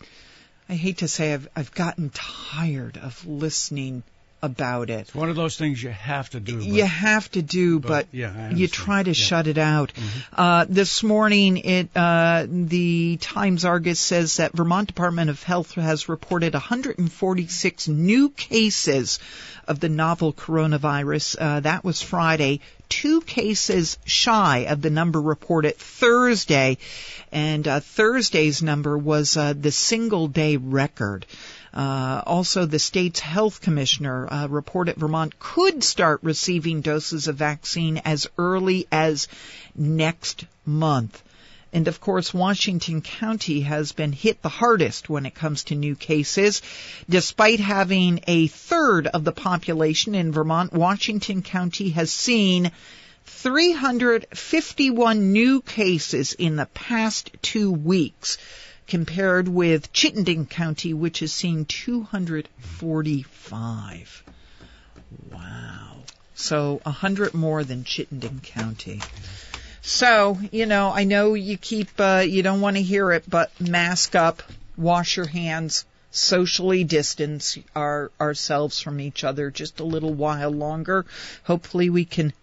I 0.70 0.76
hate 0.76 1.00
to 1.00 1.08
say 1.08 1.34
I've 1.34 1.48
I've 1.56 1.74
gotten 1.74 2.12
tired 2.12 2.98
of 2.98 3.26
listening 3.26 4.04
about 4.42 4.90
it. 4.92 5.00
It's 5.02 5.16
one 5.16 5.30
of 5.30 5.36
those 5.36 5.58
things 5.58 5.82
you 5.82 5.90
have 5.90 6.30
to 6.32 6.40
do. 6.40 6.60
You 6.60 6.86
have 6.86 7.30
to 7.32 7.42
do, 7.42 7.80
but, 7.80 7.88
but, 7.90 8.08
yeah, 8.12 8.52
you 8.52 8.68
try 8.68 9.02
to 9.02 9.10
Yeah. 9.10 9.14
shut 9.14 9.48
it 9.48 9.58
out. 9.58 9.92
Uh, 10.32 10.66
this 10.70 11.02
morning, 11.04 11.58
it 11.58 11.90
uh, 11.96 12.46
the 12.48 13.18
Times 13.20 13.66
Argus 13.66 14.00
says 14.00 14.38
that 14.38 14.54
Vermont 14.54 14.88
Department 14.88 15.30
of 15.32 15.42
Health 15.42 15.74
has 15.74 16.08
reported 16.08 16.54
146 16.54 17.88
new 17.88 18.30
cases 18.30 19.20
of 19.68 19.80
the 19.80 19.90
novel 19.90 20.34
coronavirus. 20.34 21.36
Uh, 21.40 21.60
that 21.62 21.84
was 21.84 22.02
Friday. 22.02 22.62
Two 22.90 23.20
cases 23.22 23.98
shy 24.06 24.60
of 24.70 24.82
the 24.82 24.90
number 24.90 25.20
reported 25.22 25.76
Thursday, 25.76 26.78
and 27.34 27.68
uh, 27.68 27.80
Thursday's 27.82 28.64
number 28.64 28.98
was 28.98 29.36
uh, 29.36 29.54
the 29.60 29.72
single 29.72 30.28
day 30.28 30.56
record. 30.56 31.26
Uh, 31.78 32.22
also, 32.26 32.66
the 32.66 32.80
state's 32.80 33.20
health 33.20 33.62
commissioner 33.62 34.28
uh, 34.34 34.48
reported 34.50 34.96
Vermont 34.96 35.38
could 35.38 35.84
start 35.84 36.20
receiving 36.24 36.82
doses 36.82 37.28
of 37.28 37.36
vaccine 37.36 38.02
as 38.04 38.28
early 38.40 38.88
as 38.92 39.28
next 39.76 40.46
month. 40.66 41.22
And 41.72 41.88
of 41.88 42.02
course, 42.02 42.34
Washington 42.34 43.02
County 43.02 43.62
has 43.62 43.92
been 43.92 44.12
hit 44.12 44.42
the 44.42 44.50
hardest 44.50 45.08
when 45.08 45.28
it 45.28 45.36
comes 45.36 45.66
to 45.66 45.76
new 45.76 45.96
cases. 45.96 46.64
Despite 47.08 47.60
having 47.60 48.22
a 48.26 48.48
third 48.48 49.06
of 49.06 49.24
the 49.24 49.32
population 49.32 50.16
in 50.16 50.32
Vermont, 50.32 50.74
Washington 50.74 51.44
County 51.44 51.92
has 51.92 52.12
seen 52.12 52.72
351 53.28 55.32
new 55.32 55.62
cases 55.62 56.34
in 56.34 56.56
the 56.56 56.66
past 56.66 57.30
two 57.44 57.72
weeks 57.72 58.40
compared 58.88 59.48
with 59.48 59.94
Chittenden 59.94 60.46
County, 60.46 60.94
which 60.94 61.20
has 61.20 61.34
seen 61.34 61.66
245. 61.66 64.24
Wow. 65.32 65.98
So 66.36 66.82
a 66.86 66.92
hundred 66.92 67.34
more 67.34 67.64
than 67.64 67.84
Chittenden 67.84 68.42
County. 68.42 69.02
So, 69.82 70.40
you 70.52 70.66
know, 70.66 70.92
I 70.92 71.06
know 71.06 71.34
you 71.34 71.58
keep, 71.58 71.90
uh, 72.00 72.24
you 72.28 72.44
don't 72.44 72.62
want 72.62 72.78
to 72.78 72.84
hear 72.84 73.12
it, 73.12 73.30
but 73.30 73.52
mask 73.60 74.16
up, 74.16 74.44
wash 74.76 75.18
your 75.18 75.28
hands, 75.28 75.86
socially 76.12 76.84
distance 76.84 77.58
our, 77.76 78.12
ourselves 78.20 78.80
from 78.80 79.00
each 79.00 79.24
other 79.24 79.50
just 79.50 79.80
a 79.80 79.86
little 79.86 80.14
while 80.14 80.52
longer. 80.52 81.06
Hopefully 81.44 81.90
we 81.90 82.06
can 82.06 82.34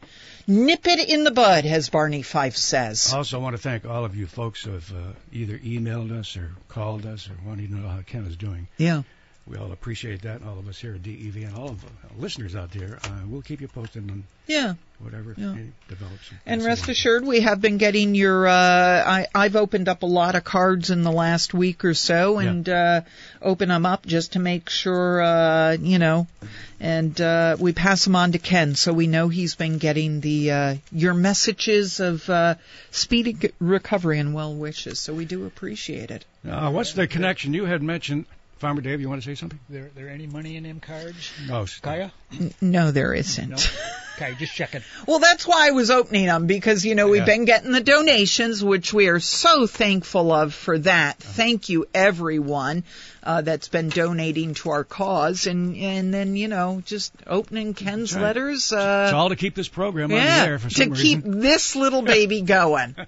nip 0.46 0.86
it 0.86 1.08
in 1.08 1.24
the 1.24 1.30
bud, 1.30 1.66
as 1.66 1.88
Barney 1.88 2.22
Fife 2.22 2.56
says. 2.56 3.12
I 3.12 3.18
also 3.18 3.40
want 3.40 3.56
to 3.56 3.62
thank 3.62 3.84
all 3.84 4.04
of 4.04 4.16
you 4.16 4.26
folks 4.26 4.64
who 4.64 4.72
have 4.72 4.92
uh, 4.92 5.12
either 5.32 5.58
emailed 5.58 6.12
us 6.12 6.36
or 6.36 6.52
called 6.68 7.06
us 7.06 7.28
or 7.28 7.36
wanting 7.46 7.68
to 7.68 7.74
know 7.74 7.88
how 7.88 8.02
Ken 8.02 8.24
is 8.26 8.36
doing. 8.36 8.68
Yeah. 8.76 9.02
We 9.46 9.58
all 9.58 9.72
appreciate 9.72 10.22
that, 10.22 10.42
all 10.42 10.58
of 10.58 10.66
us 10.68 10.78
here 10.78 10.94
at 10.94 11.02
DEV 11.02 11.36
and 11.44 11.54
all 11.54 11.68
of 11.68 11.80
the 11.82 11.88
listeners 12.18 12.56
out 12.56 12.70
there. 12.70 12.98
Uh, 13.04 13.08
we'll 13.26 13.42
keep 13.42 13.60
you 13.60 13.68
posted 13.68 14.10
on 14.10 14.24
Yeah. 14.46 14.72
whatever 14.98 15.34
Yeah. 15.36 15.54
develops. 15.86 16.30
And 16.46 16.64
rest 16.64 16.88
assured, 16.88 17.26
we 17.26 17.40
have 17.40 17.60
been 17.60 17.76
getting 17.76 18.14
your. 18.14 18.48
Uh, 18.48 18.52
I, 19.06 19.26
I've 19.34 19.54
opened 19.54 19.88
up 19.90 20.02
a 20.02 20.06
lot 20.06 20.34
of 20.34 20.44
cards 20.44 20.88
in 20.88 21.02
the 21.02 21.12
last 21.12 21.52
week 21.52 21.84
or 21.84 21.92
so, 21.92 22.40
Yeah. 22.40 22.48
and 22.48 22.68
uh, 22.70 23.00
open 23.42 23.68
them 23.68 23.84
up 23.84 24.06
just 24.06 24.32
to 24.32 24.38
make 24.38 24.70
sure, 24.70 25.20
uh, 25.20 25.72
you 25.72 25.98
know, 25.98 26.26
and 26.80 27.18
uh, 27.20 27.58
we 27.60 27.72
pass 27.74 28.02
them 28.04 28.16
on 28.16 28.32
to 28.32 28.38
Ken, 28.38 28.74
so 28.74 28.94
we 28.94 29.06
know 29.06 29.28
he's 29.28 29.56
been 29.56 29.76
getting 29.76 30.22
the 30.22 30.50
uh, 30.52 30.74
your 30.90 31.12
messages 31.12 32.00
of 32.00 32.28
uh, 32.30 32.54
speedy 32.90 33.36
recovery 33.58 34.18
and 34.20 34.32
well 34.32 34.54
wishes. 34.54 35.00
So 35.00 35.12
we 35.12 35.26
do 35.26 35.44
appreciate 35.44 36.10
it. 36.10 36.24
Uh, 36.48 36.70
what's 36.70 36.94
the 36.94 37.06
connection? 37.06 37.52
You 37.52 37.66
had 37.66 37.82
mentioned, 37.82 38.24
Farmer 38.58 38.80
Dave, 38.80 39.00
you 39.00 39.08
want 39.08 39.22
to 39.22 39.28
say 39.28 39.34
something? 39.34 39.58
There, 39.68 39.90
there 39.94 40.08
any 40.08 40.26
money 40.26 40.56
in 40.56 40.62
them 40.62 40.80
cards? 40.80 41.30
No. 41.46 41.66
Kaya? 41.82 42.12
No, 42.60 42.92
there 42.92 43.12
isn't. 43.12 43.50
No? 43.50 43.56
Okay, 44.16 44.34
just 44.38 44.54
checking. 44.54 44.82
Well, 45.06 45.18
that's 45.18 45.46
why 45.46 45.68
I 45.68 45.72
was 45.72 45.90
opening 45.90 46.26
them 46.26 46.46
because 46.46 46.84
you 46.84 46.94
know 46.94 47.08
we've 47.08 47.20
Yeah. 47.20 47.26
been 47.26 47.44
getting 47.44 47.72
the 47.72 47.80
donations, 47.80 48.62
which 48.62 48.92
we 48.94 49.08
are 49.08 49.18
so 49.20 49.66
thankful 49.66 50.32
of 50.32 50.54
for 50.54 50.78
that. 50.78 51.18
Thank 51.18 51.68
you, 51.68 51.86
everyone 51.92 52.84
uh, 53.22 53.42
that's 53.42 53.68
been 53.68 53.88
donating 53.90 54.54
to 54.54 54.70
our 54.70 54.84
cause, 54.84 55.46
and 55.46 55.76
and 55.76 56.14
then 56.14 56.36
you 56.36 56.48
know 56.48 56.80
just 56.86 57.12
opening 57.26 57.74
Ken's 57.74 58.14
right. 58.14 58.22
letters. 58.22 58.72
Uh, 58.72 59.06
it's 59.08 59.14
all 59.14 59.28
to 59.30 59.36
keep 59.36 59.54
this 59.54 59.68
program 59.68 60.04
on 60.04 60.10
the 60.18 60.24
yeah, 60.24 60.44
air 60.44 60.58
for 60.58 60.68
to 60.68 60.74
some 60.74 60.94
keep 60.94 61.22
this 61.24 61.74
little 61.76 62.02
baby 62.02 62.40
going. 62.42 62.94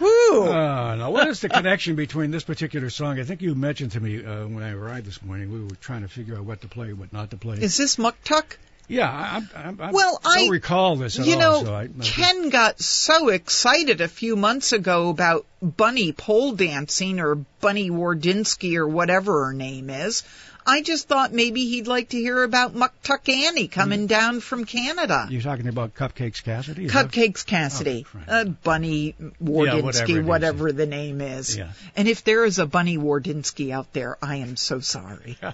Woo! 0.00 0.48
Uh, 0.48 0.96
now, 0.96 1.10
what 1.10 1.28
is 1.28 1.40
the 1.40 1.48
connection 1.48 1.94
between 1.94 2.30
this 2.30 2.44
particular 2.44 2.90
song? 2.90 3.20
I 3.20 3.24
think 3.24 3.42
you 3.42 3.54
mentioned 3.54 3.92
to 3.92 4.00
me 4.00 4.24
uh, 4.24 4.46
when 4.46 4.62
I 4.62 4.72
arrived 4.72 5.06
this 5.06 5.22
morning. 5.22 5.52
We 5.52 5.62
were 5.62 5.76
trying 5.80 6.02
to 6.02 6.08
figure 6.08 6.36
out 6.36 6.44
what 6.44 6.60
to 6.62 6.68
play, 6.68 6.92
what 6.92 7.12
not 7.12 7.30
to 7.30 7.36
play. 7.36 7.58
Is 7.58 7.76
this 7.76 7.96
Muktuk? 7.96 8.56
Yeah, 8.86 9.08
I, 9.10 9.42
I, 9.58 9.74
I, 9.88 9.90
Well, 9.92 10.20
I 10.24 10.38
don't 10.40 10.48
I- 10.48 10.50
recall 10.50 10.96
this 10.96 11.18
at 11.18 11.26
You 11.26 11.34
all. 11.34 11.40
know, 11.40 11.64
so 11.64 11.74
I, 11.74 11.88
Ken 12.02 12.50
got 12.50 12.80
so 12.80 13.28
excited 13.28 14.00
a 14.02 14.08
few 14.08 14.36
months 14.36 14.72
ago 14.72 15.08
about 15.08 15.46
Bunny 15.62 16.12
pole 16.12 16.52
dancing 16.52 17.18
or 17.20 17.36
Bunny 17.60 17.90
Wardinsky 17.90 18.76
or 18.76 18.86
whatever 18.86 19.46
her 19.46 19.52
name 19.54 19.88
is. 19.88 20.22
I 20.66 20.80
just 20.80 21.08
thought 21.08 21.30
maybe 21.32 21.66
he'd 21.66 21.86
like 21.86 22.10
to 22.10 22.16
hear 22.16 22.42
about 22.42 22.74
Muktuk 22.74 23.28
Annie 23.28 23.68
coming 23.68 24.06
down 24.06 24.40
from 24.40 24.64
Canada. 24.64 25.26
You're 25.30 25.42
talking 25.42 25.68
about 25.68 25.94
Cupcakes 25.94 26.42
Cassidy? 26.42 26.86
is 26.86 26.92
that- 26.92 27.08
Cupcakes 27.10 27.44
Cassidy, 27.44 28.06
uh, 28.28 28.44
Bunny 28.44 29.14
whatever 29.38 29.78
it 29.78 29.84
Wardinsky, 29.94 30.24
whatever 30.24 30.72
the 30.72 30.86
name 30.86 31.20
is. 31.20 31.54
Yeah. 31.56 31.72
And 31.96 32.08
if 32.08 32.24
there 32.24 32.44
is 32.46 32.58
a 32.58 32.66
Bunny 32.66 32.96
Wardinsky 32.96 33.72
out 33.72 33.92
there, 33.92 34.16
I 34.22 34.36
am 34.36 34.56
so 34.56 34.80
sorry. 34.80 35.36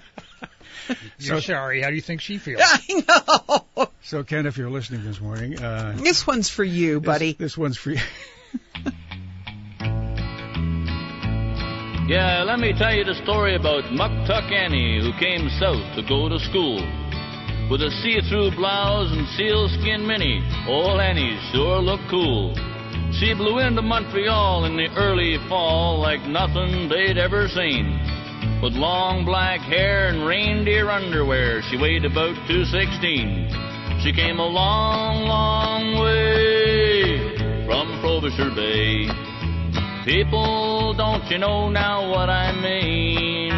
You're 1.19 1.41
sorry. 1.41 1.81
How 1.81 1.89
do 1.89 1.95
you 1.95 2.01
think 2.01 2.21
she 2.21 2.37
feels? 2.37 2.61
I 2.63 3.03
know. 3.77 3.87
So, 4.01 4.23
Ken, 4.23 4.45
if 4.45 4.57
you're 4.57 4.69
listening 4.69 5.03
this 5.03 5.19
morning, 5.21 5.59
uh, 5.59 5.95
This 6.01 6.25
one's 6.25 6.49
for 6.49 6.63
you, 6.63 6.99
buddy. 6.99 7.33
this 7.33 7.57
one's 7.57 7.77
for 7.77 7.91
you. 7.91 7.99
Yeah, 12.07 12.43
let 12.43 12.59
me 12.59 12.73
tell 12.77 12.93
you 12.93 13.05
the 13.05 13.15
story 13.23 13.55
about 13.55 13.85
Muktuk 13.85 14.51
Annie 14.51 14.99
who 14.99 15.13
came 15.17 15.47
south 15.63 15.95
to 15.95 16.03
go 16.03 16.27
to 16.27 16.39
school. 16.51 16.83
With 17.71 17.79
a 17.79 17.91
see-through 18.03 18.51
blouse 18.59 19.15
and 19.15 19.23
sealskin 19.39 20.05
mini, 20.05 20.43
old 20.67 20.99
Annie 20.99 21.39
sure 21.53 21.79
looked 21.79 22.09
cool. 22.11 22.51
She 23.15 23.33
blew 23.33 23.59
into 23.59 23.81
Montreal 23.81 24.65
in 24.65 24.75
the 24.75 24.89
early 24.97 25.37
fall 25.47 26.01
like 26.01 26.19
nothing 26.27 26.89
they'd 26.89 27.17
ever 27.17 27.47
seen. 27.47 27.95
With 28.61 28.73
long 28.73 29.25
black 29.25 29.59
hair 29.61 30.09
and 30.09 30.23
reindeer 30.23 30.87
underwear, 30.91 31.63
she 31.63 31.77
weighed 31.77 32.05
about 32.05 32.35
216. 32.45 33.49
She 34.03 34.13
came 34.13 34.37
a 34.37 34.45
long, 34.45 35.25
long 35.25 35.97
way 35.97 37.65
from 37.65 37.89
Frobisher 38.01 38.53
Bay. 38.53 39.09
People, 40.05 40.93
don't 40.93 41.25
you 41.31 41.39
know 41.39 41.69
now 41.69 42.07
what 42.11 42.29
I 42.29 42.53
mean? 42.53 43.49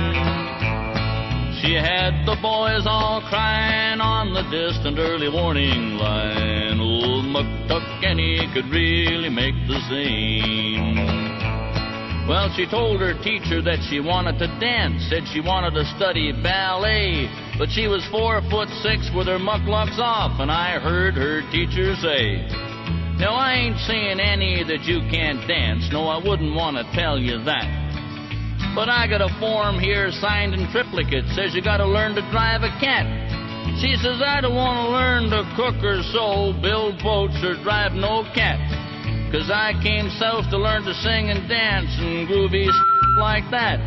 She 1.60 1.74
had 1.74 2.24
the 2.26 2.40
boys 2.42 2.88
all 2.88 3.20
crying 3.28 4.00
on 4.00 4.34
the 4.34 4.44
distant 4.52 5.00
early 5.00 5.28
warning 5.28 5.98
line. 6.00 6.80
Old 6.80 7.26
Muktuk 7.26 8.06
Annie 8.06 8.48
could 8.54 8.72
really 8.72 9.28
make 9.28 9.56
the 9.68 9.80
scene. 9.90 11.23
Well, 12.28 12.48
she 12.56 12.66
told 12.70 13.02
her 13.02 13.14
teacher 13.22 13.62
that 13.62 13.84
she 13.90 14.00
wanted 14.00 14.40
to 14.40 14.48
dance, 14.60 15.04
said 15.10 15.24
she 15.34 15.42
wanted 15.42 15.76
to 15.76 15.84
study 15.98 16.32
ballet, 16.32 17.28
but 17.60 17.68
she 17.70 17.88
was 17.88 18.06
four 18.12 18.42
foot 18.50 18.70
six 18.80 19.12
with 19.14 19.28
her 19.28 19.40
mukluks 19.40 20.00
off, 20.00 20.40
and 20.40 20.50
I 20.50 20.80
heard 20.80 21.16
her 21.16 21.42
teacher 21.52 21.96
say, 22.00 22.48
now, 23.14 23.36
I 23.38 23.54
ain't 23.54 23.78
saying, 23.86 24.20
Annie, 24.20 24.66
that 24.66 24.90
you 24.90 25.00
can't 25.14 25.48
dance. 25.48 25.88
No, 25.94 26.10
I 26.10 26.18
wouldn't 26.18 26.56
want 26.56 26.82
to 26.82 26.84
tell 26.98 27.20
you 27.20 27.38
that. 27.46 28.74
But 28.74 28.90
I 28.90 29.06
got 29.06 29.22
a 29.22 29.30
form 29.40 29.78
here 29.78 30.10
signed 30.18 30.56
in 30.56 30.66
triplicate. 30.74 31.30
Says 31.38 31.54
you 31.54 31.62
got 31.62 31.78
to 31.78 31.86
learn 31.86 32.16
to 32.18 32.26
drive 32.34 32.66
a 32.66 32.74
cat. 32.82 33.06
She 33.78 33.94
says, 34.02 34.18
I 34.18 34.42
don't 34.42 34.58
want 34.58 34.76
to 34.82 34.88
learn 34.90 35.24
to 35.30 35.46
cook 35.54 35.78
or 35.86 36.02
sew, 36.10 36.58
build 36.58 37.06
boats, 37.06 37.38
or 37.46 37.54
drive 37.62 37.94
no 37.94 38.26
cat. 38.34 38.58
Cause 39.34 39.50
I 39.50 39.74
came 39.82 40.14
south 40.22 40.46
to 40.52 40.60
learn 40.62 40.84
to 40.86 40.94
sing 40.94 41.34
and 41.34 41.50
dance 41.50 41.90
and 41.98 42.30
groovy 42.30 42.70
like 43.18 43.42
that. 43.50 43.82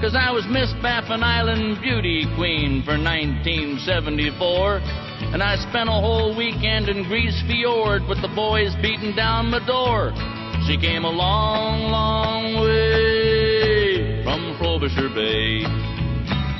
Cause 0.00 0.16
I 0.16 0.32
was 0.32 0.48
Miss 0.48 0.72
Baffin 0.80 1.22
Island 1.22 1.76
Beauty 1.82 2.24
Queen 2.40 2.80
for 2.88 2.96
1974. 2.96 4.80
And 5.36 5.42
I 5.42 5.56
spent 5.68 5.90
a 5.90 5.92
whole 5.92 6.34
weekend 6.34 6.88
in 6.88 7.04
Grise 7.04 7.36
Fiord 7.44 8.08
with 8.08 8.22
the 8.22 8.32
boys 8.34 8.72
beating 8.80 9.14
down 9.14 9.50
my 9.50 9.60
door. 9.68 10.08
She 10.64 10.80
came 10.80 11.04
a 11.04 11.12
long, 11.12 11.92
long 11.92 12.56
way 12.64 14.24
from 14.24 14.56
Frobisher 14.56 15.12
Bay. 15.12 15.68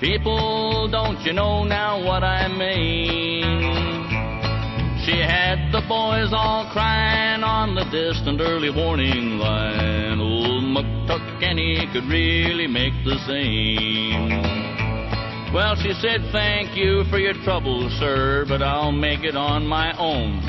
People, 0.04 0.86
don't 0.92 1.18
you 1.24 1.32
know 1.32 1.64
now 1.64 2.04
what 2.04 2.22
I 2.22 2.46
mean? 2.46 3.97
She 5.08 5.20
had 5.20 5.72
the 5.72 5.80
boys 5.88 6.34
all 6.36 6.68
crying 6.70 7.42
on 7.42 7.74
the 7.74 7.84
distant 7.88 8.42
early 8.42 8.68
warning 8.68 9.38
line. 9.38 10.20
Old 10.20 10.64
Muktuk 10.64 11.42
Annie 11.42 11.88
could 11.94 12.04
really 12.12 12.66
make 12.66 12.92
the 13.06 13.16
scene. 13.24 14.28
Well, 15.54 15.76
she 15.76 15.94
said, 16.04 16.20
thank 16.30 16.76
you 16.76 17.04
for 17.08 17.18
your 17.18 17.32
trouble, 17.42 17.88
sir, 17.98 18.44
but 18.46 18.60
I'll 18.60 18.92
make 18.92 19.24
it 19.24 19.34
on 19.34 19.66
my 19.66 19.96
own. 19.96 20.44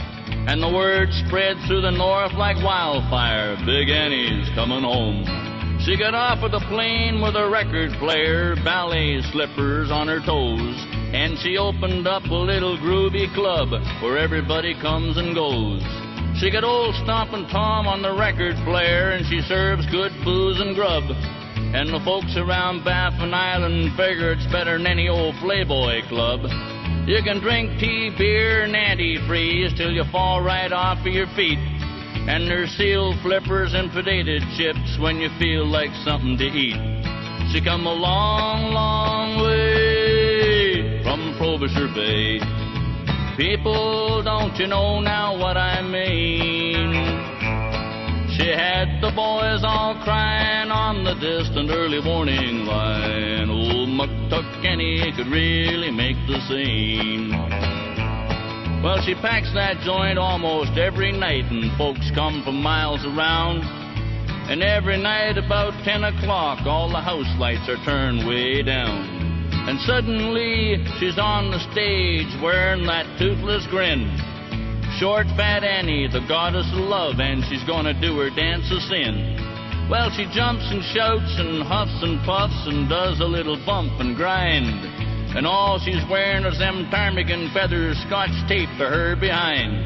And 0.49 0.61
the 0.61 0.67
word 0.67 1.07
spread 1.25 1.55
through 1.65 1.79
the 1.79 1.95
north 1.95 2.33
like 2.33 2.57
wildfire. 2.57 3.55
Big 3.65 3.87
Annie's 3.87 4.49
coming 4.55 4.83
home. 4.83 5.48
She 5.85 5.97
got 5.97 6.13
off 6.13 6.43
of 6.43 6.51
the 6.51 6.59
plane 6.67 7.21
with 7.21 7.39
a 7.39 7.49
record 7.49 7.91
player, 7.99 8.53
ballet 8.67 9.21
slippers 9.31 9.89
on 9.89 10.09
her 10.09 10.19
toes, 10.19 10.75
and 11.15 11.39
she 11.39 11.55
opened 11.55 12.05
up 12.05 12.23
a 12.27 12.35
little 12.35 12.77
groovy 12.77 13.33
club 13.33 13.71
where 14.03 14.19
everybody 14.19 14.75
comes 14.81 15.15
and 15.15 15.33
goes. 15.33 15.79
She 16.35 16.51
got 16.51 16.67
old 16.67 16.95
Stompin' 17.03 17.47
Tom 17.47 17.87
on 17.87 18.01
the 18.01 18.11
record 18.11 18.59
player, 18.67 19.15
and 19.15 19.25
she 19.31 19.39
serves 19.47 19.87
good 19.87 20.11
booze 20.23 20.59
and 20.59 20.75
grub. 20.75 21.03
And 21.71 21.95
the 21.95 22.03
folks 22.03 22.35
around 22.35 22.83
Baffin 22.83 23.33
Island 23.33 23.95
figure 23.95 24.35
it's 24.35 24.51
better 24.51 24.77
than 24.77 24.85
any 24.85 25.07
old 25.07 25.35
Playboy 25.39 26.03
club. 26.11 26.43
You 27.07 27.23
can 27.23 27.39
drink 27.39 27.79
tea, 27.79 28.11
beer, 28.17 28.63
and 28.67 28.75
antifreeze 28.75 29.77
till 29.77 29.91
you 29.91 30.03
fall 30.11 30.43
right 30.43 30.71
off 30.71 30.99
of 30.99 31.13
your 31.13 31.27
feet. 31.39 31.78
And 32.27 32.47
there's 32.47 32.69
seal 32.71 33.13
flippers 33.21 33.73
and 33.73 33.91
potato 33.91 34.39
chips 34.57 34.97
when 34.99 35.17
you 35.17 35.29
feel 35.39 35.65
like 35.65 35.89
something 36.03 36.37
to 36.37 36.45
eat. 36.45 36.77
She 37.51 37.61
come 37.61 37.87
a 37.87 37.93
long, 37.93 38.73
long 38.73 39.41
way 39.43 41.01
from 41.03 41.35
Frobisher 41.37 41.87
Bay. 41.95 42.39
People, 43.37 44.21
don't 44.23 44.55
you 44.57 44.67
know 44.67 44.99
now 44.99 45.37
what 45.37 45.57
I 45.57 45.81
mean? 45.81 46.91
She 48.37 48.47
had 48.47 49.01
the 49.01 49.11
boys 49.15 49.63
all 49.63 49.95
crying 50.03 50.71
on 50.71 51.03
the 51.03 51.15
distant 51.15 51.71
early 51.71 51.99
warning 51.99 52.65
line. 52.65 53.49
Old 53.49 53.89
Muktuk 53.89 54.65
Annie 54.65 55.11
could 55.15 55.27
really 55.27 55.91
make 55.91 56.17
the 56.27 56.39
scene. 56.47 57.78
Well, 58.81 59.03
she 59.03 59.13
packs 59.13 59.51
that 59.55 59.83
joint 59.83 60.17
almost 60.17 60.77
every 60.77 61.11
night, 61.11 61.43
and 61.51 61.67
folks 61.77 62.09
come 62.15 62.41
from 62.45 62.63
miles 62.63 63.03
around. 63.03 63.59
And 64.47 64.63
every 64.63 64.95
night 64.95 65.37
about 65.37 65.75
10 65.83 66.05
o'clock, 66.05 66.65
all 66.65 66.87
the 66.87 67.01
house 67.01 67.27
lights 67.37 67.67
are 67.67 67.83
turned 67.83 68.25
way 68.25 68.63
down. 68.63 69.03
And 69.67 69.77
suddenly, 69.81 70.79
she's 70.97 71.19
on 71.19 71.51
the 71.51 71.59
stage 71.75 72.31
wearing 72.41 72.87
that 72.87 73.03
toothless 73.19 73.67
grin. 73.67 74.15
Short, 74.97 75.27
fat 75.35 75.65
Annie, 75.65 76.07
the 76.07 76.23
goddess 76.25 76.71
of 76.71 76.79
love, 76.79 77.19
and 77.19 77.43
she's 77.51 77.63
gonna 77.67 77.93
do 77.99 78.17
her 78.19 78.29
dance 78.31 78.71
of 78.71 78.79
sin. 78.87 79.35
Well, 79.91 80.09
she 80.15 80.23
jumps 80.31 80.63
and 80.71 80.81
shouts 80.95 81.35
and 81.35 81.63
huffs 81.67 81.99
and 82.01 82.23
puffs 82.23 82.63
and 82.65 82.87
does 82.87 83.19
a 83.19 83.27
little 83.27 83.59
bump 83.65 83.99
and 83.99 84.15
grind. 84.15 84.98
And 85.35 85.45
all 85.45 85.79
she's 85.79 86.01
wearing 86.09 86.43
is 86.43 86.57
them 86.57 86.89
ptarmigan 86.89 87.53
feathers 87.53 87.97
scotch 88.07 88.33
tape 88.47 88.69
to 88.79 88.89
her 88.89 89.15
behind. 89.15 89.85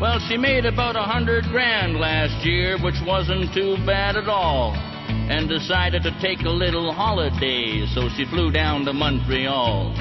Well, 0.00 0.20
she 0.28 0.36
made 0.36 0.64
about 0.64 0.94
a 0.94 1.02
hundred 1.02 1.44
grand 1.50 1.96
last 1.96 2.46
year, 2.46 2.78
which 2.78 2.94
wasn't 3.04 3.52
too 3.52 3.76
bad 3.84 4.16
at 4.16 4.28
all. 4.28 4.74
And 5.08 5.48
decided 5.48 6.02
to 6.04 6.14
take 6.20 6.40
a 6.46 6.50
little 6.50 6.92
holiday, 6.92 7.84
so 7.94 8.08
she 8.16 8.26
flew 8.26 8.52
down 8.52 8.84
to 8.84 8.92
Montreal. 8.92 9.92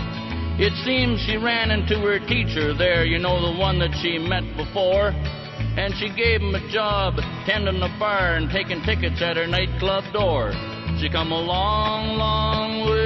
It 0.58 0.74
seems 0.86 1.19
she 1.21 1.38
ran 1.38 1.71
into 1.71 2.00
her 2.06 2.19
teacher 2.19 2.74
there, 2.78 3.06
you 3.06 3.19
know, 3.19 3.41
the 3.41 3.58
one 3.60 3.80
that 3.80 3.91
she 4.02 4.19
met 4.19 4.45
before. 4.56 5.12
And 5.76 5.93
she 5.95 6.10
gave 6.15 6.41
him 6.41 6.54
a 6.56 6.71
job 6.71 7.15
tending 7.45 7.80
the 7.80 7.91
bar 8.00 8.36
and 8.36 8.50
taking 8.50 8.82
tickets 8.84 9.21
at 9.21 9.36
her 9.36 9.48
nightclub 9.48 10.04
door. 10.13 10.52
She 11.02 11.10
come 11.10 11.32
a 11.32 11.41
long, 11.41 12.17
long 12.17 12.89
way 12.89 13.05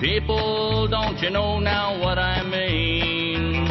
People, 0.00 0.86
don't 0.86 1.20
you 1.20 1.30
know 1.30 1.58
now 1.58 1.98
what 1.98 2.20
I 2.20 2.44
mean? 2.44 3.66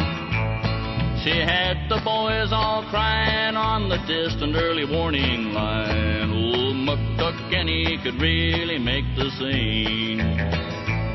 She 1.24 1.30
had 1.30 1.88
the 1.88 1.98
boys 2.04 2.52
all 2.52 2.84
crying 2.90 3.56
on 3.56 3.88
the 3.88 3.96
distant 4.06 4.54
early 4.54 4.84
warning 4.84 5.54
line. 5.54 6.30
Old 6.30 6.76
Muktuk 6.76 7.54
Annie 7.54 7.98
could 8.02 8.20
really 8.20 8.78
make 8.78 9.06
the 9.16 9.30
scene. 9.38 10.18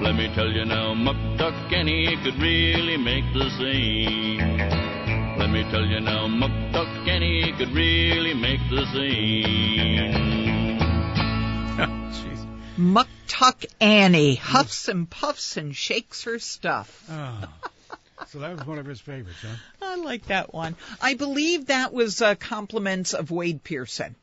Let 0.02 0.16
me 0.16 0.32
tell 0.34 0.52
you 0.52 0.66
now, 0.66 0.96
Muktuk 0.96 1.72
Annie 1.72 2.18
could 2.24 2.42
really 2.42 2.98
make 2.98 3.26
the 3.34 3.52
scene. 3.60 4.58
Let 5.38 5.52
me 5.52 5.64
tell 5.70 5.86
you 5.86 6.00
now, 6.00 6.28
Muktuk 6.28 7.08
Annie 7.08 7.54
could 7.56 7.70
really 7.70 8.34
make 8.34 8.62
the 8.72 8.86
scene. 8.94 10.38
Muktuk 12.78 13.66
Annie 13.82 14.36
huffs 14.36 14.88
and 14.88 15.10
puffs 15.10 15.58
and 15.58 15.76
shakes 15.76 16.24
her 16.26 16.38
stuff. 16.38 17.04
Oh. 17.10 17.50
So 18.28 18.40
that 18.40 18.58
was 18.58 18.68
one 18.68 18.78
of 18.78 18.86
his 18.86 19.00
favorites, 19.00 19.40
huh? 19.42 19.56
I 19.82 19.96
like 19.96 20.28
that 20.28 20.54
one. 20.54 20.76
I 21.02 21.16
believe 21.16 21.68
that 21.68 21.94
was 21.94 22.22
uh, 22.22 22.36
compliments 22.36 23.14
of 23.14 23.32
Wade 23.32 23.64
Pearson. 23.64 24.16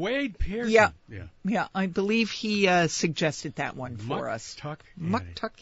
Wade 0.00 0.38
Pearson. 0.38 0.72
Yeah. 0.72 0.90
Yeah. 1.08 1.24
Yeah, 1.44 1.68
I 1.74 1.86
believe 1.86 2.30
he 2.30 2.66
uh, 2.66 2.88
suggested 2.88 3.56
that 3.56 3.76
one 3.76 3.96
for 3.96 4.28
us. 4.30 4.54
Tuck. 4.58 4.82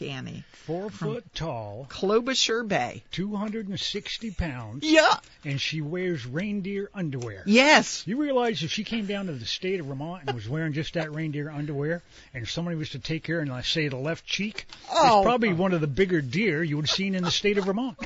Annie. 0.01 0.43
Four 0.65 0.89
foot 0.89 1.25
tall, 1.35 1.87
Frobisher 1.89 2.63
Bay. 2.63 3.03
260 3.11 4.31
pounds. 4.31 4.83
Yeah. 4.83 5.15
And 5.43 5.59
she 5.59 5.81
wears 5.81 6.25
reindeer 6.25 6.89
underwear. 6.93 7.43
Yes. 7.45 8.03
You 8.07 8.21
realize 8.21 8.63
if 8.63 8.71
she 8.71 8.83
came 8.83 9.05
down 9.05 9.25
to 9.25 9.33
the 9.33 9.45
state 9.45 9.79
of 9.79 9.87
Vermont 9.87 10.23
and 10.27 10.35
was 10.35 10.47
wearing 10.47 10.73
just 10.73 10.93
that 10.93 11.13
reindeer 11.13 11.49
underwear, 11.49 12.01
and 12.33 12.47
somebody 12.47 12.77
was 12.77 12.91
to 12.91 12.99
take 12.99 13.27
her 13.27 13.39
and, 13.39 13.51
let's 13.51 13.69
say, 13.69 13.87
the 13.87 13.97
left 13.97 14.25
cheek, 14.25 14.65
Oh. 14.89 15.19
it's 15.19 15.25
probably 15.25 15.53
one 15.53 15.73
of 15.73 15.81
the 15.81 15.87
bigger 15.87 16.21
deer 16.21 16.63
you 16.63 16.77
would 16.77 16.85
have 16.87 16.95
seen 16.95 17.15
in 17.15 17.23
the 17.23 17.31
state 17.31 17.57
of 17.57 17.65
Vermont. 17.65 17.97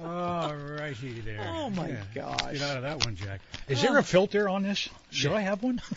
All 0.00 0.54
righty 0.54 1.20
there. 1.20 1.40
Oh, 1.54 1.68
my 1.70 1.88
Yeah. 1.88 2.02
gosh. 2.14 2.52
Get 2.52 2.62
out 2.62 2.76
of 2.78 2.82
that 2.84 3.04
one, 3.04 3.14
Jack. 3.16 3.40
Is 3.68 3.82
there 3.82 3.98
a 3.98 4.02
filter 4.02 4.48
on 4.48 4.62
this? 4.62 4.88
Should 5.10 5.32
I 5.32 5.40
have 5.42 5.62
one? 5.62 5.82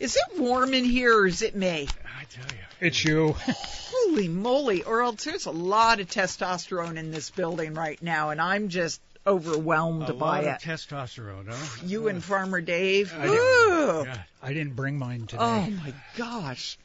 Is 0.00 0.16
it 0.16 0.40
warm 0.40 0.74
in 0.74 0.84
here 0.84 1.16
or 1.16 1.26
is 1.28 1.42
it 1.42 1.54
me? 1.54 1.86
I 2.18 2.24
tell 2.24 2.44
you. 2.46 2.64
It's 2.80 3.04
you. 3.04 3.36
Holy 3.38 4.26
moly. 4.26 4.82
Or 4.82 5.02
else 5.02 5.22
there's 5.22 5.46
a 5.46 5.52
lot 5.52 6.00
of 6.00 6.08
testosterone 6.08 6.96
in 6.96 7.12
this 7.12 7.30
building 7.30 7.74
right 7.74 8.02
now, 8.02 8.30
and 8.30 8.40
I'm 8.40 8.68
just 8.68 9.00
overwhelmed 9.24 10.08
A 10.10 10.12
by 10.14 10.42
lot 10.42 10.44
it. 10.44 10.48
of 10.56 10.60
testosterone, 10.60 11.46
huh? 11.48 11.82
you 11.86 12.08
and 12.08 12.22
Farmer 12.24 12.60
Dave. 12.60 13.14
I 13.16 13.22
didn't- 13.22 13.38
Ooh. 13.38 14.02
Yeah. 14.06 14.18
I 14.42 14.52
didn't 14.52 14.74
bring 14.74 14.98
mine 14.98 15.28
today. 15.28 15.38
Oh, 15.40 15.70
my 15.70 15.94
gosh. 16.16 16.76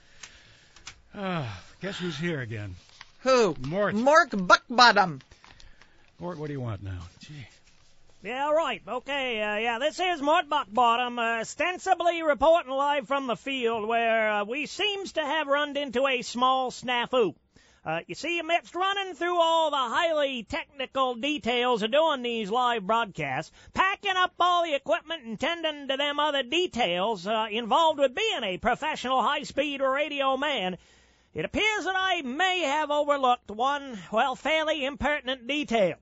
Ah, 1.16 1.60
guess 1.82 1.98
who's 1.98 2.18
here 2.20 2.42
again? 2.42 2.76
Who? 3.28 3.58
Mort. 3.68 3.94
Mark 3.94 4.30
Buckbottom. 4.30 5.20
Mort, 6.18 6.38
what 6.38 6.48
do 6.48 6.54
you 6.54 6.62
want 6.62 6.82
now? 6.82 7.00
Gee. 7.20 7.46
Yeah, 8.24 8.50
right. 8.52 8.82
Okay, 8.88 9.42
uh, 9.42 9.58
yeah, 9.58 9.80
this 9.80 10.00
is 10.00 10.22
Mort 10.22 10.48
Buckbottom, 10.48 11.20
uh, 11.20 11.42
ostensibly 11.42 12.24
reporting 12.24 12.72
live 12.72 13.06
from 13.06 13.28
the 13.28 13.36
field 13.36 13.86
where 13.86 14.32
uh, 14.32 14.46
we 14.46 14.66
seems 14.66 15.12
to 15.12 15.22
have 15.22 15.48
run 15.48 15.76
into 15.76 16.08
a 16.08 16.22
small 16.22 16.72
snafu. 16.72 17.36
Uh, 17.84 18.00
you 18.08 18.16
see, 18.16 18.40
amidst 18.40 18.74
running 18.76 19.14
through 19.14 19.38
all 19.38 19.72
the 19.72 19.76
highly 19.76 20.44
technical 20.44 21.16
details 21.16 21.84
of 21.84 21.92
doing 21.92 22.22
these 22.22 22.50
live 22.50 22.88
broadcasts, 22.88 23.52
packing 23.74 24.16
up 24.16 24.36
all 24.40 24.64
the 24.64 24.74
equipment 24.74 25.26
and 25.26 25.38
tending 25.38 25.90
to 25.90 25.98
them 25.98 26.22
other 26.22 26.44
details 26.44 27.28
uh, 27.28 27.48
involved 27.52 28.00
with 28.00 28.16
being 28.16 28.44
a 28.46 28.58
professional 28.58 29.22
high-speed 29.22 29.82
radio 29.82 30.38
man, 30.38 30.78
it 31.38 31.46
appears 31.46 31.86
that 31.86 31.96
I 31.96 32.24
may 32.24 32.62
have 32.62 32.90
overlooked 32.90 33.52
one, 33.52 34.00
well, 34.12 34.36
fairly 34.36 34.84
impertinent 34.84 35.46
detail. 35.46 35.98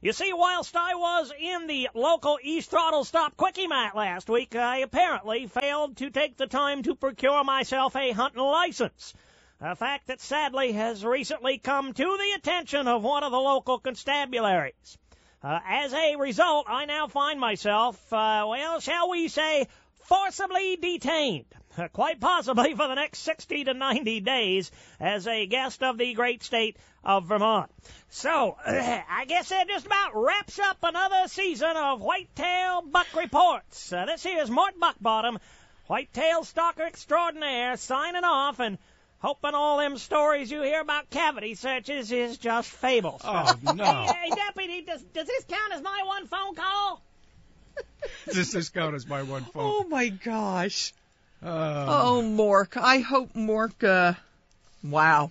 You 0.00 0.12
see, 0.12 0.32
whilst 0.32 0.76
I 0.76 0.94
was 0.94 1.32
in 1.36 1.66
the 1.66 1.88
local 1.92 2.38
East 2.40 2.70
Throttle 2.70 3.02
Stop 3.02 3.36
Quickie 3.36 3.66
Mat 3.66 3.96
last 3.96 4.28
week, 4.28 4.54
I 4.54 4.76
apparently 4.76 5.48
failed 5.48 5.96
to 5.96 6.10
take 6.10 6.36
the 6.36 6.46
time 6.46 6.84
to 6.84 6.94
procure 6.94 7.42
myself 7.42 7.96
a 7.96 8.12
hunting 8.12 8.44
license. 8.44 9.12
A 9.60 9.74
fact 9.74 10.06
that 10.06 10.20
sadly 10.20 10.70
has 10.70 11.04
recently 11.04 11.58
come 11.58 11.92
to 11.92 12.16
the 12.16 12.32
attention 12.36 12.86
of 12.86 13.02
one 13.02 13.24
of 13.24 13.32
the 13.32 13.40
local 13.40 13.80
constabularies. 13.80 14.98
Uh, 15.42 15.58
as 15.66 15.92
a 15.92 16.14
result, 16.14 16.66
I 16.68 16.84
now 16.84 17.08
find 17.08 17.40
myself, 17.40 17.96
uh, 18.12 18.46
well, 18.48 18.78
shall 18.78 19.10
we 19.10 19.26
say, 19.26 19.66
forcibly 20.04 20.76
detained, 20.76 21.52
quite 21.92 22.20
possibly 22.20 22.74
for 22.74 22.88
the 22.88 22.94
next 22.94 23.20
60 23.20 23.64
to 23.64 23.74
90 23.74 24.20
days, 24.20 24.70
as 24.98 25.26
a 25.26 25.46
guest 25.46 25.82
of 25.82 25.98
the 25.98 26.14
great 26.14 26.42
state 26.42 26.76
of 27.04 27.26
Vermont. 27.26 27.70
So, 28.08 28.56
I 28.66 29.24
guess 29.26 29.48
that 29.50 29.68
just 29.68 29.86
about 29.86 30.12
wraps 30.14 30.58
up 30.58 30.78
another 30.82 31.28
season 31.28 31.76
of 31.76 32.00
Whitetail 32.00 32.82
Buck 32.82 33.14
Reports. 33.16 33.92
Uh, 33.92 34.06
this 34.06 34.22
here's 34.22 34.50
Mort 34.50 34.78
Buckbottom, 34.78 35.38
Whitetail 35.86 36.44
Stalker 36.44 36.82
Extraordinaire, 36.82 37.76
signing 37.76 38.24
off 38.24 38.60
and 38.60 38.78
hoping 39.20 39.54
all 39.54 39.78
them 39.78 39.98
stories 39.98 40.50
you 40.50 40.62
hear 40.62 40.80
about 40.80 41.10
cavity 41.10 41.54
searches 41.54 42.10
is 42.10 42.38
just 42.38 42.68
fables. 42.70 43.22
Oh, 43.24 43.54
no. 43.74 43.84
Hey, 43.84 44.12
hey, 44.24 44.30
deputy, 44.30 44.82
does, 44.82 45.02
does 45.02 45.26
this 45.26 45.44
count 45.44 45.72
as 45.72 45.82
my 45.82 46.02
one 46.04 46.26
phone 46.26 46.54
call? 46.54 47.02
Does 48.26 48.52
this 48.52 48.68
count 48.68 48.94
as 48.94 49.06
my 49.06 49.22
one 49.22 49.44
phone? 49.44 49.62
Oh, 49.62 49.84
my 49.84 50.08
gosh. 50.08 50.92
Uh, 51.42 51.86
Oh, 51.88 52.22
Mork. 52.22 52.76
I 52.76 52.98
hope 52.98 53.32
Mork, 53.34 53.82
uh, 53.82 54.14
wow. 54.84 55.30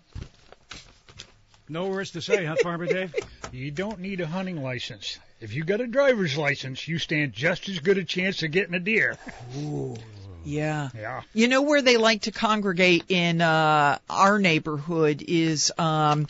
No 1.67 1.87
words 1.87 2.11
to 2.11 2.21
say, 2.21 2.45
huh, 2.45 2.55
Farmer 2.63 2.85
Dave? 2.85 3.13
You 3.51 3.71
don't 3.71 3.99
need 3.99 4.21
a 4.21 4.27
hunting 4.27 4.61
license. 4.61 5.17
If 5.41 5.55
you 5.55 5.63
got 5.63 5.81
a 5.81 5.87
driver's 5.87 6.37
license, 6.37 6.87
you 6.87 6.99
stand 6.99 7.33
just 7.33 7.67
as 7.67 7.79
good 7.79 7.97
a 7.97 8.03
chance 8.03 8.43
of 8.43 8.51
getting 8.51 8.75
a 8.75 8.79
deer. 8.79 9.17
Yeah. 10.45 10.89
Yeah. 10.95 11.21
You 11.33 11.47
know 11.47 11.63
where 11.63 11.81
they 11.81 11.97
like 11.97 12.21
to 12.23 12.31
congregate 12.31 13.05
in 13.09 13.41
uh, 13.41 13.97
our 14.07 14.37
neighborhood 14.37 15.23
is 15.27 15.71
um, 15.79 16.27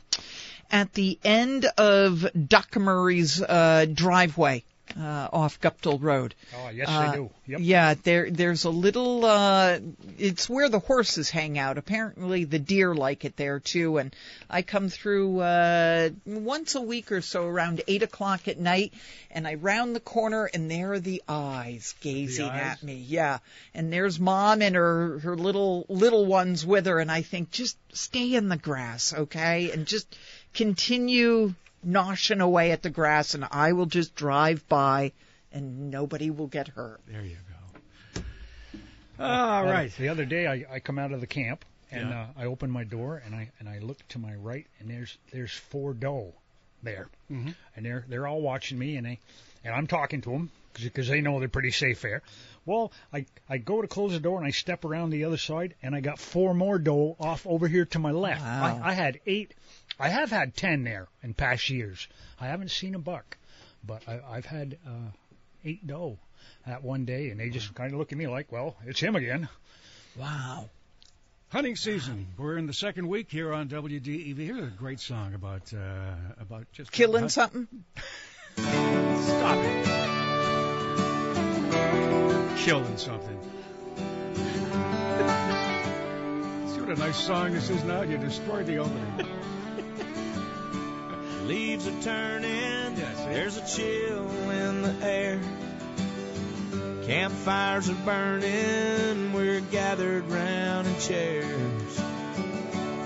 at 0.72 0.94
the 0.94 1.20
end 1.26 1.66
of 1.78 2.26
Duck 2.48 2.78
Murray's 2.78 3.42
uh, 3.42 3.86
driveway 3.94 4.64
uh, 4.98 5.30
off 5.32 5.60
Guptill 5.60 6.02
Road. 6.02 6.36
Oh, 6.56 6.70
yes, 6.70 6.88
Uh, 6.90 7.12
they 7.12 7.18
do. 7.18 7.30
Yep. 7.48 7.60
Yeah, 7.64 7.94
there 8.04 8.30
there's 8.30 8.64
a 8.66 8.70
little 8.70 9.26
uh 9.26 9.80
it's 10.18 10.50
where 10.50 10.70
the 10.70 10.80
horses 10.80 11.30
hang 11.30 11.58
out. 11.58 11.78
Apparently 11.78 12.44
the 12.44 12.60
deer 12.60 12.94
like 12.94 13.26
it 13.26 13.36
there 13.36 13.60
too 13.60 13.98
and 13.98 14.16
I 14.50 14.62
come 14.62 14.90
through 14.90 15.40
uh 15.40 16.10
once 16.26 16.76
a 16.76 16.82
week 16.82 17.12
or 17.12 17.22
so 17.22 17.46
around 17.46 17.82
eight 17.88 18.04
o'clock 18.04 18.48
at 18.48 18.60
night 18.60 18.94
and 19.32 19.48
I 19.48 19.56
round 19.56 19.96
the 19.96 20.00
corner 20.00 20.46
and 20.54 20.70
there 20.70 20.94
are 20.94 21.00
the 21.00 21.24
eyes 21.28 21.96
gazing 22.02 22.46
eyes? 22.46 22.62
at 22.62 22.84
me. 22.84 22.96
Yeah. 22.96 23.40
And 23.74 23.92
there's 23.92 24.20
mom 24.20 24.62
and 24.62 24.76
her 24.76 25.20
her 25.20 25.36
little 25.36 25.86
little 25.90 26.26
ones 26.26 26.66
with 26.66 26.86
her 26.86 27.00
and 27.00 27.12
I 27.12 27.24
think 27.24 27.52
just 27.52 27.78
stay 27.94 28.36
in 28.36 28.48
the 28.50 28.58
grass, 28.58 29.14
okay? 29.14 29.72
And 29.72 29.86
just 29.88 30.16
continue 30.54 31.54
noshing 31.86 32.42
away 32.42 32.72
at 32.72 32.82
the 32.82 32.90
grass 32.90 33.34
and 33.34 33.46
I 33.52 33.74
will 33.74 33.86
just 33.86 34.16
drive 34.16 34.68
by 34.68 35.12
and 35.52 35.90
nobody 35.92 36.30
will 36.30 36.48
get 36.48 36.68
hurt. 36.70 37.02
There 37.08 37.22
you 37.24 37.38
go. 38.16 38.22
All 39.20 39.26
Uh, 39.26 39.64
right. 39.66 39.92
The 39.98 40.10
other 40.10 40.26
day, 40.26 40.48
I, 40.48 40.66
I 40.76 40.80
come 40.80 40.98
out 41.00 41.12
of 41.12 41.20
the 41.22 41.28
camp 41.28 41.66
and 41.92 42.10
Yeah. 42.10 42.22
uh, 42.22 42.42
I 42.42 42.46
open 42.46 42.70
my 42.72 42.84
door 42.84 43.22
and 43.26 43.36
I 43.36 43.50
and 43.60 43.68
I 43.68 43.80
look 43.80 44.06
to 44.10 44.20
my 44.20 44.34
right 44.36 44.66
and 44.80 44.90
there's 44.90 45.18
there's 45.32 45.52
four 45.52 45.94
doe 45.94 46.34
there, 46.84 47.08
Mhm. 47.32 47.54
and 47.76 47.86
they're 47.86 48.06
they're 48.08 48.28
all 48.28 48.42
watching 48.42 48.78
me 48.80 48.96
and 48.96 49.06
they 49.06 49.20
and 49.66 49.74
I'm 49.74 49.88
talking 49.88 50.22
to 50.22 50.30
them 50.32 50.52
because 50.82 51.08
they 51.10 51.20
know 51.20 51.40
they're 51.40 51.50
pretty 51.50 51.72
safe 51.72 52.02
there. 52.02 52.22
Well, 52.66 52.92
I 53.12 53.26
I 53.50 53.58
go 53.58 53.82
to 53.82 53.88
close 53.88 54.12
the 54.14 54.20
door 54.20 54.38
and 54.38 54.46
I 54.48 54.52
step 54.52 54.86
around 54.86 55.10
the 55.10 55.26
other 55.26 55.38
side 55.38 55.74
and 55.82 55.94
I 55.96 56.00
got 56.02 56.20
four 56.20 56.54
more 56.54 56.78
doe 56.80 57.18
off 57.20 57.46
over 57.48 57.68
here 57.68 57.86
to 57.86 58.00
my 58.00 58.12
left. 58.12 58.42
Wow. 58.42 58.80
I, 58.84 58.92
I 58.92 58.94
had 58.94 59.20
eight. 59.26 59.54
I 60.00 60.10
have 60.10 60.30
had 60.32 60.56
ten 60.56 60.84
there 60.84 61.08
in 61.24 61.34
past 61.34 61.70
years. 61.70 62.08
I 62.40 62.48
haven't 62.48 62.72
seen 62.72 62.96
a 62.96 63.00
buck, 63.00 63.38
but 63.86 64.02
I, 64.08 64.20
I've 64.30 64.46
had 64.46 64.78
uh, 64.88 65.12
eight 65.66 65.86
doe 65.86 66.18
that 66.66 66.84
one 66.84 67.06
day, 67.06 67.30
and 67.30 67.40
they 67.40 67.50
just 67.50 67.74
kind 67.76 67.92
of 67.92 68.00
look 68.00 68.12
at 68.12 68.18
me 68.18 68.28
like, 68.28 68.52
well, 68.52 68.76
it's 68.86 69.00
him 69.00 69.16
again. 69.16 69.50
Wow. 70.18 70.70
Hunting 71.50 71.76
season. 71.76 72.28
We're 72.38 72.58
in 72.58 72.68
the 72.68 72.74
second 72.74 73.08
week 73.08 73.32
here 73.32 73.52
on 73.54 73.68
WDEV. 73.70 74.38
Here's 74.38 74.68
a 74.68 74.78
great 74.78 75.00
song 75.00 75.34
about 75.34 75.74
uh, 75.74 76.14
about 76.40 76.72
just 76.72 76.92
Killing 76.92 77.22
hunt- 77.22 77.32
something? 77.32 77.68
Stop 78.56 79.58
it. 79.66 79.86
Killing 82.58 82.98
something. 82.98 83.40
See 86.70 86.80
what 86.82 86.90
a 86.90 86.96
nice 87.00 87.18
song 87.18 87.54
this 87.54 87.70
is 87.70 87.84
now? 87.84 88.02
You 88.04 88.18
destroyed 88.18 88.66
the 88.68 88.78
opening. 88.78 89.26
Leaves 91.50 91.88
are 91.88 92.02
turning, 92.04 92.94
there's 92.94 93.58
a 93.58 93.66
chill 93.76 94.30
in 94.52 94.84
the 94.84 94.96
air. 95.04 95.42
Campfires 97.08 97.90
are 97.90 97.96
burning, 98.06 99.34
we're 99.34 99.60
gathered 99.60 100.30
round 100.30 100.86
in 100.86 101.00
chairs. 101.00 102.02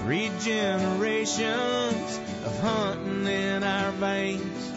Three 0.02 0.30
generations 0.42 2.20
of 2.44 2.60
hunting 2.60 3.28
in 3.28 3.64
our 3.64 3.92
veins, 3.94 4.74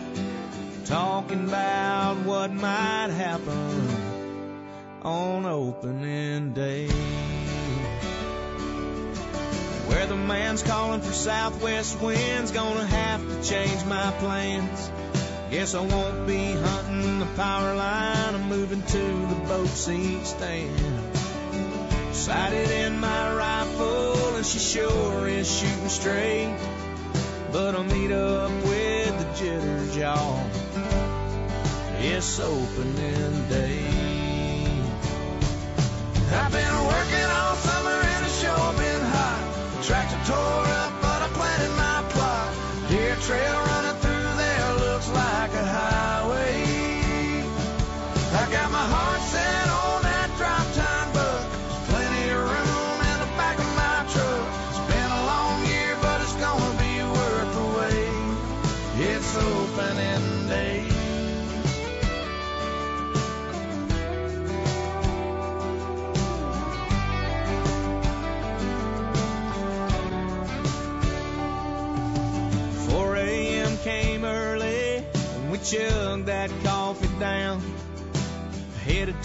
talking 0.84 1.48
about 1.48 2.18
what 2.18 2.52
might 2.52 3.08
happen 3.10 4.46
on 5.02 5.44
opening 5.44 6.52
day. 6.52 6.86
Where 9.88 10.06
the 10.06 10.16
man's 10.16 10.62
calling 10.62 11.00
for 11.00 11.12
southwest 11.12 12.00
winds, 12.00 12.52
gonna 12.52 12.80
to 12.80 12.86
change 13.48 13.84
my 13.84 14.10
plans. 14.18 14.90
Guess 15.50 15.74
I 15.74 15.80
won't 15.80 16.26
be 16.26 16.52
hunting 16.52 17.20
the 17.20 17.26
power 17.36 17.76
line, 17.76 18.34
I'm 18.34 18.48
moving 18.48 18.82
to 18.82 18.98
the 18.98 19.40
boat 19.46 19.68
seat 19.68 20.26
stand. 20.26 21.14
Sighted 22.12 22.70
in 22.70 22.98
my 22.98 23.34
rifle, 23.34 24.36
and 24.36 24.44
she 24.44 24.58
sure 24.58 25.28
is 25.28 25.48
shooting 25.48 25.88
straight. 25.88 26.56
But 27.52 27.76
I'll 27.76 27.84
meet 27.84 28.10
up 28.10 28.50
with 28.64 29.18
the 29.18 29.38
jitters, 29.38 29.96
y'all. 29.96 30.44
It's 32.00 32.40
opening 32.40 33.48
day. 33.48 33.86
I've 36.32 36.52
been 36.52 36.78
working 36.92 37.28
all 37.38 37.54
summer 37.54 37.90
and 37.90 38.26
it's 38.26 38.40
sure 38.40 38.72
been 38.74 39.02
hot. 39.14 39.76
The 39.78 39.86
tractor 39.86 40.20
tore 40.26 40.66
up, 40.82 40.95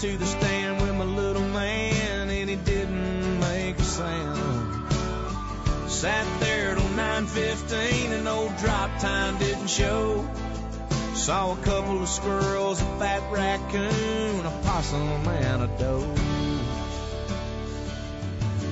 to 0.02 0.16
the 0.16 0.26
stand 0.26 0.82
with 0.82 0.92
my 0.96 1.04
little 1.04 1.46
man, 1.50 2.28
and 2.28 2.50
he 2.50 2.56
didn't 2.56 3.38
make 3.38 3.78
a 3.78 3.84
sound. 3.84 4.90
Sat 5.88 6.26
there 6.40 6.74
till 6.74 6.88
9:15, 6.96 8.10
and 8.10 8.26
old 8.26 8.56
drop 8.56 8.90
tine 8.98 9.38
didn't 9.38 9.68
show. 9.68 10.28
Saw 11.14 11.52
a 11.52 11.56
couple 11.58 12.02
of 12.02 12.08
squirrels, 12.08 12.82
a 12.82 12.84
fat 12.98 13.22
raccoon, 13.30 14.44
a 14.44 14.50
possum, 14.64 15.28
and 15.28 15.62
a 15.62 15.70
doe. 15.78 16.14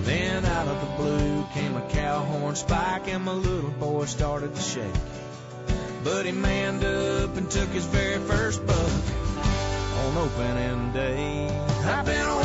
Then 0.03 0.45
out 0.45 0.67
of 0.67 0.81
the 0.81 0.97
blue 0.97 1.47
came 1.55 1.77
a 1.77 1.89
cow 1.91 2.25
horn 2.25 2.57
spike, 2.57 3.07
and 3.07 3.25
my 3.25 3.35
little 3.35 3.71
boy 3.71 4.07
started 4.07 4.57
to 4.57 4.61
shake. 4.61 5.01
But 6.03 6.27
he 6.27 6.33
manned 6.33 6.83
up 6.83 7.37
and 7.37 7.49
took 7.49 7.69
his 7.69 7.85
very 7.85 8.19
first 8.19 8.67
buck 8.67 9.30
on 10.01 10.17
opening 10.17 10.93
day. 10.93 11.49
I've 11.85 12.05
been 12.05 12.40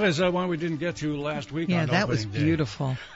That 0.00 0.06
is 0.06 0.20
uh, 0.20 0.30
one 0.30 0.48
we 0.48 0.56
didn't 0.56 0.76
get 0.76 0.96
to 0.96 1.16
last 1.16 1.50
week. 1.50 1.68
Yeah, 1.68 1.82
on 1.82 1.86
that 1.88 2.06
was 2.06 2.20
opening 2.20 2.38
day. 2.40 2.44
beautiful. 2.44 2.96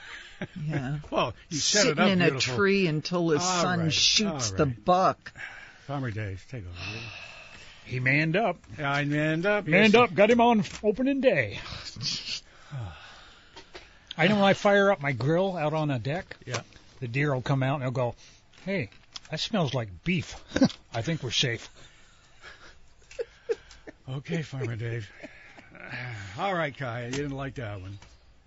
Yeah. 0.67 0.97
Well, 1.09 1.33
you 1.47 1.57
set 1.59 1.83
Sitting 1.83 1.97
it 1.97 1.99
up 2.01 2.09
in 2.09 2.19
beautiful. 2.19 2.53
a 2.53 2.57
tree 2.57 2.87
until 2.87 3.29
his 3.29 3.41
All 3.41 3.61
son 3.61 3.79
right, 3.79 3.93
shoots 3.93 4.51
all 4.51 4.57
the 4.57 4.65
buck. 4.65 5.31
Farmer 5.87 6.11
Dave, 6.11 6.45
take 6.51 6.63
over. 6.65 6.69
will? 6.73 6.99
He 7.85 8.01
manned 8.01 8.35
up. 8.35 8.57
I 8.77 9.05
manned 9.05 9.45
up. 9.45 9.65
Manned 9.67 9.93
yes. 9.93 10.01
up, 10.03 10.13
got 10.13 10.29
him 10.29 10.41
on 10.41 10.65
opening 10.83 11.21
day. 11.21 11.59
I 14.17 14.27
know 14.27 14.35
when 14.35 14.43
I 14.43 14.53
fire 14.53 14.91
up 14.91 15.01
my 15.01 15.13
grill 15.13 15.55
out 15.55 15.73
on 15.73 15.89
a 15.91 15.99
deck, 15.99 16.35
Yeah. 16.45 16.59
the 16.99 17.07
deer 17.07 17.33
will 17.33 17.41
come 17.41 17.63
out 17.63 17.75
and 17.75 17.83
they'll 17.83 17.91
go, 17.91 18.15
hey, 18.65 18.89
that 19.31 19.39
smells 19.39 19.73
like 19.73 19.87
beef. 20.03 20.35
I 20.93 21.01
think 21.03 21.23
we're 21.23 21.31
safe. 21.31 21.69
Okay, 24.09 24.41
Farmer 24.41 24.75
Dave. 24.75 25.09
All 26.39 26.53
right, 26.53 26.75
Kai, 26.75 27.05
you 27.05 27.11
didn't 27.11 27.31
like 27.31 27.55
that 27.55 27.81
one. 27.81 27.97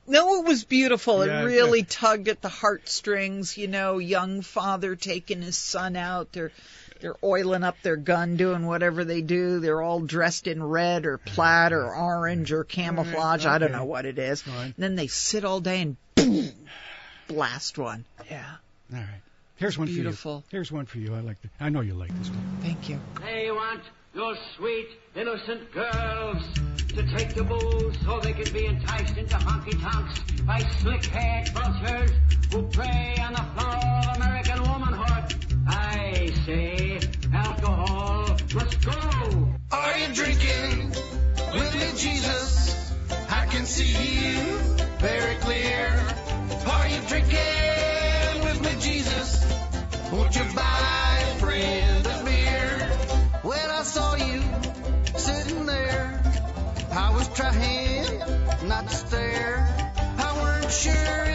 No, 0.08 0.40
it 0.40 0.46
was 0.46 0.64
beautiful. 0.64 1.26
Yeah, 1.26 1.40
it 1.40 1.44
really 1.44 1.82
tugged 1.82 2.28
at 2.28 2.40
the 2.40 2.48
heartstrings. 2.48 3.58
You 3.58 3.66
know, 3.66 3.98
young 3.98 4.42
father 4.42 4.94
taking 4.94 5.42
his 5.42 5.56
son 5.56 5.96
out. 5.96 6.32
They're 6.32 6.52
they're 7.00 7.16
oiling 7.22 7.64
up 7.64 7.76
their 7.82 7.96
gun, 7.96 8.36
doing 8.36 8.66
whatever 8.66 9.04
they 9.04 9.20
do. 9.20 9.60
They're 9.60 9.82
all 9.82 10.00
dressed 10.00 10.46
in 10.46 10.62
red 10.62 11.06
or 11.06 11.18
plaid 11.18 11.72
or 11.72 11.84
mm-hmm. 11.84 12.02
orange 12.02 12.52
or 12.52 12.64
camouflage. 12.64 13.42
Mm-hmm. 13.42 13.50
I 13.50 13.58
don't 13.58 13.72
know 13.72 13.84
what 13.84 14.06
it 14.06 14.18
is. 14.18 14.42
Fine. 14.42 14.74
Then 14.78 14.94
they 14.94 15.08
sit 15.08 15.44
all 15.44 15.60
day 15.60 15.82
and 15.82 15.96
boom, 16.14 16.50
blast 17.28 17.76
one. 17.76 18.04
Yeah, 18.30 18.44
All 18.92 18.98
right. 18.98 19.22
Here's 19.56 19.78
one 19.78 19.88
Beautiful. 19.88 20.40
for 20.40 20.44
you. 20.44 20.58
Here's 20.58 20.70
one 20.70 20.86
for 20.86 20.98
you. 20.98 21.14
I 21.14 21.20
like. 21.20 21.40
The, 21.40 21.48
I 21.58 21.70
know 21.70 21.80
you 21.80 21.94
like 21.94 22.16
this 22.18 22.28
one. 22.28 22.58
thank 22.60 22.88
you. 22.88 23.00
They 23.22 23.50
want 23.50 23.82
your 24.14 24.36
sweet, 24.56 24.88
innocent 25.14 25.72
girls 25.72 26.42
to 26.96 27.02
take 27.14 27.34
the 27.34 27.44
booze 27.44 27.94
so 28.06 28.18
they 28.20 28.32
can 28.32 28.50
be 28.54 28.64
enticed 28.64 29.18
into 29.18 29.36
honky 29.36 29.78
tonks 29.82 30.18
by 30.46 30.60
slick-haired 30.80 31.46
vultures 31.50 32.10
who 32.50 32.62
prey 32.68 33.14
on 33.20 33.34
the 33.34 33.44
flower 33.54 34.00
of 34.00 34.16
American 34.16 34.62
womanhood. 34.62 35.34
I 35.68 36.32
say 36.46 36.98
alcohol 37.34 38.38
must 38.54 38.80
go. 38.80 39.54
Are 39.72 39.98
you 39.98 40.14
drinking 40.14 40.88
with 41.52 41.74
me, 41.74 41.98
Jesus? 41.98 42.94
I 43.28 43.44
can 43.50 43.66
see 43.66 43.92
you 43.92 44.56
very 44.98 45.34
clear. 45.36 46.02
Are 46.66 46.88
you 46.88 47.00
drinking 47.08 47.75
Was 57.38 57.54
trying 57.54 58.68
not 58.68 58.90
stare. 58.90 59.68
I 60.18 60.40
weren't 60.40 60.72
sure 60.72 61.25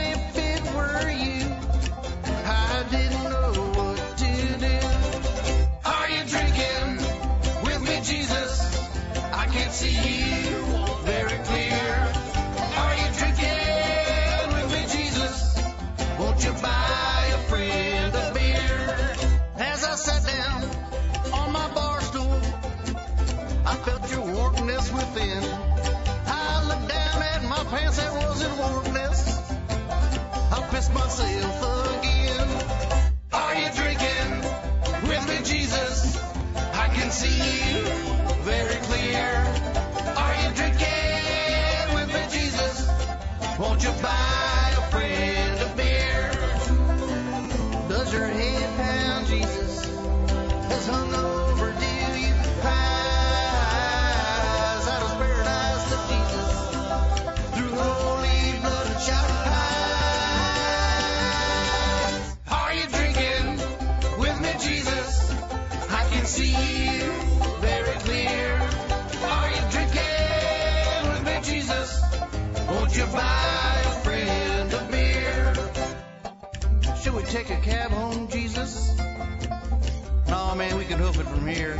pants, 27.72 28.00
warmness. 28.60 29.50
I 30.52 30.68
pissed 30.72 30.94
myself 30.94 32.00
again. 32.00 32.50
Are 33.32 33.56
you 33.56 33.70
drinking 33.80 34.32
with 35.08 35.24
me, 35.30 35.38
Jesus? 35.46 36.22
I 36.84 36.90
can 36.94 37.10
see 37.12 37.38
you 37.72 37.84
very 38.44 38.76
clear. 38.90 39.26
Are 40.24 40.36
you 40.42 40.50
drinking 40.54 41.96
with 41.96 42.10
me, 42.14 42.24
Jesus? 42.30 42.76
Won't 43.58 43.82
you 43.84 43.92
buy 44.04 44.74
a 44.78 44.84
friend 44.92 45.62
a 45.62 45.70
beer? 45.78 46.32
Does 47.88 48.12
your 48.14 48.28
pound, 48.76 49.28
Jesus? 49.28 51.21
buy 73.12 73.82
a 73.86 73.92
friend 74.04 74.74
a 74.74 74.88
beer. 74.92 75.54
Should 77.02 77.14
we 77.14 77.24
take 77.24 77.50
a 77.50 77.60
cab 77.62 77.92
home, 77.92 78.28
Jesus? 78.30 78.98
No, 80.28 80.56
man, 80.56 80.78
we 80.78 80.86
can 80.86 80.98
hoof 81.00 81.20
it 81.20 81.28
from 81.28 81.48
here. 81.48 81.76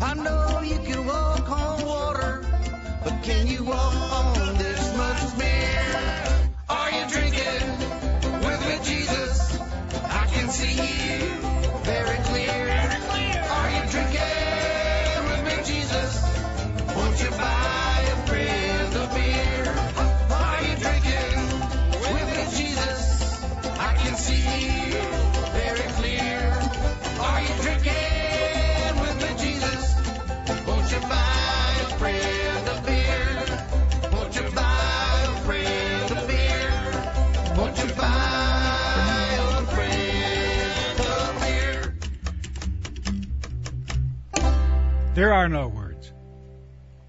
I 0.00 0.14
know 0.14 0.60
you 0.62 0.78
can 0.78 1.06
walk 1.06 1.50
on 1.50 1.84
water, 1.84 2.44
but 3.04 3.22
can 3.22 3.46
you 3.46 3.64
walk 3.64 3.94
on 3.94 4.56
this 4.58 4.96
much 4.96 5.38
beer? 5.38 6.50
Are 6.68 6.90
you 6.90 7.08
drinking 7.08 7.68
with, 8.44 8.60
me, 8.68 8.78
Jesus? 8.84 9.58
I 10.04 10.26
can 10.32 10.48
see 10.50 10.74
you. 10.74 11.49
There 45.20 45.34
are 45.34 45.50
no 45.50 45.68
words. 45.68 46.10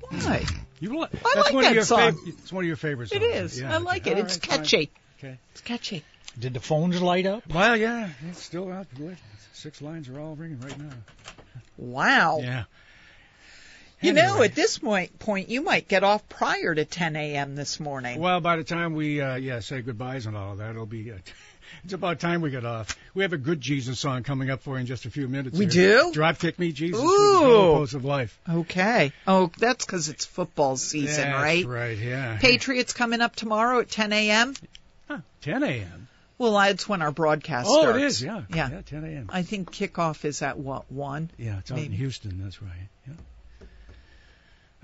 Why? 0.10 0.46
You 0.82 1.00
li- 1.00 1.08
I 1.14 1.18
that's 1.34 1.36
like 1.38 1.54
one 1.54 1.64
that 1.64 1.70
of 1.70 1.76
your 1.76 1.84
song. 1.86 2.12
fav- 2.12 2.28
it's 2.28 2.52
one 2.52 2.66
of 2.66 2.68
your 2.68 2.76
favorite 2.76 3.10
It 3.14 3.22
songs. 3.22 3.54
is. 3.54 3.62
Yeah, 3.62 3.74
I 3.74 3.78
like 3.78 4.02
okay. 4.02 4.12
it. 4.12 4.14
All 4.18 4.24
It's 4.26 4.36
right, 4.36 4.46
fine. 4.48 4.58
catchy. 4.60 4.92
Okay. 5.20 5.38
It's 5.54 5.62
catchy. 5.62 6.04
Did 6.38 6.54
the 6.54 6.60
phones 6.60 7.02
light 7.02 7.26
up? 7.26 7.44
Well, 7.54 7.78
yeah, 7.78 8.10
it's 8.30 8.44
still 8.44 8.70
out. 8.70 8.88
Good. 8.98 9.16
Six 9.54 9.82
lines 9.82 10.10
are 10.10 10.20
all 10.20 10.36
ringing 10.36 10.60
right 10.60 10.78
now. 10.78 10.90
Wow. 11.78 12.40
Yeah. 12.42 12.64
You 14.02 14.12
know, 14.12 14.44
at 14.44 14.56
this 14.56 14.78
point, 14.78 15.18
point, 15.18 15.48
you 15.48 15.62
might 15.62 15.88
get 15.88 16.04
off 16.04 16.28
prior 16.28 16.76
to 16.76 16.84
10 16.84 17.16
a.m. 17.16 17.56
this 17.56 17.80
morning. 17.80 18.20
Well, 18.20 18.42
by 18.42 18.58
the 18.58 18.66
time 18.66 18.94
we 18.94 19.22
uh, 19.22 19.36
yeah 19.36 19.62
say 19.62 19.82
goodbyes 19.82 20.26
and 20.26 20.36
all 20.36 20.52
of 20.52 20.58
that, 20.58 20.72
it'll 20.72 20.86
be. 20.86 21.14
Uh, 21.14 21.18
it's 21.84 21.94
about 21.94 22.20
time 22.20 22.42
we 22.42 22.50
get 22.52 22.66
off. 22.66 22.98
We 23.14 23.24
have 23.24 23.34
a 23.34 23.38
good 23.38 23.62
Jesus 23.62 24.00
song 24.00 24.24
coming 24.24 24.50
up 24.50 24.62
for 24.62 24.76
you 24.76 24.82
in 24.82 24.86
just 24.86 25.06
a 25.06 25.10
few 25.10 25.28
minutes. 25.28 25.58
We 25.58 25.66
here. 25.68 26.12
do? 26.14 26.34
Kick 26.34 26.58
me, 26.60 26.72
Jesus. 26.72 27.00
Ooh. 27.02 27.06
goalposts 27.42 27.94
of 27.94 28.06
life. 28.06 28.40
Okay. 28.50 29.12
Oh, 29.28 29.52
that's 29.58 29.86
because 29.86 30.10
it's 30.10 30.26
football 30.26 30.78
season, 30.78 31.26
That's 31.26 31.44
right? 31.44 31.66
right. 31.66 31.98
Yeah. 31.98 32.38
Patriots 32.40 32.94
coming 32.94 33.22
up 33.22 33.36
tomorrow 33.36 33.80
at 33.80 33.90
10 33.90 34.14
a.m. 34.14 34.54
10 35.42 35.64
a.m. 35.64 36.08
Well, 36.38 36.54
that's 36.54 36.90
when 36.90 37.02
our 37.04 37.12
broadcast 37.12 37.68
Oh, 37.70 37.82
starts. 37.82 37.98
it 38.00 38.04
is. 38.06 38.24
Yeah. 38.24 38.42
Yeah. 38.50 38.70
Yeah. 38.72 38.82
10 38.82 39.04
a.m. 39.04 39.30
I 39.30 39.44
think 39.44 39.72
kickoff 39.72 40.26
is 40.26 40.42
at 40.42 40.58
what 40.58 40.92
one? 40.92 41.30
Yeah, 41.38 41.60
it's 41.60 41.72
out 41.72 41.78
in 41.80 41.92
Houston. 41.92 42.42
That's 42.44 42.62
right. 42.62 42.72
Yeah. 43.08 43.14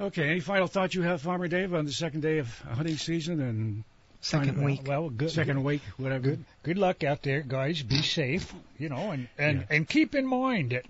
Okay. 0.07 0.29
Any 0.29 0.39
final 0.39 0.67
thoughts 0.67 0.93
you 0.93 1.01
have, 1.01 1.21
Farmer 1.21 1.47
Dave, 1.47 1.73
on 1.73 1.85
the 1.85 1.91
second 1.91 2.21
day 2.21 2.38
of 2.39 2.59
hunting 2.61 2.97
season 2.97 3.41
and 3.41 3.83
Second 4.22 4.63
week. 4.63 4.82
Well, 4.86 5.09
good. 5.09 5.32
second 5.32 5.63
week, 5.63 5.82
whatever? 5.97 6.24
Good. 6.24 6.45
Good 6.63 6.78
luck 6.78 7.03
out 7.03 7.22
there, 7.22 7.41
guys. 7.41 7.82
Be 7.84 8.01
safe. 8.01 8.53
You 8.78 8.89
know, 8.89 9.11
and 9.11 9.28
and 9.38 9.65
and 9.70 9.88
keep 9.88 10.15
in 10.15 10.26
mind 10.26 10.72
that 10.72 10.86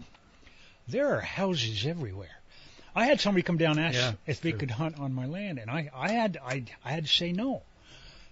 there 0.88 1.13
are 1.15 1.21
houses 1.21 1.86
everywhere. 1.86 2.30
I 2.95 3.05
had 3.05 3.19
somebody 3.21 3.43
come 3.43 3.57
down 3.57 3.78
and 3.78 3.88
ask 3.88 3.95
Yeah, 3.95 4.13
if 4.25 4.41
they 4.41 4.51
true. 4.51 4.59
could 4.61 4.71
hunt 4.71 4.99
on 4.99 5.13
my 5.13 5.25
land, 5.25 5.59
and 5.59 5.69
I 5.69 5.89
I 5.93 6.09
had 6.11 6.38
I 6.43 6.63
I 6.84 6.91
had 6.91 7.05
to 7.05 7.11
say 7.11 7.32
no. 7.32 7.61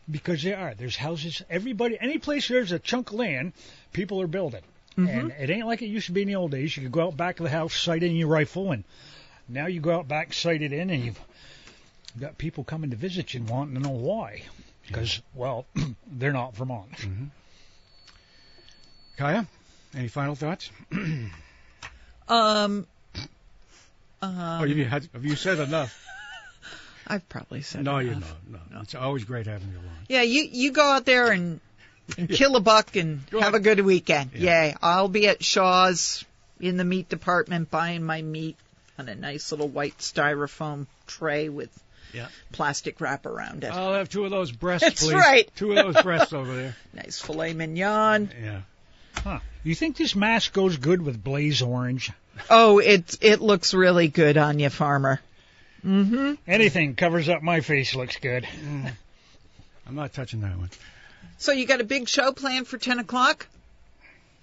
Because 0.10 0.44
there 0.44 0.58
are. 0.58 0.76
There's 0.76 0.96
houses. 0.96 1.42
Everybody, 1.50 1.98
any 2.00 2.20
place 2.20 2.48
there's 2.48 2.72
a 2.72 2.78
chunk 2.78 3.10
of 3.10 3.16
land, 3.16 3.54
people 3.92 4.22
are 4.22 4.28
building. 4.28 4.62
Mm-hmm. 4.98 5.08
And 5.08 5.32
it 5.32 5.50
ain't 5.50 5.66
like 5.66 5.82
it 5.82 5.88
used 5.88 6.06
to 6.08 6.12
be 6.12 6.22
in 6.22 6.28
the 6.28 6.36
old 6.36 6.52
days. 6.52 6.78
You 6.78 6.84
could 6.84 6.92
go 6.92 7.08
out 7.08 7.18
back 7.18 7.40
of 7.40 7.44
the 7.44 7.50
house, 7.50 7.76
sight 7.76 8.04
in 8.04 8.16
your 8.16 8.28
rifle, 8.28 8.72
and 8.72 8.84
now 9.50 9.66
you 9.66 9.82
go 9.82 9.96
out 9.96 10.08
back, 10.08 10.32
sight 10.32 10.62
it 10.62 10.72
in, 10.72 10.92
and 10.92 11.04
you've 11.04 11.20
got 12.20 12.38
people 12.38 12.64
coming 12.64 12.92
to 12.92 12.96
visit 12.96 13.34
you 13.34 13.40
and 13.42 13.50
wanting 13.50 13.76
to 13.76 13.82
know 13.82 13.90
why. 13.90 14.44
Because, 14.88 15.22
well, 15.34 15.66
they're 16.12 16.34
not 16.34 16.56
Vermont. 16.56 16.90
Kaya, 19.18 19.48
any 19.96 20.08
final 20.08 20.36
thoughts? 20.36 20.70
Um. 22.28 22.88
Um, 24.22 24.62
oh, 24.62 24.64
you 24.64 24.86
had, 24.86 25.08
have 25.14 25.26
you 25.26 25.36
said 25.36 25.60
enough? 25.60 26.04
I've 27.08 27.28
probably 27.30 27.62
said 27.62 27.82
enough. 27.82 27.94
No, 27.94 28.00
enough. 28.00 28.36
you 28.48 28.54
know, 28.54 28.60
no. 28.72 28.82
It's 28.82 28.96
always 28.96 29.24
great 29.26 29.46
having 29.46 29.68
you 29.68 29.76
along. 29.76 29.94
Yeah, 30.08 30.22
you 30.24 30.48
you 30.52 30.72
go 30.72 30.82
out 30.84 31.06
there 31.06 31.32
and, 31.32 31.60
and 32.18 32.30
kill 32.32 32.56
a 32.56 32.62
buck 32.62 32.96
and 32.96 33.30
Go 33.30 33.40
have 33.42 33.54
ahead. 33.54 33.62
a 33.62 33.64
good 33.76 33.82
weekend. 33.86 34.32
Yeah. 34.34 34.64
Yay! 34.68 34.76
I'll 34.82 35.10
be 35.10 35.28
at 35.28 35.44
Shaw's 35.44 36.24
in 36.60 36.78
the 36.78 36.86
meat 36.86 37.08
department 37.10 37.70
buying 37.70 38.04
my 38.04 38.22
meat 38.22 38.56
on 38.98 39.10
a 39.10 39.16
nice 39.16 39.52
little 39.52 39.68
white 39.68 39.98
styrofoam 40.00 40.88
tray 41.06 41.50
with 41.50 41.70
Yeah. 42.16 42.28
plastic 42.52 43.02
wrap 43.02 43.26
around 43.26 43.64
it. 43.64 43.72
I'll 43.72 43.94
have 43.94 44.10
two 44.10 44.24
of 44.26 44.32
those 44.32 44.52
breasts, 44.52 44.88
That's 44.88 45.04
please. 45.04 45.14
right. 45.14 45.52
Two 45.56 45.72
of 45.72 45.94
those 45.94 46.02
breasts 46.04 46.34
over 46.34 46.56
there. 46.56 46.76
nice 46.94 47.20
filet 47.20 47.54
mignon. 47.54 48.32
Yeah. 48.42 48.62
Huh. 49.16 49.40
You 49.64 49.76
think 49.76 49.98
this 49.98 50.16
mask 50.16 50.54
goes 50.54 50.78
good 50.78 51.02
with 51.02 51.22
blaze 51.24 51.62
orange? 51.62 52.12
Oh, 52.50 52.80
it 52.80 53.18
it 53.22 53.42
looks 53.42 53.74
really 53.74 54.08
good 54.08 54.38
on 54.38 54.60
you, 54.60 54.70
farmer. 54.70 55.20
Mm-hmm. 55.86 56.34
Anything 56.48 56.96
covers 56.96 57.30
up 57.30 57.42
my 57.42 57.62
face 57.62 57.96
looks 57.96 58.18
good. 58.18 58.48
I'm 59.88 59.96
not 59.96 60.14
touching 60.14 60.42
that 60.42 60.58
one. 60.58 60.70
So 61.38 61.52
you 61.52 61.66
got 61.66 61.82
a 61.82 61.86
big 61.86 62.08
show 62.08 62.32
planned 62.32 62.68
for 62.68 62.78
ten 62.78 63.00
o'clock? 63.00 63.48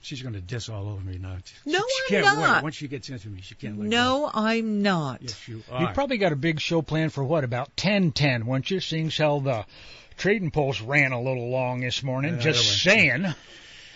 She's 0.02 0.20
going 0.20 0.34
to 0.34 0.40
diss 0.40 0.68
all 0.68 0.88
over 0.88 1.00
me 1.00 1.16
now. 1.18 1.36
She, 1.44 1.70
No, 1.70 1.78
she 1.78 2.16
I'm 2.16 2.22
can't 2.24 2.38
not. 2.38 2.54
Wait. 2.56 2.62
Once 2.64 2.74
she 2.74 2.88
gets 2.88 3.08
into 3.08 3.28
me, 3.28 3.40
she 3.40 3.54
can't 3.54 3.78
let 3.78 3.88
No, 3.88 4.22
go. 4.22 4.30
I'm 4.34 4.82
not. 4.82 5.22
Yes, 5.22 5.48
you 5.48 5.62
are. 5.70 5.82
You 5.82 5.88
probably 5.94 6.18
got 6.18 6.32
a 6.32 6.36
big 6.36 6.60
show 6.60 6.82
planned 6.82 7.12
for 7.12 7.22
what 7.22 7.44
about 7.44 7.76
ten 7.76 8.10
ten? 8.12 8.44
Once 8.46 8.70
you 8.70 8.80
seeing 8.80 9.10
how 9.10 9.38
the 9.38 9.64
trading 10.18 10.50
post 10.50 10.80
ran 10.82 11.12
a 11.12 11.20
little 11.22 11.48
long 11.50 11.80
this 11.80 12.02
morning. 12.02 12.34
Yeah, 12.34 12.40
Just 12.40 12.82
saying. 12.82 13.26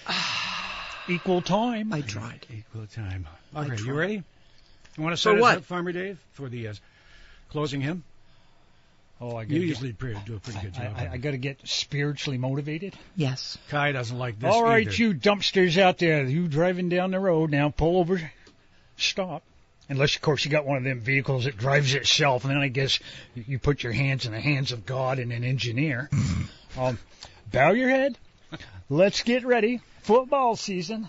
Equal 1.08 1.42
time. 1.42 1.92
I 1.92 2.00
tried. 2.00 2.46
Equal 2.52 2.86
time. 2.86 3.26
I 3.54 3.64
Okay, 3.64 3.82
you 3.82 3.92
ready? 3.92 4.22
You 4.96 5.02
want 5.02 5.16
to 5.16 5.22
For 5.22 5.30
set 5.30 5.34
us 5.36 5.40
what? 5.40 5.56
up, 5.58 5.64
Farmer 5.64 5.92
Dave, 5.92 6.18
for 6.32 6.48
the 6.48 6.68
uh, 6.68 6.74
closing 7.50 7.80
hymn? 7.80 8.02
Oh, 9.20 9.36
I 9.36 9.42
You 9.42 9.48
gotta 9.48 9.60
usually 9.60 9.92
pre- 9.92 10.16
do 10.26 10.36
a 10.36 10.40
pretty 10.40 10.60
good 10.60 10.74
job. 10.74 10.94
I, 10.96 11.04
of 11.06 11.12
I 11.12 11.16
got 11.16 11.30
to 11.30 11.38
get 11.38 11.60
spiritually 11.64 12.36
motivated. 12.36 12.94
Yes. 13.16 13.56
Kai 13.70 13.92
doesn't 13.92 14.18
like 14.18 14.38
this 14.38 14.52
All 14.52 14.62
right, 14.62 14.86
either. 14.86 14.96
you 14.96 15.14
dumpsters 15.14 15.78
out 15.78 15.98
there, 15.98 16.24
you 16.24 16.48
driving 16.48 16.90
down 16.90 17.12
the 17.12 17.20
road 17.20 17.50
now, 17.50 17.70
pull 17.70 17.98
over, 17.98 18.30
stop. 18.98 19.42
Unless, 19.88 20.16
of 20.16 20.22
course, 20.22 20.44
you 20.44 20.50
got 20.50 20.66
one 20.66 20.76
of 20.76 20.84
them 20.84 21.00
vehicles 21.00 21.44
that 21.44 21.56
drives 21.56 21.94
itself, 21.94 22.44
and 22.44 22.50
then 22.50 22.58
I 22.58 22.68
guess 22.68 22.98
you 23.34 23.58
put 23.58 23.84
your 23.84 23.92
hands 23.92 24.26
in 24.26 24.32
the 24.32 24.40
hands 24.40 24.72
of 24.72 24.84
God 24.84 25.18
and 25.18 25.32
an 25.32 25.44
engineer. 25.44 26.10
um, 26.78 26.98
bow 27.52 27.70
your 27.70 27.88
head. 27.88 28.18
Let's 28.90 29.22
get 29.22 29.46
ready. 29.46 29.80
Football 30.02 30.56
season. 30.56 31.08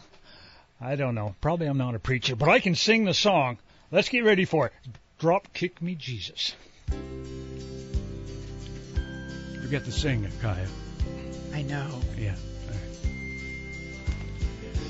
I 0.79 0.95
don't 0.95 1.15
know. 1.15 1.35
Probably 1.41 1.67
I'm 1.67 1.77
not 1.77 1.95
a 1.95 1.99
preacher, 1.99 2.35
but 2.35 2.49
I 2.49 2.59
can 2.59 2.75
sing 2.75 3.03
the 3.03 3.13
song. 3.13 3.57
Let's 3.91 4.09
get 4.09 4.23
ready 4.23 4.45
for 4.45 4.67
it. 4.67 4.73
Drop 5.19 5.51
kick 5.53 5.81
me, 5.81 5.95
Jesus. 5.95 6.53
Forget 9.67 9.83
to 9.83 9.91
sing 9.91 10.23
it, 10.23 10.31
Kaya. 10.41 10.65
I 11.53 11.61
know. 11.63 11.99
Yeah. 12.17 12.35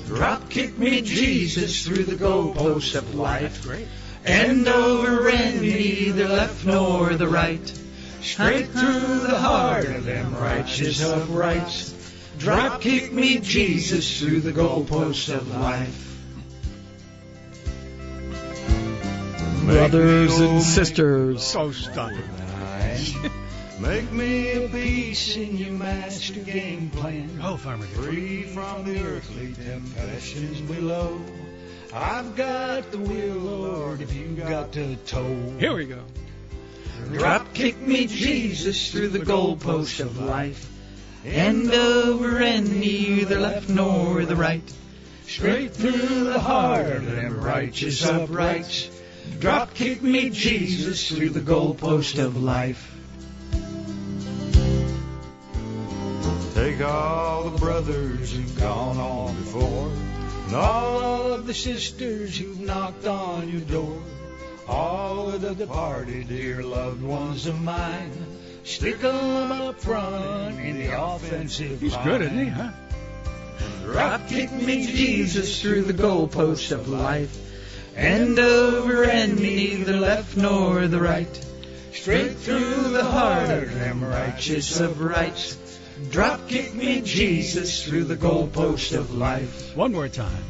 Drop 0.06 0.48
kick 0.50 0.78
me, 0.78 1.00
Jesus, 1.00 1.84
through 1.84 2.04
the 2.04 2.14
goalposts 2.14 2.94
of 2.94 3.16
life. 3.16 3.64
Great. 3.64 3.88
End 4.24 4.68
over 4.68 5.28
end, 5.30 5.62
neither 5.62 6.28
left 6.28 6.64
nor 6.64 7.12
the 7.14 7.26
right. 7.26 7.80
Straight 8.20 8.68
through 8.68 9.18
the 9.18 9.36
heart 9.36 9.86
of 9.86 10.04
them 10.04 10.36
righteous 10.36 11.02
uprights. 11.02 11.92
Drop 12.38 12.80
kick 12.80 13.12
me, 13.12 13.40
Jesus, 13.40 14.20
through 14.20 14.42
the 14.42 14.52
goalposts 14.52 15.34
of 15.34 15.50
life. 15.56 16.04
Brothers 19.64 20.38
and 20.38 20.62
sisters. 20.62 21.42
So 21.42 21.72
stop 21.72 22.12
it. 22.12 23.32
Make 23.80 24.10
me 24.10 24.50
a 24.54 24.68
piece 24.68 25.36
in 25.36 25.56
your 25.56 25.70
master 25.70 26.40
game 26.40 26.90
plan. 26.90 27.38
Oh, 27.40 27.56
Farmer. 27.56 27.86
Free 27.86 28.42
from 28.42 28.84
the 28.84 29.00
earthly 29.04 29.54
temptations 29.54 30.60
below. 30.62 31.20
I've 31.94 32.34
got 32.34 32.90
the 32.90 32.98
will, 32.98 33.36
Lord, 33.36 34.00
if 34.00 34.12
you've 34.12 34.36
got 34.36 34.72
the 34.72 34.96
toe. 35.06 35.54
Here 35.60 35.72
we 35.72 35.86
go. 35.86 36.02
Drop 37.12 37.54
kick 37.54 37.80
me, 37.80 38.08
Jesus, 38.08 38.90
through 38.90 39.08
the 39.08 39.20
goalposts 39.20 40.00
of 40.00 40.18
life. 40.18 40.68
End 41.24 41.70
over 41.72 42.38
end, 42.38 42.80
neither 42.80 43.38
left 43.38 43.68
nor 43.68 44.24
the 44.24 44.34
right. 44.34 44.72
Straight 45.28 45.72
through 45.72 46.24
the 46.24 46.40
heart 46.40 46.86
of 46.88 47.06
them 47.06 47.40
righteous 47.40 48.04
uprights. 48.04 48.90
Drop 49.38 49.72
kick 49.74 50.02
me, 50.02 50.30
Jesus, 50.30 51.08
through 51.08 51.30
the 51.30 51.40
goalpost 51.40 52.18
of 52.18 52.36
life. 52.42 52.97
Take 56.78 56.86
all 56.86 57.42
the 57.50 57.58
brothers 57.58 58.32
who've 58.32 58.56
gone 58.56 58.98
on 58.98 59.34
before, 59.34 59.90
and 60.46 60.54
all 60.54 61.32
of 61.32 61.44
the 61.44 61.52
sisters 61.52 62.38
who've 62.38 62.60
knocked 62.60 63.04
on 63.04 63.48
your 63.48 63.62
door, 63.62 64.00
all 64.68 65.28
of 65.28 65.40
the 65.40 65.56
departed 65.56 66.28
dear 66.28 66.62
loved 66.62 67.02
ones 67.02 67.46
of 67.46 67.60
mine. 67.60 68.12
Stick 68.62 69.02
'em 69.02 69.50
up 69.50 69.80
front 69.80 70.60
in 70.60 70.78
the 70.78 71.02
offensive 71.02 71.80
He's 71.80 71.94
line. 71.94 72.06
good, 72.06 72.22
isn't 72.22 72.44
he? 72.44 72.48
Huh? 72.48 72.70
Rock 73.84 74.28
kick 74.28 74.52
me, 74.52 74.86
Jesus, 74.86 75.60
through 75.60 75.82
the 75.82 75.94
goalpost 75.94 76.70
of 76.70 76.88
life. 76.88 77.36
End 77.96 78.38
over 78.38 79.02
end, 79.02 79.40
neither 79.40 79.96
left 79.96 80.36
nor 80.36 80.86
the 80.86 81.00
right. 81.00 81.44
Straight 81.92 82.36
through 82.36 82.92
the 82.92 83.04
heart 83.04 83.50
of 83.50 83.74
them 83.74 84.04
righteous 84.04 84.78
of 84.78 85.00
rights. 85.00 85.56
Drop 86.10 86.48
kick 86.48 86.74
me, 86.74 87.00
Jesus, 87.02 87.84
through 87.84 88.04
the 88.04 88.16
goalpost 88.16 88.96
of 88.96 89.14
life. 89.14 89.76
One 89.76 89.92
more 89.92 90.08
time. 90.08 90.44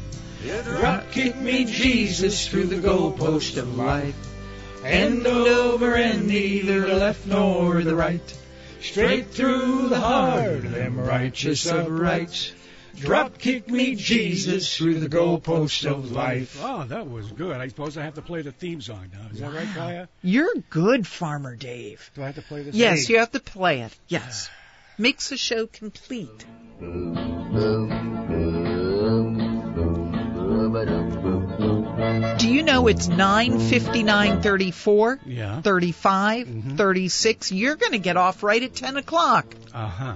Drop 0.63 1.11
kick 1.11 1.35
me, 1.35 1.65
Jesus, 1.65 2.47
through 2.47 2.67
the 2.67 2.75
goalpost 2.75 3.57
of 3.57 3.77
life. 3.77 4.15
End 4.83 5.27
over 5.27 5.95
and 5.95 6.27
neither 6.27 6.81
the 6.81 6.95
left 6.95 7.25
nor 7.25 7.83
the 7.83 7.95
right. 7.95 8.37
Straight 8.79 9.31
through 9.31 9.89
the 9.89 9.99
heart 9.99 10.63
of 10.65 10.71
them 10.71 10.97
righteous 10.97 11.65
of 11.65 11.89
rights. 11.89 12.53
Drop 12.95 13.37
kick 13.37 13.69
me, 13.69 13.95
Jesus, 13.95 14.75
through 14.75 14.99
the 14.99 15.09
goalpost 15.09 15.89
of 15.89 16.11
life. 16.11 16.59
Oh, 16.61 16.85
that 16.85 17.09
was 17.09 17.31
good. 17.31 17.57
I 17.57 17.67
suppose 17.67 17.97
I 17.97 18.03
have 18.03 18.15
to 18.15 18.21
play 18.21 18.41
the 18.41 18.51
theme 18.51 18.81
song 18.81 19.09
now. 19.11 19.29
Is 19.31 19.39
that 19.39 19.53
right, 19.53 19.67
Kaya? 19.73 20.09
You're 20.21 20.55
good, 20.69 21.07
Farmer 21.07 21.55
Dave. 21.55 22.09
Do 22.15 22.23
I 22.23 22.27
have 22.27 22.35
to 22.35 22.41
play 22.41 22.63
this? 22.63 22.75
Yes, 22.75 23.09
you 23.09 23.19
have 23.19 23.31
to 23.31 23.39
play 23.39 23.81
it. 23.81 23.97
Yes. 24.07 24.49
Ah. 24.51 24.58
Makes 24.99 25.29
the 25.29 25.37
show 25.37 25.65
complete. 25.65 26.45
Do 32.37 32.47
you 32.49 32.63
know 32.63 32.87
it's 32.87 33.07
9, 33.07 33.59
59, 33.59 34.41
34, 34.41 35.19
Yeah. 35.25 35.61
35, 35.61 36.47
36? 36.77 37.51
You're 37.51 37.75
going 37.75 37.91
to 37.91 37.97
get 37.99 38.15
off 38.15 38.43
right 38.43 38.61
at 38.63 38.73
10 38.75 38.97
o'clock. 38.97 39.53
Uh 39.73 39.87
huh. 39.87 40.15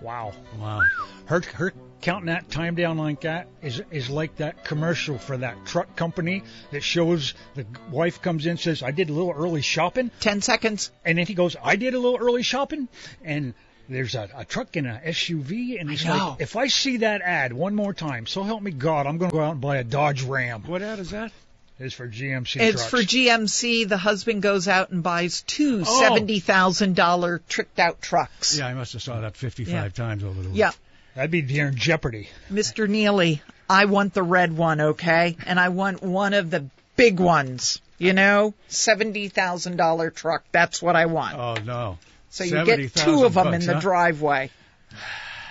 Wow. 0.00 0.32
Wow. 0.58 0.80
Her 1.26 1.42
her 1.54 1.72
counting 2.00 2.26
that 2.26 2.48
time 2.48 2.74
down 2.76 2.96
like 2.96 3.22
that 3.22 3.48
is 3.60 3.82
is 3.90 4.08
like 4.08 4.36
that 4.36 4.64
commercial 4.64 5.18
for 5.18 5.36
that 5.36 5.66
truck 5.66 5.96
company 5.96 6.44
that 6.70 6.82
shows 6.82 7.34
the 7.54 7.66
wife 7.90 8.22
comes 8.22 8.46
in 8.46 8.56
says 8.56 8.82
I 8.82 8.92
did 8.92 9.10
a 9.10 9.12
little 9.12 9.32
early 9.32 9.62
shopping. 9.62 10.10
10 10.20 10.40
seconds. 10.40 10.90
And 11.04 11.18
then 11.18 11.26
he 11.26 11.34
goes 11.34 11.56
I 11.62 11.76
did 11.76 11.94
a 11.94 11.98
little 11.98 12.18
early 12.18 12.42
shopping 12.42 12.88
and 13.22 13.54
there's 13.88 14.14
a, 14.14 14.28
a 14.36 14.44
truck 14.44 14.76
and 14.76 14.86
a 14.86 15.00
SUV 15.06 15.80
and 15.80 15.90
he's 15.90 16.04
know. 16.04 16.30
like 16.30 16.40
if 16.40 16.56
I 16.56 16.68
see 16.68 16.98
that 16.98 17.22
ad 17.22 17.52
one 17.52 17.74
more 17.74 17.94
time 17.94 18.26
so 18.26 18.42
help 18.42 18.62
me 18.62 18.70
God 18.70 19.06
I'm 19.06 19.18
going 19.18 19.30
to 19.30 19.36
go 19.36 19.42
out 19.42 19.52
and 19.52 19.60
buy 19.60 19.78
a 19.78 19.84
Dodge 19.84 20.22
Ram. 20.22 20.62
What 20.66 20.82
ad 20.82 20.98
is 20.98 21.10
that? 21.10 21.32
It's 21.80 21.94
for 21.94 22.08
GMC 22.08 22.56
It's 22.60 22.76
trucks. 22.88 22.90
for 22.90 22.96
GMC. 22.98 23.88
The 23.88 23.96
husband 23.96 24.42
goes 24.42 24.66
out 24.66 24.90
and 24.90 25.00
buys 25.02 25.42
two 25.42 25.84
Oh. 25.86 26.08
$70,000 26.10 27.40
tricked 27.48 27.78
out 27.78 28.02
trucks. 28.02 28.58
Yeah, 28.58 28.66
I 28.66 28.74
must 28.74 28.94
have 28.94 29.02
saw 29.02 29.20
that 29.20 29.36
55 29.36 29.72
Yeah. 29.72 29.88
times 29.90 30.24
over 30.24 30.42
the 30.42 30.48
week. 30.48 30.58
Yeah. 30.58 30.72
That'd 31.14 31.30
be 31.30 31.42
during 31.42 31.76
Jeopardy. 31.76 32.28
Mr. 32.52 32.88
Neely, 32.88 33.42
I 33.70 33.84
want 33.84 34.12
the 34.12 34.22
red 34.24 34.56
one, 34.56 34.80
okay? 34.80 35.36
And 35.46 35.58
I 35.60 35.68
want 35.68 36.02
one 36.02 36.34
of 36.34 36.50
the 36.50 36.66
big 36.96 37.20
ones. 37.20 37.80
You 38.00 38.12
know, 38.12 38.54
$70,000 38.70 40.10
truck. 40.14 40.44
That's 40.52 40.80
what 40.82 40.94
I 40.96 41.06
want. 41.06 41.36
Oh 41.36 41.54
no. 41.64 41.98
So 42.30 42.44
you 42.44 42.64
get 42.64 42.94
two 42.94 43.24
of 43.24 43.34
them 43.34 43.54
in 43.54 43.64
the 43.64 43.74
huh? 43.74 43.80
driveway. 43.80 44.50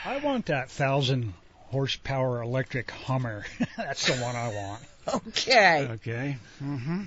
I 0.05 0.19
want 0.19 0.47
that 0.47 0.69
thousand 0.69 1.33
horsepower 1.69 2.41
electric 2.41 2.91
Hummer. 2.91 3.45
That's 3.77 4.07
the 4.07 4.13
one 4.23 4.35
I 4.35 4.47
want. 4.53 4.83
Okay. 5.27 5.87
Okay. 5.91 6.37
Mm-hmm. 6.63 7.03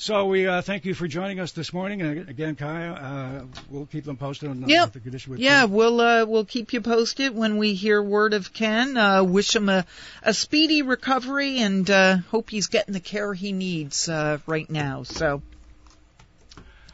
So 0.00 0.26
we 0.26 0.46
uh, 0.46 0.62
thank 0.62 0.84
you 0.84 0.94
for 0.94 1.08
joining 1.08 1.40
us 1.40 1.50
this 1.50 1.72
morning. 1.72 2.02
And 2.02 2.28
again, 2.28 2.54
Kaya, 2.54 2.92
uh, 2.92 3.44
we'll 3.68 3.86
keep 3.86 4.04
them 4.04 4.16
posted 4.16 4.48
on 4.48 4.68
Yep. 4.68 4.92
the 4.92 5.00
condition 5.00 5.32
with 5.32 5.40
Yeah, 5.40 5.64
we'll 5.64 6.00
uh, 6.00 6.24
we'll 6.24 6.44
keep 6.44 6.72
you 6.72 6.80
posted 6.80 7.34
when 7.34 7.56
we 7.56 7.74
hear 7.74 8.00
word 8.00 8.32
of 8.32 8.52
Ken. 8.52 8.96
Uh, 8.96 9.24
wish 9.24 9.56
him 9.56 9.68
a, 9.68 9.84
a 10.22 10.32
speedy 10.32 10.82
recovery 10.82 11.58
and 11.58 11.90
uh, 11.90 12.18
hope 12.30 12.48
he's 12.48 12.68
getting 12.68 12.94
the 12.94 13.00
care 13.00 13.34
he 13.34 13.50
needs 13.50 14.08
uh, 14.08 14.38
right 14.46 14.70
now. 14.70 15.02
So, 15.02 15.42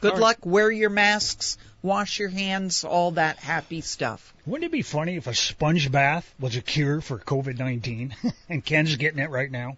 good 0.05 0.13
All 0.13 0.19
right. 0.19 0.37
luck. 0.37 0.45
Wear 0.45 0.71
your 0.71 0.91
masks. 0.91 1.57
Wash 1.81 2.19
your 2.19 2.29
hands. 2.29 2.83
All 2.83 3.11
that 3.11 3.37
happy 3.37 3.81
stuff. 3.81 4.33
Wouldn't 4.45 4.65
it 4.65 4.71
be 4.71 4.83
funny 4.83 5.15
if 5.15 5.27
a 5.27 5.33
sponge 5.33 5.91
bath 5.91 6.31
was 6.39 6.55
a 6.55 6.61
cure 6.61 7.01
for 7.01 7.17
COVID 7.17 7.57
19 7.57 8.15
and 8.49 8.63
Ken's 8.63 8.95
getting 8.97 9.19
it 9.19 9.29
right 9.31 9.49
now? 9.49 9.77